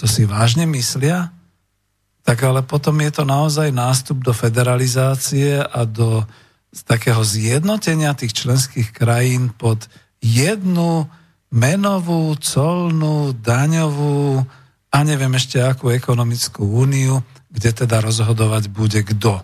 [0.00, 1.28] To si vážne myslia?
[2.24, 6.24] Tak ale potom je to naozaj nástup do federalizácie a do
[6.88, 9.90] takého zjednotenia tých členských krajín pod
[10.24, 11.04] jednu
[11.50, 14.46] menovú, colnú, daňovú
[14.88, 17.20] a neviem ešte akú ekonomickú úniu,
[17.50, 19.42] kde teda rozhodovať bude kto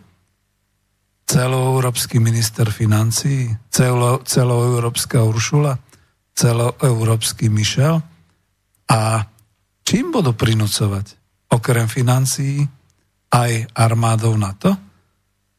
[1.27, 5.79] celoeurópsky minister financí, celo, celoeurópska Uršula,
[6.39, 7.99] celoeurópsky Michel.
[8.87, 9.27] A
[9.83, 11.19] čím budú prinúcovať?
[11.51, 12.63] Okrem financií
[13.35, 14.79] aj armádou NATO?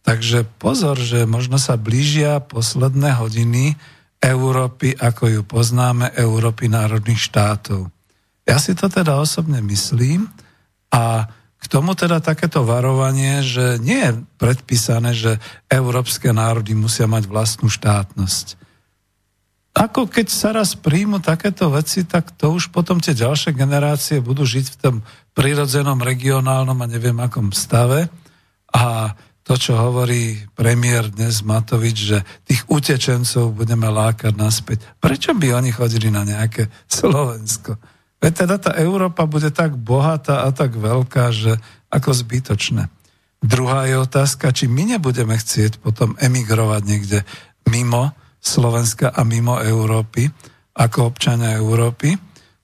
[0.07, 3.75] Takže pozor, že možno sa blížia posledné hodiny
[4.23, 7.91] Európy, ako ju poznáme, Európy národných štátov.
[8.47, 10.31] Ja si to teda osobne myslím
[10.95, 11.27] a
[11.57, 17.67] k tomu teda takéto varovanie, že nie je predpísané, že európske národy musia mať vlastnú
[17.67, 18.67] štátnosť.
[19.77, 24.41] Ako keď sa raz príjmu takéto veci, tak to už potom tie ďalšie generácie budú
[24.41, 24.95] žiť v tom
[25.37, 28.09] prirodzenom, regionálnom a neviem akom stave.
[28.73, 29.13] A
[29.45, 34.81] to, čo hovorí premiér dnes Matovič, že tých utečencov budeme lákať naspäť.
[34.97, 37.77] Prečo by oni chodili na nejaké Slovensko?
[38.17, 41.61] Veď teda tá Európa bude tak bohatá a tak veľká, že
[41.93, 42.89] ako zbytočné.
[43.37, 47.19] Druhá je otázka, či my nebudeme chcieť potom emigrovať niekde
[47.69, 50.25] mimo Slovenska a mimo Európy,
[50.73, 52.17] ako občania Európy,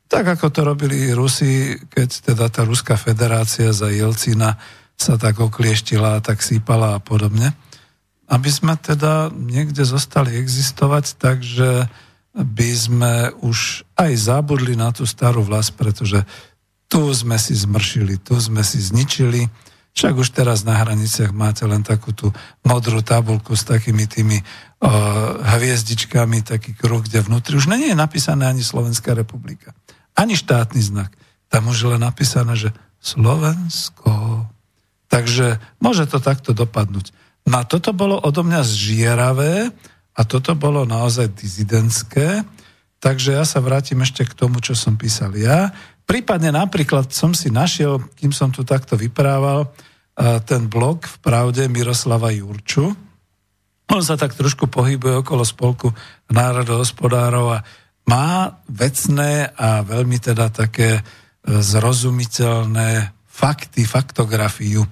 [0.09, 4.57] tak ako to robili Rusi, keď teda tá Ruská federácia za Jelcina
[4.93, 7.53] sa tak oklieštila tak sípala a podobne.
[8.29, 11.89] Aby sme teda niekde zostali existovať, takže
[12.33, 13.13] by sme
[13.45, 16.25] už aj zabudli na tú starú vlast, pretože
[16.89, 19.45] tu sme si zmršili, tu sme si zničili.
[19.93, 22.33] Však už teraz na hraniciach máte len takú tú
[22.65, 28.49] modrú tabulku s takými tými uh, hviezdičkami, taký kruh, kde vnútri už nie je napísané
[28.49, 29.77] ani Slovenská republika.
[30.17, 31.13] Ani štátny znak.
[31.53, 34.49] Tam už je len napísané, že Slovensko.
[35.13, 37.13] Takže môže to takto dopadnúť.
[37.45, 39.69] No a toto bolo odo mňa zžieravé,
[40.13, 42.45] a toto bolo naozaj dizidentské,
[43.01, 45.73] takže ja sa vrátim ešte k tomu, čo som písal ja.
[46.05, 49.73] Prípadne napríklad som si našiel, kým som tu takto vyprával,
[50.45, 52.93] ten blog v pravde Miroslava Jurču.
[53.89, 55.89] On sa tak trošku pohybuje okolo spolku
[56.29, 57.63] národohospodárov a
[58.09, 61.01] má vecné a veľmi teda také e,
[61.47, 64.83] zrozumiteľné fakty, faktografiu.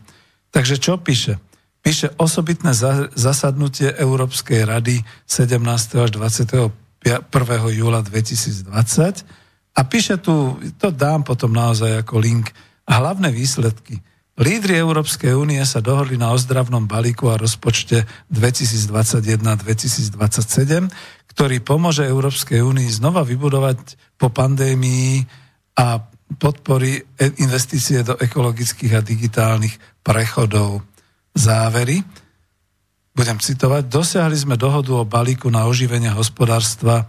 [0.47, 1.50] Takže čo píše?
[1.81, 2.73] Píše osobitné
[3.17, 5.97] zasadnutie Európskej rady 17.
[5.97, 6.69] až 21.
[7.73, 8.69] júla 2020
[9.71, 12.53] a píše tu, to dám potom naozaj ako link,
[12.85, 13.97] hlavné výsledky.
[14.41, 20.89] Lídry Európskej únie sa dohodli na ozdravnom balíku a rozpočte 2021-2027,
[21.31, 23.77] ktorý pomôže Európskej únii znova vybudovať
[24.19, 25.25] po pandémii
[25.77, 25.99] a
[26.35, 27.03] podporí
[27.43, 30.83] investície do ekologických a digitálnych prechodov
[31.35, 32.03] závery.
[33.11, 33.91] Budem citovať.
[33.91, 37.05] Dosiahli sme dohodu o balíku na oživenie hospodárstva e,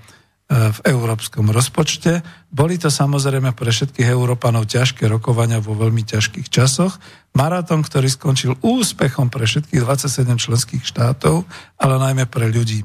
[0.51, 2.27] v európskom rozpočte.
[2.51, 6.99] Boli to samozrejme pre všetkých Európanov ťažké rokovania vo veľmi ťažkých časoch.
[7.39, 11.47] Maratón, ktorý skončil úspechom pre všetkých 27 členských štátov,
[11.79, 12.83] ale najmä pre ľudí.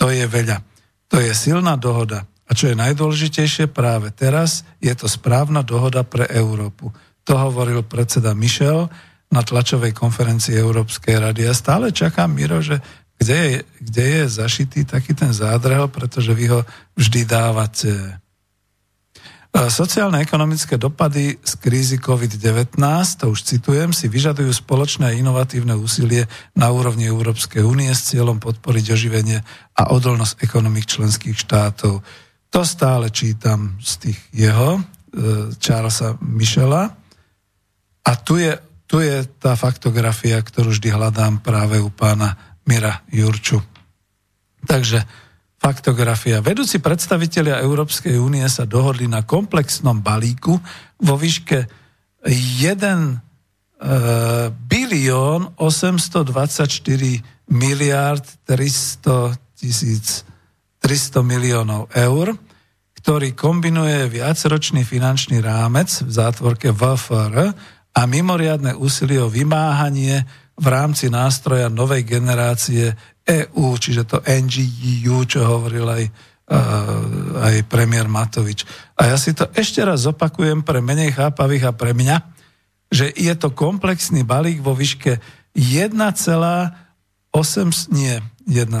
[0.00, 0.64] To je veľa.
[1.12, 2.24] To je silná dohoda.
[2.46, 6.94] A čo je najdôležitejšie práve teraz, je to správna dohoda pre Európu.
[7.26, 8.86] To hovoril predseda Michel
[9.30, 11.46] na tlačovej konferencii Európskej rady.
[11.46, 12.78] Ja stále čakám, Miro, že
[13.16, 16.60] kde je, kde je zašitý taký ten zádrhel, pretože vy ho
[16.94, 18.20] vždy dávate.
[19.56, 22.76] Sociálne ekonomické dopady z krízy COVID-19,
[23.16, 28.36] to už citujem, si vyžadujú spoločné a inovatívne úsilie na úrovni Európskej únie s cieľom
[28.36, 29.40] podporiť oživenie
[29.80, 32.04] a odolnosť ekonomik členských štátov.
[32.52, 34.80] To stále čítam z tých jeho, e,
[35.56, 36.92] Charlesa Michela.
[38.04, 38.52] A tu je,
[38.86, 43.62] tu je tá faktografia, ktorú vždy hľadám práve u pána Mira Jurču.
[44.66, 45.02] Takže
[45.58, 46.38] faktografia.
[46.38, 50.54] Vedúci predstavitelia Európskej únie sa dohodli na komplexnom balíku
[51.02, 51.66] vo výške
[52.22, 53.14] 1 e,
[54.54, 60.26] bilión 824 miliard 300 tisíc
[60.82, 62.36] 300 miliónov eur,
[63.02, 67.54] ktorý kombinuje viacročný finančný rámec v zátvorke VFR
[67.96, 70.20] a mimoriadne úsilie o vymáhanie
[70.56, 72.92] v rámci nástroja novej generácie
[73.24, 78.68] EU, čiže to NGU, čo hovoril aj, uh, aj premiér Matovič.
[79.00, 82.16] A ja si to ešte raz opakujem pre menej chápavých a pre mňa,
[82.92, 85.18] že je to komplexný balík vo výške
[85.56, 88.76] 1,8 nie 1,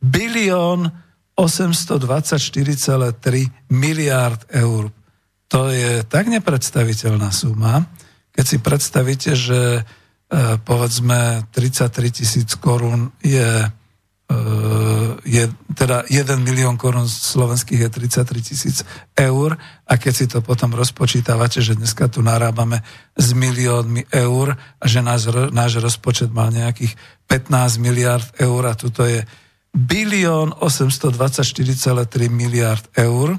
[0.00, 0.88] bilión
[1.36, 4.88] 824,3 miliárd eur.
[5.52, 7.84] To je tak nepredstaviteľná suma,
[8.36, 9.88] keď si predstavíte, že
[10.26, 13.62] E, povedzme 33 tisíc korún je,
[14.26, 14.38] e,
[15.22, 17.90] je, teda 1 milión korún slovenských je
[18.26, 18.76] 33 tisíc
[19.14, 19.54] eur
[19.86, 22.82] a keď si to potom rozpočítavate, že dneska tu narábame
[23.14, 26.98] s miliónmi eur a že náš, náš rozpočet mal nejakých
[27.30, 29.22] 15 miliard eur a tuto je
[29.70, 32.02] bilión 824,3
[32.34, 33.38] miliard eur,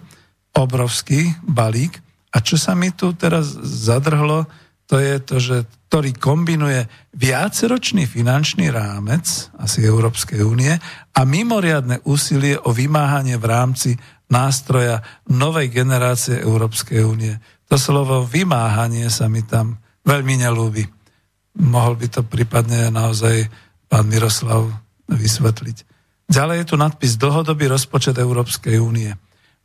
[0.56, 2.00] obrovský balík.
[2.32, 4.48] A čo sa mi tu teraz zadrhlo,
[4.88, 5.58] to je to, že,
[5.92, 10.72] ktorý kombinuje viaceročný finančný rámec, asi Európskej únie,
[11.12, 13.90] a mimoriadne úsilie o vymáhanie v rámci
[14.32, 17.36] nástroja novej generácie Európskej únie.
[17.68, 19.76] To slovo vymáhanie sa mi tam
[20.08, 20.88] veľmi nelúbi.
[21.60, 23.52] Mohol by to prípadne naozaj
[23.92, 24.72] pán Miroslav
[25.12, 25.78] vysvetliť.
[26.32, 29.16] Ďalej je tu nadpis Dlhodobý rozpočet Európskej únie.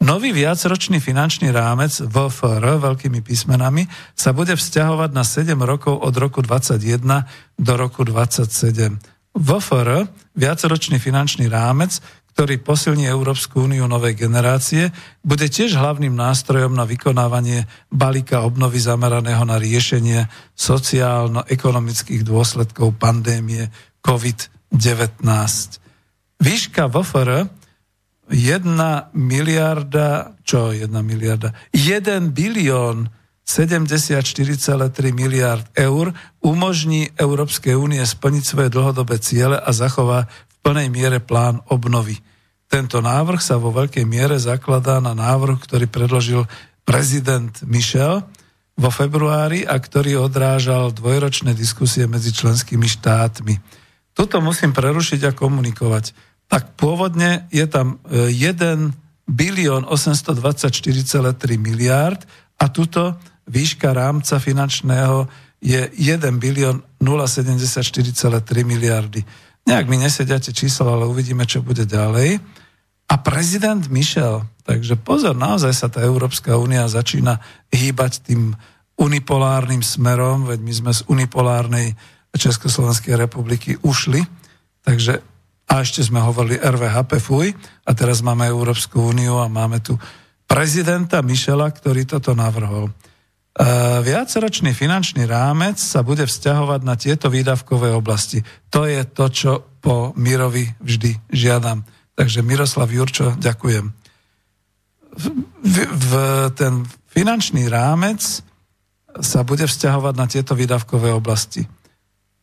[0.02, 3.86] Nový viacročný finančný rámec VFR veľkými písmenami
[4.18, 7.22] sa bude vzťahovať na 7 rokov od roku 21
[7.54, 8.98] do roku 27.
[9.30, 12.02] VFR, viacročný finančný rámec,
[12.34, 14.90] ktorý posilní Európsku úniu novej generácie,
[15.22, 20.26] bude tiež hlavným nástrojom na vykonávanie balíka obnovy zameraného na riešenie
[20.58, 23.70] sociálno-ekonomických dôsledkov pandémie
[24.02, 25.22] COVID-19.
[26.42, 27.61] Výška VFR
[28.32, 31.52] 1 miliarda, čo 1 miliarda?
[31.76, 33.12] 1 bilión
[33.44, 41.20] 74,3 miliard eur umožní Európskej únie splniť svoje dlhodobé ciele a zachová v plnej miere
[41.20, 42.16] plán obnovy.
[42.72, 46.48] Tento návrh sa vo veľkej miere zakladá na návrh, ktorý predložil
[46.88, 48.24] prezident Michel
[48.72, 53.60] vo februári a ktorý odrážal dvojročné diskusie medzi členskými štátmi.
[54.16, 58.92] Toto musím prerušiť a komunikovať tak pôvodne je tam 1 e,
[59.28, 62.20] bilión 824,3 miliárd
[62.58, 63.16] a tuto
[63.48, 65.26] výška rámca finančného
[65.62, 69.22] je 1 bilión 074,3 miliardy.
[69.62, 72.42] Nejak mi nesediate číslo, ale uvidíme, čo bude ďalej.
[73.06, 77.38] A prezident Michel, takže pozor, naozaj sa tá Európska únia začína
[77.70, 78.56] hýbať tým
[78.98, 81.94] unipolárnym smerom, veď my sme z unipolárnej
[82.32, 84.24] Československej republiky ušli,
[84.82, 85.20] takže
[85.72, 87.48] a ešte sme hovorili RVHP FUJ
[87.88, 89.96] a teraz máme Európsku úniu a máme tu
[90.44, 92.92] prezidenta Mišela, ktorý toto navrhol.
[92.92, 92.92] E,
[94.04, 98.44] viacročný finančný rámec sa bude vzťahovať na tieto výdavkové oblasti.
[98.68, 99.50] To je to, čo
[99.80, 101.88] po Mirovi vždy žiadam.
[102.12, 103.88] Takže Miroslav Jurčo, ďakujem.
[105.16, 105.24] V,
[105.56, 106.10] v, v
[106.52, 106.84] ten
[107.16, 108.20] finančný rámec
[109.24, 111.64] sa bude vzťahovať na tieto výdavkové oblasti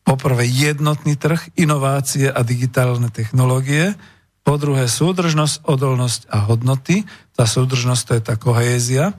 [0.02, 3.94] poprvé jednotný trh, inovácie a digitálne technológie,
[4.40, 7.04] po druhé súdržnosť, odolnosť a hodnoty,
[7.36, 9.14] tá súdržnosť to je tá kohézia,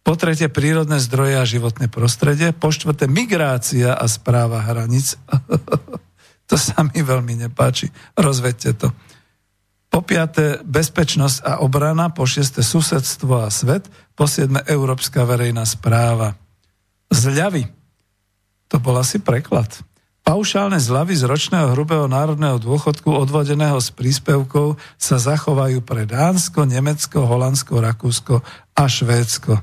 [0.00, 5.16] po tretie prírodné zdroje a životné prostredie, po štvrté migrácia a správa hraníc.
[6.48, 8.88] to sa mi veľmi nepáči, rozvedte to.
[9.90, 16.38] Po piaté bezpečnosť a obrana, po šieste susedstvo a svet, po siedme európska verejná správa.
[17.10, 17.66] Zľavy.
[18.70, 19.82] To bol asi preklad.
[20.30, 27.26] Paušálne zľavy z ročného hrubého národného dôchodku odvodeného z príspevkov sa zachovajú pre Dánsko, Nemecko,
[27.26, 28.38] Holandsko, Rakúsko
[28.78, 29.58] a Švédsko.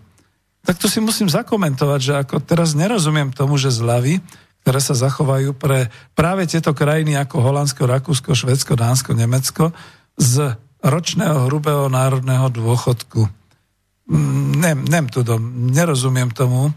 [0.68, 4.20] Tak tu si musím zakomentovať, že ako teraz nerozumiem tomu, že zľavy,
[4.68, 9.72] ktoré sa zachovajú pre práve tieto krajiny ako Holandsko, Rakúsko, Švédsko, Dánsko, Nemecko
[10.20, 10.52] z
[10.84, 13.24] ročného hrubého národného dôchodku.
[14.12, 16.76] Mm, nem, nem dom, nerozumiem tomu,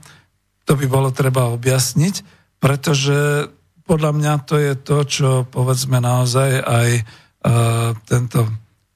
[0.62, 3.50] to by bolo treba objasniť, pretože
[3.90, 8.46] podľa mňa to je to, čo povedzme naozaj aj uh, tento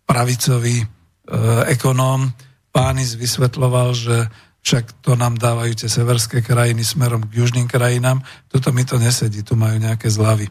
[0.07, 2.31] pravicový uh, ekonóm
[2.71, 4.31] Pánis vysvetloval, že
[4.63, 9.43] však to nám dávajú tie severské krajiny smerom k južným krajinám, tuto mi to nesedí,
[9.43, 10.47] tu majú nejaké zlavy.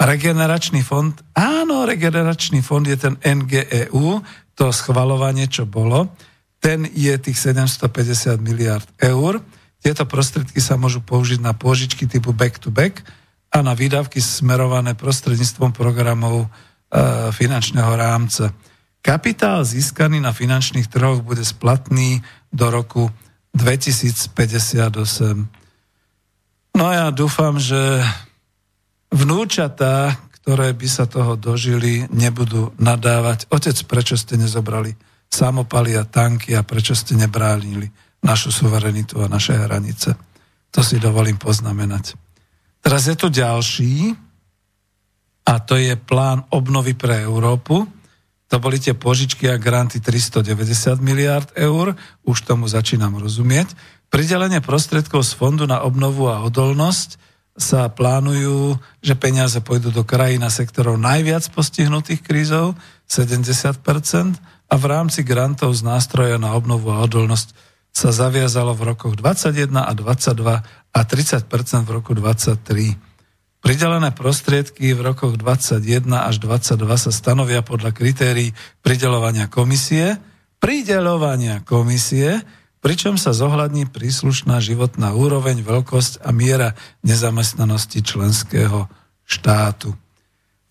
[0.00, 4.24] Regeneračný fond, áno, regeneračný fond je ten NGEU,
[4.56, 6.08] to schvalovanie, čo bolo,
[6.64, 9.40] ten je tých 750 miliard eur.
[9.80, 13.19] Tieto prostriedky sa môžu použiť na pôžičky typu back-to-back, back,
[13.50, 16.48] a na výdavky smerované prostredníctvom programov e,
[17.34, 18.54] finančného rámca.
[19.02, 22.22] Kapitál získaný na finančných trhoch bude splatný
[22.54, 23.10] do roku
[23.58, 25.50] 2058.
[26.78, 27.98] No ja dúfam, že
[29.10, 33.50] vnúčatá, ktoré by sa toho dožili, nebudú nadávať.
[33.50, 34.94] Otec, prečo ste nezobrali
[35.26, 37.90] samopaly a tanky a prečo ste nebránili
[38.22, 40.14] našu suverenitu a naše hranice?
[40.70, 42.29] To si dovolím poznamenať.
[42.80, 44.16] Teraz je tu ďalší
[45.44, 47.84] a to je plán obnovy pre Európu.
[48.50, 51.94] To boli tie požičky a granty 390 miliard eur,
[52.26, 53.72] už tomu začínam rozumieť.
[54.10, 57.20] Pridelenie prostriedkov z Fondu na obnovu a odolnosť
[57.54, 62.74] sa plánujú, že peniaze pôjdu do krajín a sektorov najviac postihnutých krízov,
[63.06, 64.40] 70%,
[64.70, 67.52] a v rámci grantov z nástroja na obnovu a odolnosť
[67.90, 71.46] sa zaviazalo v rokoch 21 a 22 a 30%
[71.86, 72.98] v roku 23.
[73.60, 80.16] Pridelené prostriedky v rokoch 21 až 22 sa stanovia podľa kritérií pridelovania komisie,
[80.58, 82.40] pridelovania komisie,
[82.80, 86.72] pričom sa zohľadní príslušná životná úroveň, veľkosť a miera
[87.04, 88.88] nezamestnanosti členského
[89.28, 89.92] štátu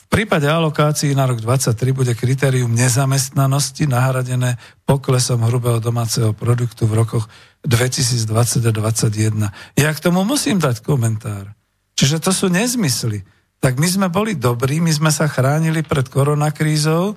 [0.10, 7.26] prípade alokácií na rok 2023 bude kritérium nezamestnanosti nahradené poklesom hrubého domáceho produktu v rokoch
[7.64, 9.78] 2020 a 2021.
[9.78, 11.54] Ja k tomu musím dať komentár.
[11.94, 13.22] Čiže to sú nezmysly.
[13.60, 17.14] Tak my sme boli dobrí, my sme sa chránili pred koronakrízou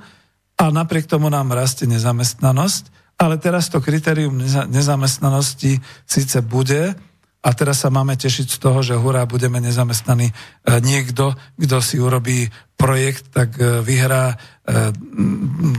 [0.59, 4.35] a napriek tomu nám rastie nezamestnanosť, ale teraz to kritérium
[4.69, 6.98] nezamestnanosti síce bude,
[7.43, 10.31] a teraz sa máme tešiť z toho, že hurá, budeme nezamestnaní.
[10.31, 10.35] E,
[10.78, 12.47] niekto, kto si urobí
[12.78, 14.36] projekt, tak e, vyhrá e,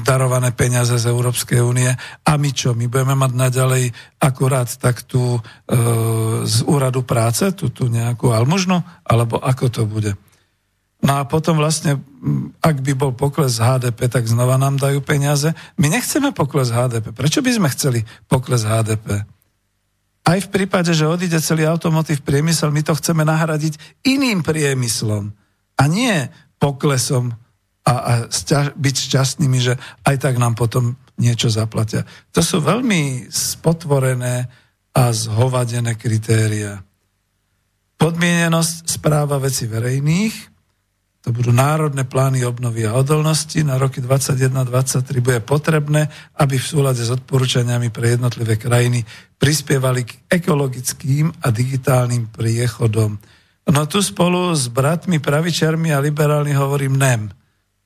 [0.03, 1.87] darované peniaze z Európskej únie.
[2.27, 2.75] A my čo?
[2.75, 3.83] My budeme mať naďalej
[4.19, 5.39] akurát tak tu
[6.43, 10.11] z úradu práce, tú, tú nejakú almužnu, alebo ako to bude?
[11.03, 11.99] No a potom vlastne,
[12.63, 15.51] ak by bol pokles HDP, tak znova nám dajú peniaze.
[15.75, 17.11] My nechceme pokles HDP.
[17.11, 17.99] Prečo by sme chceli
[18.31, 19.27] pokles HDP?
[20.23, 23.75] Aj v prípade, že odíde celý automotív priemysel, my to chceme nahradiť
[24.07, 25.35] iným priemyslom
[25.75, 26.31] a nie
[26.63, 27.35] poklesom
[27.83, 29.75] a, a sťa, byť šťastnými, že
[30.07, 32.07] aj tak nám potom niečo zaplatia.
[32.31, 34.47] To sú veľmi spotvorené
[34.95, 36.79] a zhovadené kritéria.
[37.99, 40.52] Podmienenosť správa veci verejných,
[41.23, 46.99] to budú národné plány obnovy a odolnosti na roky 2021-2023 bude potrebné, aby v súlade
[46.99, 49.07] s odporúčaniami pre jednotlivé krajiny
[49.39, 53.15] prispievali k ekologickým a digitálnym priechodom.
[53.71, 57.31] No tu spolu s bratmi pravičarmi a liberálni hovorím NEM.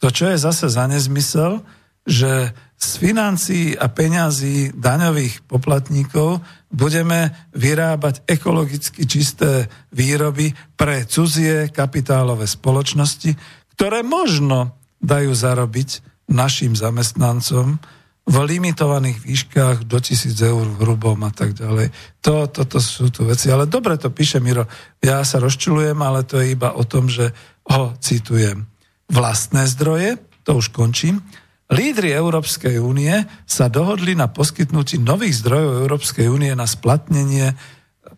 [0.02, 1.62] To, čo je zase za nezmysel,
[2.10, 12.46] že z financií a peňazí daňových poplatníkov budeme vyrábať ekologicky čisté výroby pre cudzie kapitálové
[12.46, 13.34] spoločnosti,
[13.74, 15.90] ktoré možno dajú zarobiť
[16.30, 17.82] našim zamestnancom
[18.28, 21.96] v limitovaných výškach do tisíc eur v hrubom a tak ďalej.
[22.22, 23.48] To, toto sú tu veci.
[23.48, 24.68] Ale dobre to píše Miro.
[25.00, 27.32] Ja sa rozčulujem, ale to je iba o tom, že
[27.72, 28.68] ho citujem.
[29.08, 31.24] Vlastné zdroje, to už končím,
[31.68, 33.12] Lídry Európskej únie
[33.44, 37.52] sa dohodli na poskytnutí nových zdrojov Európskej únie na splatnenie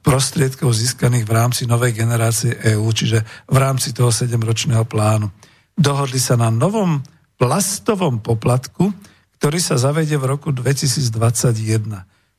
[0.06, 5.34] prostriedkov získaných v rámci novej generácie EÚ, čiže v rámci toho 7-ročného plánu.
[5.74, 7.02] Dohodli sa na novom
[7.42, 8.94] plastovom poplatku,
[9.42, 11.10] ktorý sa zavedie v roku 2021.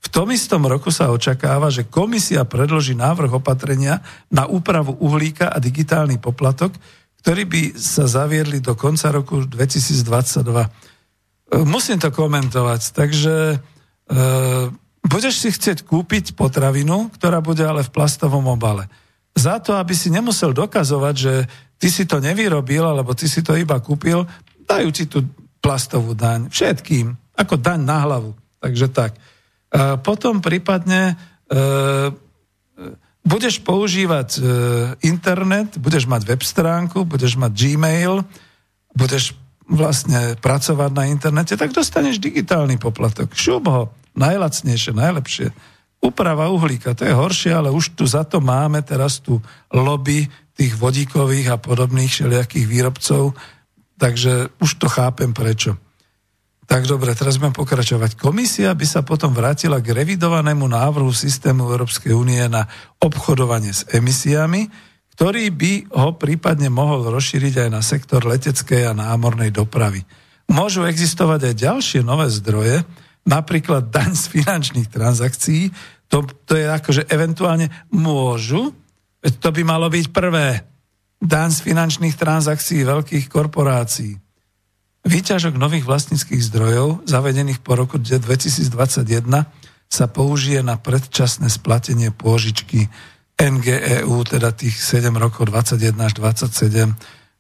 [0.01, 4.01] V tom istom roku sa očakáva, že komisia predloží návrh opatrenia
[4.31, 6.73] na úpravu uhlíka a digitálny poplatok,
[7.21, 10.90] ktorý by sa zaviedli do konca roku 2022.
[11.51, 13.57] Musím to komentovať, takže e,
[15.03, 18.87] budeš si chcieť kúpiť potravinu, ktorá bude ale v plastovom obale.
[19.35, 21.35] za to, aby si nemusel dokazovať, že
[21.81, 24.27] ty si to nevyrobil, alebo ty si to iba kúpil,
[24.69, 25.27] dajú ti tú
[25.59, 26.53] plastovú daň.
[26.53, 27.15] Všetkým.
[27.35, 28.37] Ako daň na hlavu.
[28.61, 29.17] Takže tak.
[29.17, 29.21] E,
[30.03, 31.15] potom prípadne
[31.49, 31.59] e,
[33.25, 34.41] budeš používať e,
[35.09, 38.23] internet, budeš mať web stránku, budeš mať Gmail,
[38.93, 39.33] budeš
[39.71, 43.31] vlastne pracovať na internete, tak dostaneš digitálny poplatok.
[43.33, 45.49] Šup ho, najlacnejšie, najlepšie.
[46.03, 49.39] Úprava uhlíka, to je horšie, ale už tu za to máme teraz tu
[49.71, 50.27] lobby
[50.59, 53.33] tých vodíkových a podobných všelijakých výrobcov,
[53.97, 55.79] takže už to chápem prečo.
[56.71, 58.15] Tak dobre, teraz budem pokračovať.
[58.15, 62.71] Komisia by sa potom vrátila k revidovanému návrhu systému Európskej únie na
[63.03, 64.71] obchodovanie s emisiami,
[65.21, 70.01] ktorý by ho prípadne mohol rozšíriť aj na sektor leteckej a námornej dopravy.
[70.49, 72.81] Môžu existovať aj ďalšie nové zdroje,
[73.29, 75.77] napríklad daň z finančných transakcií,
[76.09, 78.73] to, to je ako, že eventuálne môžu,
[79.21, 80.65] to by malo byť prvé,
[81.21, 84.17] daň z finančných transakcií veľkých korporácií.
[85.05, 88.73] Výťažok nových vlastníckých zdrojov, zavedených po roku 2021,
[89.85, 92.89] sa použije na predčasné splatenie pôžičky
[93.41, 96.93] NGEU, teda tých 7 rokov 21 až 27,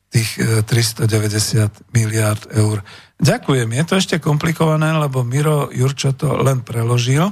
[0.09, 0.31] tých
[0.65, 2.81] 390 e, miliard eur.
[3.21, 7.29] Ďakujem, je to ešte komplikované, lebo Miro Jurčo to len preložil,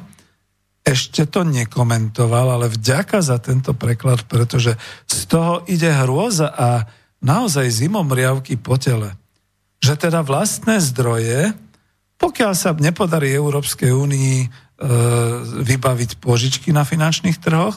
[0.88, 6.88] ešte to nekomentoval, ale vďaka za tento preklad, pretože z toho ide hrôza a
[7.20, 9.12] naozaj zimomriavky po tele.
[9.84, 11.52] Že teda vlastné zdroje,
[12.16, 14.48] pokiaľ sa nepodarí Európskej únii e,
[15.60, 17.76] vybaviť požičky na finančných trhoch,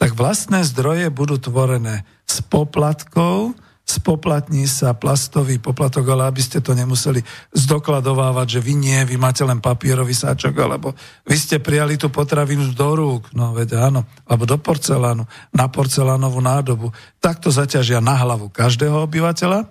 [0.00, 6.72] tak vlastné zdroje budú tvorené z poplatkov, spoplatní sa plastový poplatok, ale aby ste to
[6.72, 7.20] nemuseli
[7.52, 10.94] zdokladovávať, že vy nie, vy máte len papierový sáčok, alebo
[11.26, 16.40] vy ste prijali tú potravinu do rúk, no veď áno, alebo do porcelánu, na porcelánovú
[16.40, 16.94] nádobu.
[17.18, 19.66] Takto zaťažia na hlavu každého obyvateľa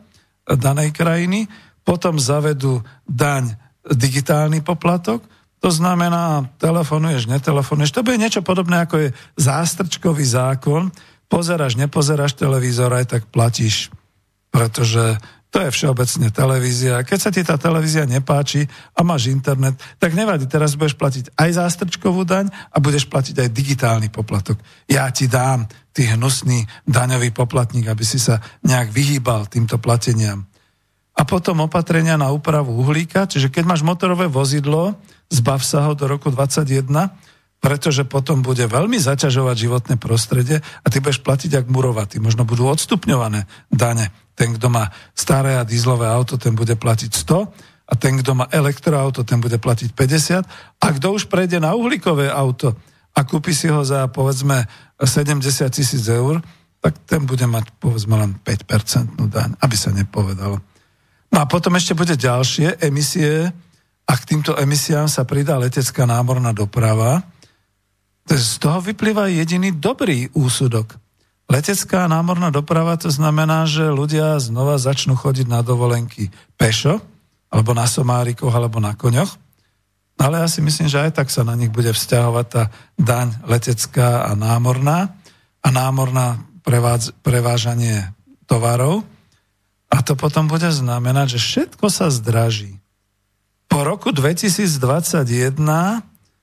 [0.59, 1.47] danej krajiny.
[1.81, 3.57] Potom zavedú daň
[3.87, 5.25] digitálny poplatok,
[5.61, 7.93] to znamená, telefonuješ, netelefonuješ.
[7.93, 10.89] To bude niečo podobné, ako je zástrčkový zákon.
[11.29, 13.93] Pozeráš, nepozeráš televízor, aj tak platíš.
[14.49, 15.21] Pretože
[15.53, 17.05] to je všeobecne televízia.
[17.05, 18.65] Keď sa ti tá televízia nepáči
[18.97, 23.53] a máš internet, tak nevadí, teraz budeš platiť aj zástrčkovú daň a budeš platiť aj
[23.53, 24.57] digitálny poplatok.
[24.89, 30.50] Ja ti dám, ty hnusný daňový poplatník, aby si sa nejak vyhýbal týmto plateniam
[31.11, 34.95] a potom opatrenia na úpravu uhlíka, čiže keď máš motorové vozidlo,
[35.27, 36.87] zbav sa ho do roku 2021,
[37.61, 42.17] pretože potom bude veľmi zaťažovať životné prostredie a ty budeš platiť ak murovatý.
[42.17, 44.09] Možno budú odstupňované dane.
[44.33, 48.49] Ten, kto má staré a dízlové auto, ten bude platiť 100 a ten, kto má
[48.49, 52.73] elektroauto, ten bude platiť 50 a kto už prejde na uhlíkové auto
[53.13, 54.65] a kúpi si ho za povedzme
[54.97, 56.41] 70 tisíc eur,
[56.81, 60.70] tak ten bude mať povedzme len 5% daň, aby sa nepovedalo.
[61.31, 63.49] No a potom ešte bude ďalšie emisie
[64.03, 67.23] a k týmto emisiám sa pridá letecká námorná doprava.
[68.27, 70.99] Z toho vyplýva jediný dobrý úsudok.
[71.51, 77.03] Letecká námorná doprava to znamená, že ľudia znova začnú chodiť na dovolenky pešo,
[77.51, 79.35] alebo na somárikoch, alebo na koňoch.
[80.15, 84.27] Ale ja si myslím, že aj tak sa na nich bude vzťahovať tá daň letecká
[84.27, 85.11] a námorná
[85.59, 86.39] a námorná
[87.25, 88.07] prevážanie
[88.47, 89.03] tovarov.
[89.91, 92.79] A to potom bude znamenať, že všetko sa zdraží.
[93.67, 95.59] Po roku 2021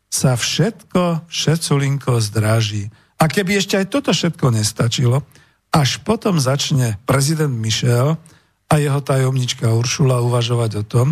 [0.08, 2.88] sa všetko, všetculinko zdraží.
[3.20, 5.24] A keby ešte aj toto všetko nestačilo,
[5.68, 8.16] až potom začne prezident Michel
[8.68, 11.08] a jeho tajomnička Uršula uvažovať o tom,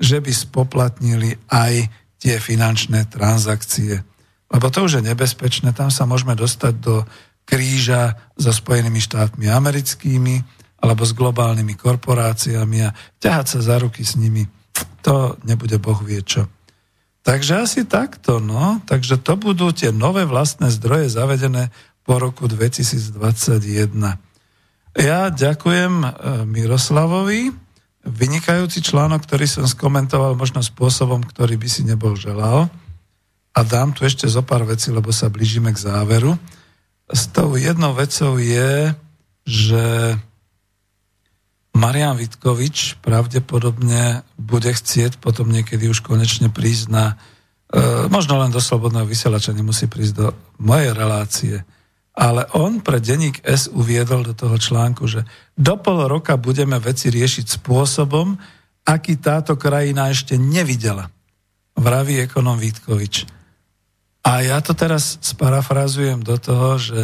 [0.00, 1.88] že by spoplatnili aj
[2.20, 4.00] tie finančné transakcie.
[4.48, 7.04] Lebo to už je nebezpečné, tam sa môžeme dostať do
[7.44, 10.40] kríža so Spojenými štátmi americkými,
[10.78, 14.46] alebo s globálnymi korporáciami a ťahať sa za ruky s nimi,
[15.02, 16.46] to nebude Boh vie čo.
[17.26, 18.80] Takže asi takto, no.
[18.88, 21.68] Takže to budú tie nové vlastné zdroje zavedené
[22.06, 23.20] po roku 2021.
[24.96, 26.08] Ja ďakujem e,
[26.48, 27.52] Miroslavovi,
[28.08, 32.72] vynikajúci článok, ktorý som skomentoval možno spôsobom, ktorý by si nebol želal.
[33.52, 36.38] A dám tu ešte zo pár vecí, lebo sa blížime k záveru.
[37.12, 38.94] S tou jednou vecou je,
[39.44, 40.16] že
[41.76, 47.14] Marian Vitkovič pravdepodobne bude chcieť potom niekedy už konečne prísť na,
[47.70, 50.26] e, možno len do slobodného vysielača, nemusí prísť do
[50.58, 51.54] mojej relácie,
[52.18, 55.22] ale on pre denník S uviedol do toho článku, že
[55.54, 58.34] do pol roka budeme veci riešiť spôsobom,
[58.82, 61.14] aký táto krajina ešte nevidela.
[61.78, 63.22] Vraví ekonom Vítkovič.
[64.26, 67.00] A ja to teraz sparafrazujem do toho, že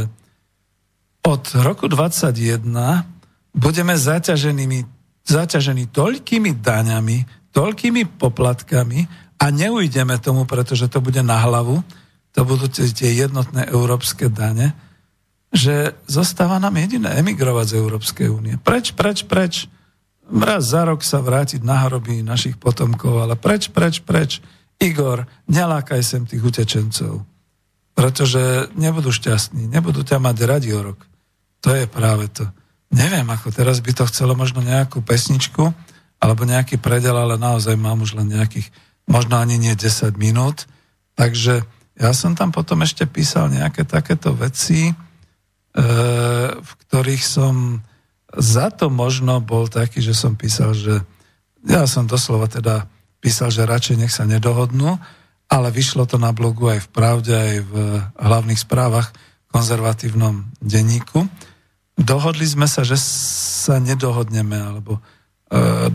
[1.22, 3.13] od roku 2021
[3.55, 4.85] budeme zaťaženými,
[5.22, 7.16] zaťažení toľkými daňami,
[7.55, 9.06] toľkými poplatkami
[9.39, 11.81] a neujdeme tomu, pretože to bude na hlavu,
[12.35, 14.74] to budú tie jednotné európske dane,
[15.55, 18.59] že zostáva nám jediné emigrovať z Európskej únie.
[18.59, 19.70] Preč, preč, preč.
[20.26, 24.43] Raz za rok sa vrátiť na hroby našich potomkov, ale preč, preč, preč.
[24.82, 27.22] Igor, nelákaj sem tých utečencov,
[27.94, 30.98] pretože nebudú šťastní, nebudú ťa mať radi o rok.
[31.62, 32.51] To je práve to.
[32.94, 35.74] Neviem, ako teraz by to chcelo možno nejakú pesničku,
[36.22, 38.70] alebo nejaký predel, ale naozaj mám už len nejakých,
[39.10, 40.70] možno ani nie 10 minút.
[41.18, 41.66] Takže
[41.98, 44.94] ja som tam potom ešte písal nejaké takéto veci,
[46.54, 47.82] v ktorých som
[48.34, 51.02] za to možno bol taký, že som písal, že
[51.66, 52.86] ja som doslova teda
[53.18, 54.98] písal, že radšej nech sa nedohodnú,
[55.50, 57.74] ale vyšlo to na blogu aj v Pravde, aj v
[58.22, 59.10] hlavných správach
[59.50, 61.26] konzervatívnom denníku.
[61.94, 65.00] Dohodli sme sa, že sa nedohodneme, alebo e,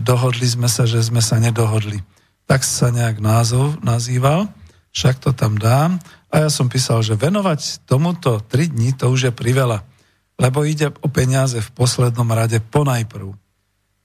[0.00, 2.00] dohodli sme sa, že sme sa nedohodli.
[2.48, 4.48] Tak sa nejak názov nazýval,
[4.96, 6.00] však to tam dám.
[6.32, 9.84] A ja som písal, že venovať tomuto 3 dní to už je priveľa,
[10.40, 13.36] lebo ide o peniaze v poslednom rade ponajprv.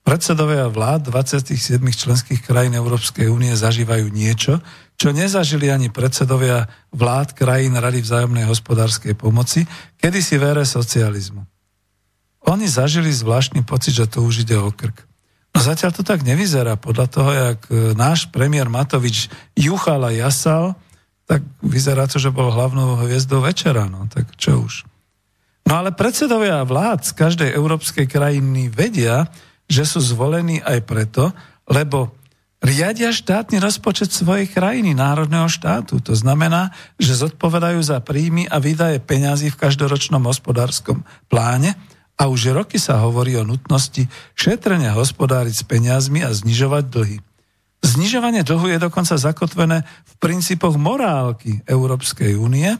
[0.06, 4.62] Predsedovia vlád 27 členských krajín Európskej únie zažívajú niečo,
[4.94, 9.66] čo nezažili ani predsedovia vlád krajín Rady vzájomnej hospodárskej pomoci,
[9.98, 11.55] kedysi vere socializmu.
[12.46, 15.02] Oni zažili zvláštny pocit, že to už ide o krk.
[15.56, 16.78] No zatiaľ to tak nevyzerá.
[16.78, 17.60] Podľa toho, jak
[17.96, 20.78] náš premiér Matovič juchal a jasal,
[21.26, 24.86] tak vyzerá to, že bol hlavnou hviezdou večera, no tak čo už.
[25.66, 29.26] No ale predsedovia vlád z každej európskej krajiny vedia,
[29.66, 31.34] že sú zvolení aj preto,
[31.66, 32.14] lebo
[32.62, 35.98] riadia štátny rozpočet svojej krajiny, národného štátu.
[36.04, 36.70] To znamená,
[37.02, 41.74] že zodpovedajú za príjmy a výdaje peňazí v každoročnom hospodárskom pláne
[42.16, 47.18] a už roky sa hovorí o nutnosti šetrenia hospodáriť s peniazmi a znižovať dlhy.
[47.84, 52.72] Znižovanie dlhu je dokonca zakotvené v princípoch morálky Európskej únie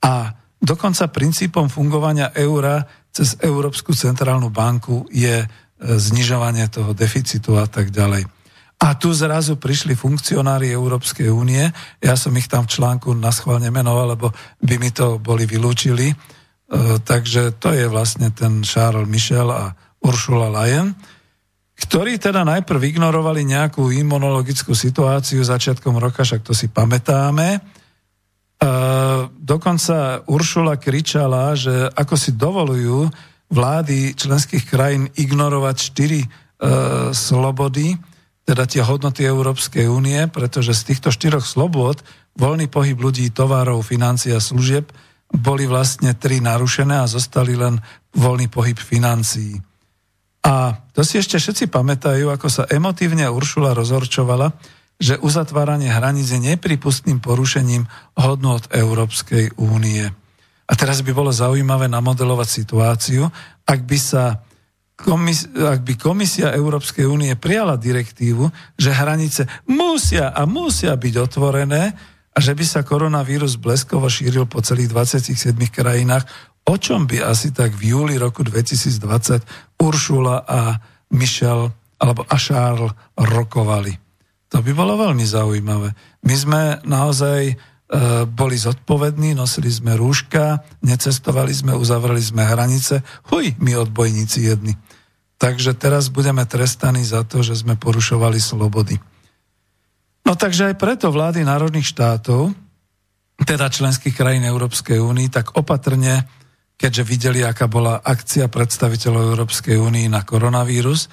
[0.00, 0.14] a
[0.62, 5.46] dokonca princípom fungovania eura cez Európsku centrálnu banku je e,
[5.78, 8.26] znižovanie toho deficitu a tak ďalej.
[8.84, 11.62] A tu zrazu prišli funkcionári Európskej únie,
[12.02, 16.10] ja som ich tam v článku naschválne menoval, lebo by mi to boli vylúčili,
[17.04, 20.96] takže to je vlastne ten Charles Michel a Ursula Leyen,
[21.74, 27.58] ktorí teda najprv ignorovali nejakú imunologickú situáciu začiatkom roka, však to si pamätáme.
[27.58, 27.60] E,
[29.26, 33.10] dokonca Uršula kričala, že ako si dovolujú
[33.50, 36.28] vlády členských krajín ignorovať štyri e,
[37.10, 37.98] slobody,
[38.44, 42.06] teda tie hodnoty Európskej únie, pretože z týchto štyroch slobod
[42.38, 44.94] voľný pohyb ľudí, tovarov, financií a služieb
[45.34, 47.82] boli vlastne tri narušené a zostali len
[48.14, 49.58] voľný pohyb financií.
[50.44, 54.54] A to si ešte všetci pamätajú, ako sa emotívne Uršula rozhorčovala,
[55.00, 60.06] že uzatváranie hraníc je nepripustným porušením hodnot Európskej únie.
[60.64, 63.26] A teraz by bolo zaujímavé namodelovať situáciu,
[63.66, 64.44] ak by sa
[64.94, 68.48] komis- ak by Komisia Európskej únie prijala direktívu,
[68.78, 74.58] že hranice musia a musia byť otvorené a že by sa koronavírus bleskovo šíril po
[74.58, 76.26] celých 27 krajinách,
[76.66, 80.82] o čom by asi tak v júli roku 2020 Uršula a
[81.14, 81.70] Michel
[82.02, 83.94] alebo a Charles rokovali.
[84.50, 85.94] To by bolo veľmi zaujímavé.
[86.26, 87.54] My sme naozaj e,
[88.26, 93.02] boli zodpovední, nosili sme rúška, necestovali sme, uzavreli sme hranice.
[93.30, 94.74] Huj, my odbojníci jedni.
[95.38, 98.98] Takže teraz budeme trestaní za to, že sme porušovali slobody.
[100.24, 102.56] No takže aj preto vlády národných štátov,
[103.44, 106.24] teda členských krajín Európskej únie, tak opatrne
[106.74, 111.06] keďže videli, aká bola akcia predstaviteľov Európskej únie na koronavírus.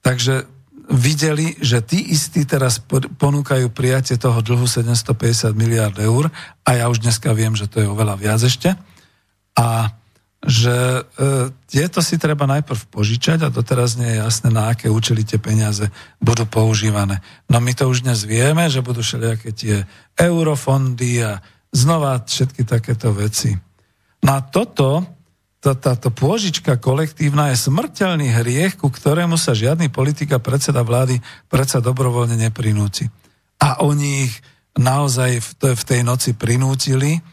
[0.00, 0.48] Takže
[0.90, 2.80] videli, že tí istí teraz
[3.16, 6.28] ponúkajú prijatie toho dlhu 750 miliard eur
[6.64, 8.76] a ja už dneska viem, že to je oveľa viac ešte.
[9.56, 9.92] A
[10.44, 11.02] že e,
[11.64, 15.88] tieto si treba najprv požičať a doteraz nie je jasné, na aké účely tie peniaze
[16.20, 17.24] budú používané.
[17.48, 19.88] No my to už dnes vieme, že budú všelijaké tie
[20.20, 21.40] eurofondy a
[21.72, 23.56] znova všetky takéto veci.
[24.20, 25.08] Na toto,
[25.64, 31.24] tá, táto pôžička kolektívna je smrteľný hriech, ku ktorému sa žiadny politik a predseda vlády
[31.48, 33.08] predsa dobrovoľne neprinúci.
[33.64, 34.34] A oni ich
[34.76, 37.24] naozaj v tej noci prinútili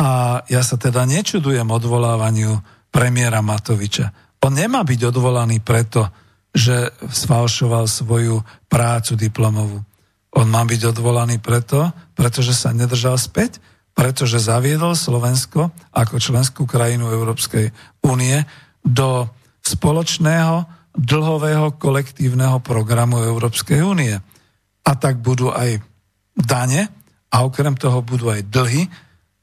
[0.00, 2.56] a ja sa teda nečudujem odvolávaniu
[2.88, 4.08] premiéra Matoviča.
[4.40, 6.08] On nemá byť odvolaný preto,
[6.56, 9.84] že sfalšoval svoju prácu diplomovú.
[10.40, 13.60] On má byť odvolaný preto, pretože sa nedržal späť
[14.00, 17.68] pretože zaviedol Slovensko ako členskú krajinu Európskej
[18.06, 18.40] únie
[18.80, 19.28] do
[19.60, 20.64] spoločného
[20.96, 24.16] dlhového kolektívneho programu Európskej únie.
[24.80, 25.84] A tak budú aj
[26.32, 26.88] dane
[27.28, 28.88] a okrem toho budú aj dlhy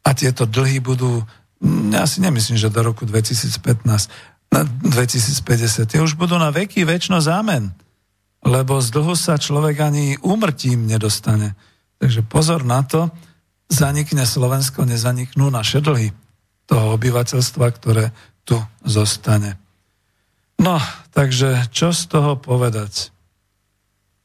[0.08, 1.28] a tieto dlhy budú,
[1.92, 3.60] ja si nemyslím, že do roku 2015,
[4.48, 7.76] na 2050, tie už budú na veky väčšino zámen,
[8.48, 11.60] lebo z dlhu sa človek ani úmrtím nedostane.
[12.00, 13.12] Takže pozor na to,
[13.68, 16.16] zanikne Slovensko, nezaniknú naše dlhy
[16.64, 18.16] toho obyvateľstva, ktoré
[18.48, 18.56] tu
[18.88, 19.60] zostane.
[20.56, 20.80] No,
[21.12, 23.12] takže čo z toho povedať?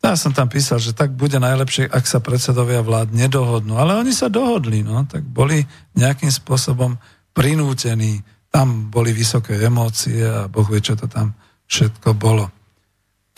[0.02, 3.78] Ja som tam písal, že tak bude najlepšie, ak sa predsedovia vlád nedohodnú.
[3.78, 5.62] Ale oni sa dohodli, no, tak boli
[5.94, 6.98] nejakým spôsobom
[7.30, 8.26] prinútení.
[8.50, 11.38] Tam boli vysoké emócie a Boh vie, čo to tam
[11.70, 12.50] všetko bolo.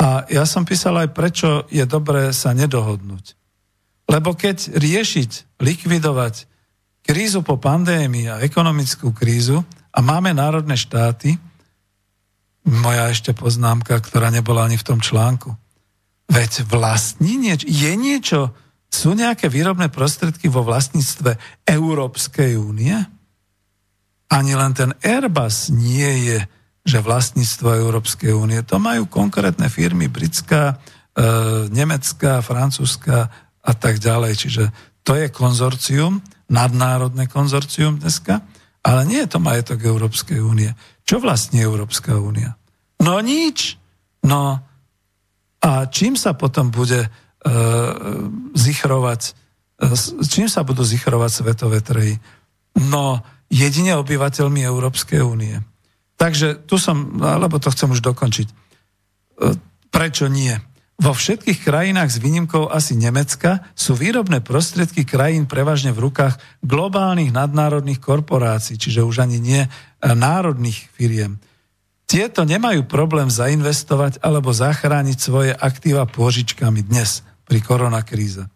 [0.01, 3.36] A ja som písal aj, prečo je dobré sa nedohodnúť.
[4.09, 6.49] Lebo keď riešiť, likvidovať
[7.05, 9.61] krízu po pandémii a ekonomickú krízu
[9.93, 11.36] a máme národné štáty,
[12.65, 15.53] moja ešte poznámka, ktorá nebola ani v tom článku,
[16.28, 18.40] Veď vlastní niečo, je niečo,
[18.88, 21.36] sú nejaké výrobné prostriedky vo vlastníctve
[21.66, 22.94] Európskej únie?
[24.30, 26.38] Ani len ten Airbus nie je,
[26.84, 28.60] že vlastníctvo Európskej únie.
[28.64, 31.24] To majú konkrétne firmy, britská, e,
[31.72, 33.28] nemecká, francúzska
[33.64, 34.32] a tak ďalej.
[34.36, 34.64] Čiže
[35.05, 38.44] to je konzorcium, nadnárodné konzorcium dneska,
[38.84, 40.70] ale nie je to majetok Európskej únie.
[41.09, 42.56] Čo vlastní Európska únia?
[43.01, 43.80] No nič.
[44.24, 44.60] No
[45.65, 47.11] a čím sa potom bude uh,
[48.53, 49.20] zichrovať,
[49.81, 49.97] uh,
[50.28, 52.20] čím sa budú zichrovať svetové trhy?
[52.77, 55.57] No, jedine obyvateľmi Európskej únie.
[56.20, 58.49] Takže tu som, alebo to chcem už dokončiť.
[58.53, 59.57] Uh,
[59.89, 60.53] prečo nie?
[60.95, 67.35] Vo všetkých krajinách s výnimkou asi Nemecka sú výrobné prostriedky krajín prevažne v rukách globálnych
[67.35, 69.62] nadnárodných korporácií, čiže už ani nie
[70.05, 71.43] národných firiem.
[72.15, 78.47] Tieto nemajú problém zainvestovať alebo zachrániť svoje aktíva pôžičkami dnes pri koronakríze.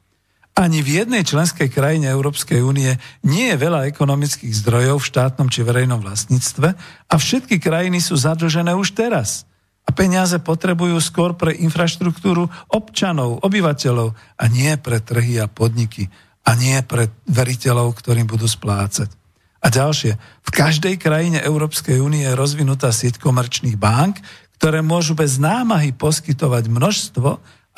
[0.55, 2.95] Ani v jednej členskej krajine Európskej únie
[3.27, 6.69] nie je veľa ekonomických zdrojov v štátnom či verejnom vlastníctve
[7.11, 9.43] a všetky krajiny sú zadlžené už teraz.
[9.83, 16.07] A peniaze potrebujú skôr pre infraštruktúru občanov, obyvateľov a nie pre trhy a podniky
[16.47, 19.18] a nie pre veriteľov, ktorým budú splácať.
[19.59, 24.23] A ďalšie, v každej krajine Európskej únie je rozvinutá sieť komerčných bank,
[24.59, 27.29] ktoré môžu bez námahy poskytovať množstvo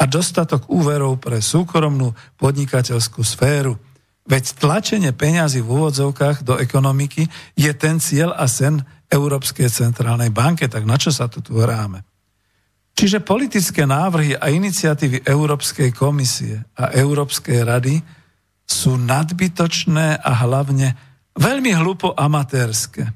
[0.01, 3.77] a dostatok úverov pre súkromnú podnikateľskú sféru.
[4.25, 8.81] Veď tlačenie peňazí v úvodzovkách do ekonomiky je ten cieľ a sen
[9.11, 12.05] Európskej centrálnej banke, tak na čo sa tu tu hráme?
[12.95, 17.97] Čiže politické návrhy a iniciatívy Európskej komisie a Európskej rady
[18.69, 23.11] sú nadbytočné a hlavne veľmi hlupo amatérske,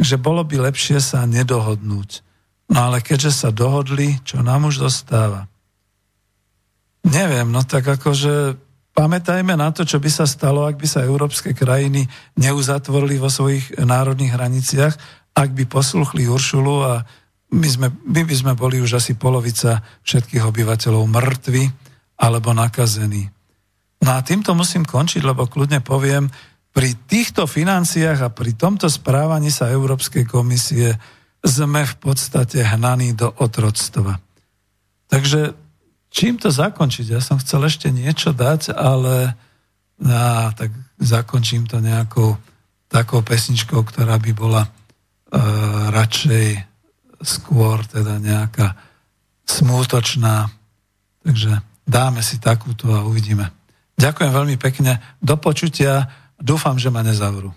[0.00, 2.24] že bolo by lepšie sa nedohodnúť.
[2.70, 5.50] No ale keďže sa dohodli, čo nám už dostáva?
[7.02, 8.54] Neviem, no tak akože
[8.94, 12.06] pamätajme na to, čo by sa stalo, ak by sa európske krajiny
[12.38, 14.94] neuzatvorili vo svojich národných hraniciach,
[15.34, 16.94] ak by posluchli Uršulu a
[17.50, 21.64] my, sme, my by sme boli už asi polovica všetkých obyvateľov mŕtvi
[22.20, 23.26] alebo nakazení.
[24.00, 26.30] No a týmto musím končiť, lebo kľudne poviem,
[26.70, 30.94] pri týchto financiách a pri tomto správaní sa Európskej komisie
[31.42, 34.20] sme v podstate hnaní do otroctva.
[35.10, 35.56] Takže
[36.12, 37.06] čím to zakončiť?
[37.10, 39.34] Ja som chcel ešte niečo dať, ale
[40.04, 40.70] á, tak
[41.00, 42.38] zakončím to nejakou
[42.86, 44.70] takou pesničkou, ktorá by bola e,
[45.90, 46.48] radšej
[47.22, 48.78] skôr teda nejaká
[49.46, 50.50] smútočná.
[51.26, 53.50] Takže dáme si takúto a uvidíme.
[54.00, 55.02] Ďakujem veľmi pekne.
[55.20, 56.08] Do počutia
[56.40, 57.52] Dúfam, že ma nezavrú.